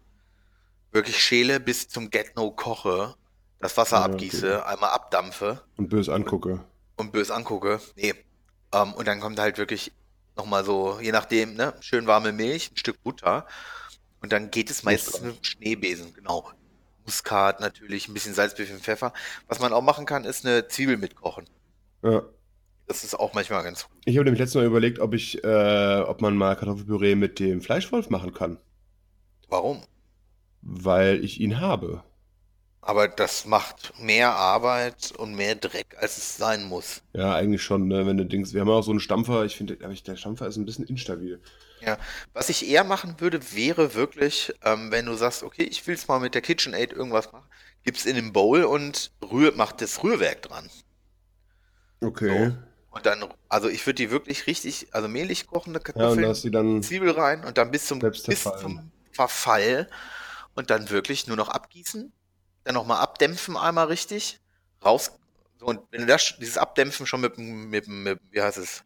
wirklich 0.98 1.22
schäle 1.22 1.60
bis 1.60 1.88
zum 1.90 2.10
Get-No 2.10 2.52
koche, 2.52 3.16
das 3.60 3.78
Wasser 3.78 3.98
Ja, 3.98 4.04
okay. 4.06 4.14
abgieße, 4.14 4.66
einmal 4.66 4.90
abdampfe 4.92 5.62
Und 5.78 5.90
bös 5.90 6.10
angucke. 6.10 6.64
und 6.98 7.12
bös 7.12 7.32
angucke. 7.32 7.80
Nee. 7.96 8.14
Ähm, 8.74 8.94
und 8.94 9.08
dann 9.08 9.20
kommt 9.22 9.40
halt 9.40 9.58
wirklich 9.58 9.94
nochmal 10.36 10.64
so, 10.66 11.00
je 11.02 11.12
nachdem, 11.12 11.56
ne, 11.56 11.74
schön 11.80 12.06
warme 12.08 12.32
Milch, 12.34 12.72
ein 12.72 12.78
Stück 12.78 13.02
Butter. 13.04 13.48
Und 14.22 14.32
dann 14.34 14.52
geht 14.52 14.70
es 14.70 14.84
meistens 14.84 15.22
mit 15.22 15.38
dem 15.38 15.44
Schneebesen, 15.44 16.14
genau. 16.14 16.50
Muskat 17.06 17.62
natürlich, 17.62 18.08
ein 18.10 18.14
bisschen 18.14 18.34
Salz, 18.34 18.54
bisschen 18.56 18.80
Pfeffer. 18.80 19.14
Was 19.48 19.60
man 19.60 19.72
auch 19.72 19.82
machen 19.82 20.06
kann, 20.06 20.26
ist 20.26 20.46
eine 20.46 20.68
Zwiebel 20.68 20.98
mitkochen. 20.98 21.46
Ja. 22.04 22.24
Das 22.88 23.04
ist 23.04 23.16
auch 23.20 23.34
manchmal 23.34 23.64
ganz 23.64 23.84
gut. 23.88 23.98
Ich 24.06 24.16
habe 24.18 24.26
nämlich 24.26 24.40
letztes 24.40 24.56
Mal 24.56 24.66
überlegt, 24.66 25.00
ob 25.00 25.14
ich, 25.14 25.44
äh, 25.44 26.00
ob 26.06 26.22
man 26.22 26.36
mal 26.36 26.56
Kartoffelpüree 26.56 27.16
mit 27.16 27.40
dem 27.40 27.62
Fleischwolf 27.62 28.10
machen 28.10 28.34
kann. 28.34 28.58
Warum? 29.50 29.82
Weil 30.70 31.24
ich 31.24 31.40
ihn 31.40 31.62
habe. 31.62 32.04
Aber 32.82 33.08
das 33.08 33.46
macht 33.46 33.94
mehr 34.02 34.36
Arbeit 34.36 35.14
und 35.18 35.34
mehr 35.36 35.56
Dreck, 35.56 35.96
als 36.00 36.18
es 36.18 36.38
sein 36.38 36.66
muss. 36.66 37.02
Ja, 37.14 37.36
eigentlich 37.36 37.64
schon, 37.64 37.88
ne? 37.88 38.06
Wenn 38.06 38.18
du 38.18 38.26
denkst, 38.26 38.54
wir 38.54 38.62
haben 38.62 38.70
auch 38.70 38.84
so 38.84 38.92
einen 38.92 39.00
Stampfer, 39.00 39.46
ich 39.46 39.56
finde, 39.56 39.78
der 39.78 40.16
Stampfer 40.16 40.48
ist 40.48 40.58
ein 40.58 40.66
bisschen 40.66 40.86
instabil. 40.86 41.42
Ja, 41.82 41.98
was 42.34 42.50
ich 42.50 42.68
eher 42.70 42.84
machen 42.84 43.16
würde, 43.20 43.40
wäre 43.54 43.94
wirklich, 43.94 44.54
ähm, 44.64 44.92
wenn 44.92 45.06
du 45.06 45.16
sagst, 45.16 45.44
okay, 45.44 45.64
ich 45.64 45.86
will 45.88 45.96
es 45.96 46.08
mal 46.08 46.20
mit 46.20 46.34
der 46.34 46.42
KitchenAid 46.42 46.92
irgendwas 46.92 47.32
machen, 47.32 47.48
gib's 47.84 48.06
in 48.06 48.16
den 48.16 48.34
Bowl 48.34 48.64
und 48.64 49.12
rühr, 49.22 49.54
mach 49.56 49.72
das 49.72 50.04
Rührwerk 50.04 50.42
dran. 50.42 50.70
Okay. 52.02 52.54
Und 52.90 53.06
dann, 53.06 53.26
also 53.48 53.70
ich 53.70 53.86
würde 53.86 53.96
die 53.96 54.12
wirklich 54.12 54.48
richtig, 54.48 54.88
also 54.92 55.08
mehlig 55.08 55.48
kochende 55.48 55.80
Ja, 55.96 56.10
und 56.10 56.22
Kartoffeln, 56.22 56.52
dann 56.52 56.84
Zwiebel 56.84 57.12
rein 57.12 57.44
und 57.46 57.58
dann 57.58 57.70
bis 57.70 57.86
zum, 57.86 58.00
bis 58.00 58.24
zum 58.24 58.92
Verfall 59.12 59.88
und 60.58 60.72
dann 60.72 60.90
wirklich 60.90 61.28
nur 61.28 61.38
noch 61.38 61.50
abgießen, 61.50 62.12
dann 62.64 62.74
nochmal 62.74 63.00
abdämpfen 63.00 63.56
einmal 63.56 63.88
richtig, 63.88 64.40
raus. 64.84 65.12
Und 65.62 65.82
wenn 65.92 66.02
du 66.02 66.08
das, 66.08 66.36
dieses 66.40 66.58
Abdämpfen 66.58 67.06
schon 67.06 67.22
mit 67.22 67.38
dem, 67.38 67.70
mit 67.70 67.88
mit, 67.88 68.20
wie 68.32 68.42
heißt 68.42 68.58
es, 68.58 68.84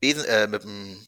Besen, 0.00 0.24
äh, 0.24 0.46
mit 0.46 0.62
dem, 0.62 1.04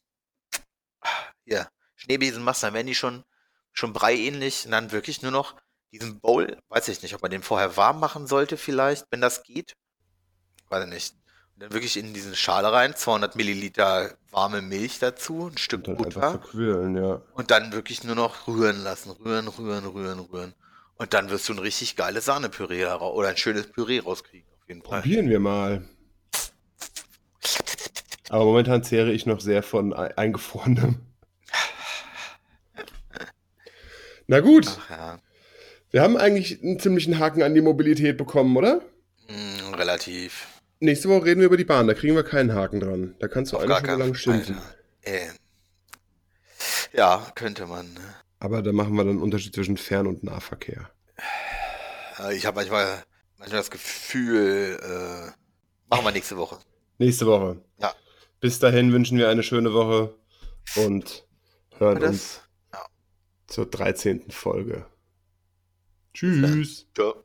hier, 1.45 1.69
Schneebesen 1.95 2.43
machst, 2.43 2.63
dann 2.65 2.75
werden 2.75 2.89
die 2.89 2.95
schon, 2.95 3.25
schon 3.73 3.93
breiähnlich 3.93 4.67
und 4.67 4.73
dann 4.73 4.91
wirklich 4.91 5.23
nur 5.23 5.31
noch 5.31 5.55
diesen 5.93 6.21
Bowl, 6.21 6.59
weiß 6.69 6.89
ich 6.89 7.03
nicht, 7.03 7.15
ob 7.15 7.23
man 7.23 7.31
den 7.31 7.43
vorher 7.43 7.77
warm 7.77 8.01
machen 8.01 8.27
sollte 8.27 8.57
vielleicht, 8.57 9.07
wenn 9.11 9.21
das 9.21 9.45
geht. 9.45 9.75
Weiß 10.69 10.85
ich 10.85 10.91
nicht. 10.91 11.15
Dann 11.61 11.73
wirklich 11.75 11.99
in 11.99 12.15
diesen 12.15 12.35
Schale 12.35 12.73
rein, 12.73 12.97
200 12.97 13.37
Milliliter 13.37 14.15
warme 14.31 14.63
Milch 14.63 14.99
dazu, 14.99 15.49
ein 15.53 15.59
Stück 15.59 15.87
und 15.89 15.99
Butter 15.99 16.21
verquirlen, 16.31 16.97
ja. 16.97 17.21
und 17.35 17.51
dann 17.51 17.73
wirklich 17.73 18.03
nur 18.03 18.15
noch 18.15 18.47
rühren 18.49 18.83
lassen. 18.83 19.11
Rühren, 19.11 19.47
rühren, 19.47 19.85
rühren, 19.85 20.21
rühren. 20.21 20.55
Und 20.97 21.13
dann 21.13 21.29
wirst 21.29 21.49
du 21.51 21.53
ein 21.53 21.59
richtig 21.59 21.97
geiles 21.97 22.25
Sahnepüree 22.25 22.87
oder 22.87 23.29
ein 23.29 23.37
schönes 23.37 23.67
Püree 23.67 23.99
rauskriegen, 23.99 24.47
auf 24.59 24.69
jeden 24.69 24.83
Fall. 24.83 25.03
Probieren 25.03 25.29
wir 25.29 25.39
mal. 25.39 25.87
Aber 28.31 28.45
momentan 28.47 28.83
zehre 28.83 29.13
ich 29.13 29.27
noch 29.27 29.41
sehr 29.41 29.63
von 29.63 29.93
ei- 29.93 30.17
eingefrorenem. 30.17 31.01
Na 34.29 34.41
gut, 34.41 34.67
Ach 34.69 34.91
ja, 34.91 35.19
wir 35.91 36.01
haben 36.03 36.17
eigentlich 36.17 36.63
einen 36.63 36.79
ziemlichen 36.81 37.19
Haken 37.19 37.43
an 37.43 37.55
die 37.55 37.61
Mobilität 37.61 38.17
bekommen, 38.17 38.57
oder? 38.57 38.81
mm, 39.29 39.75
relativ. 39.75 40.47
Nächste 40.81 41.09
Woche 41.11 41.27
reden 41.27 41.41
wir 41.41 41.47
über 41.47 41.57
die 41.59 41.65
Bahn, 41.65 41.87
da 41.87 41.95
kriegen 41.95 42.15
wir 42.17 42.23
keinen 42.25 42.55
Haken 42.55 42.81
dran. 42.81 43.15
Da 43.19 43.29
kannst 43.29 43.53
du 43.53 43.57
Auf 43.59 43.63
eine 43.65 43.75
Stunde 43.77 43.97
lang 43.97 44.15
schimpfen. 44.15 44.59
Äh, 45.03 45.29
ja, 46.93 47.31
könnte 47.35 47.67
man. 47.67 47.93
ne? 47.93 48.01
Aber 48.39 48.63
da 48.63 48.73
machen 48.73 48.95
wir 48.95 49.05
dann 49.05 49.11
einen 49.15 49.23
Unterschied 49.23 49.55
zwischen 49.55 49.77
Fern- 49.77 50.07
und 50.07 50.25
Nahverkehr. 50.25 50.91
Äh, 52.19 52.35
Ich 52.35 52.47
habe 52.47 52.57
manchmal, 52.57 53.03
manchmal 53.37 53.61
das 53.61 53.71
Gefühl, 53.71 54.79
äh, 54.83 55.31
machen 55.91 56.05
wir 56.05 56.13
nächste 56.13 56.39
Woche. 56.39 56.59
Nächste 56.99 57.27
Woche. 57.27 57.63
Ja. 57.79 57.95
Bis 58.41 58.59
dahin 58.59 58.93
wünschen 58.93 59.19
wir 59.19 59.29
eine 59.29 59.43
schöne 59.43 59.75
Woche 59.75 60.15
und 60.77 61.27
hören 61.77 62.01
Das, 62.01 62.11
uns 62.11 62.41
zur 63.49 63.67
13. 63.67 64.31
Folge. 64.31 64.87
Tschüss. 66.15 66.87
Ciao. 66.95 67.23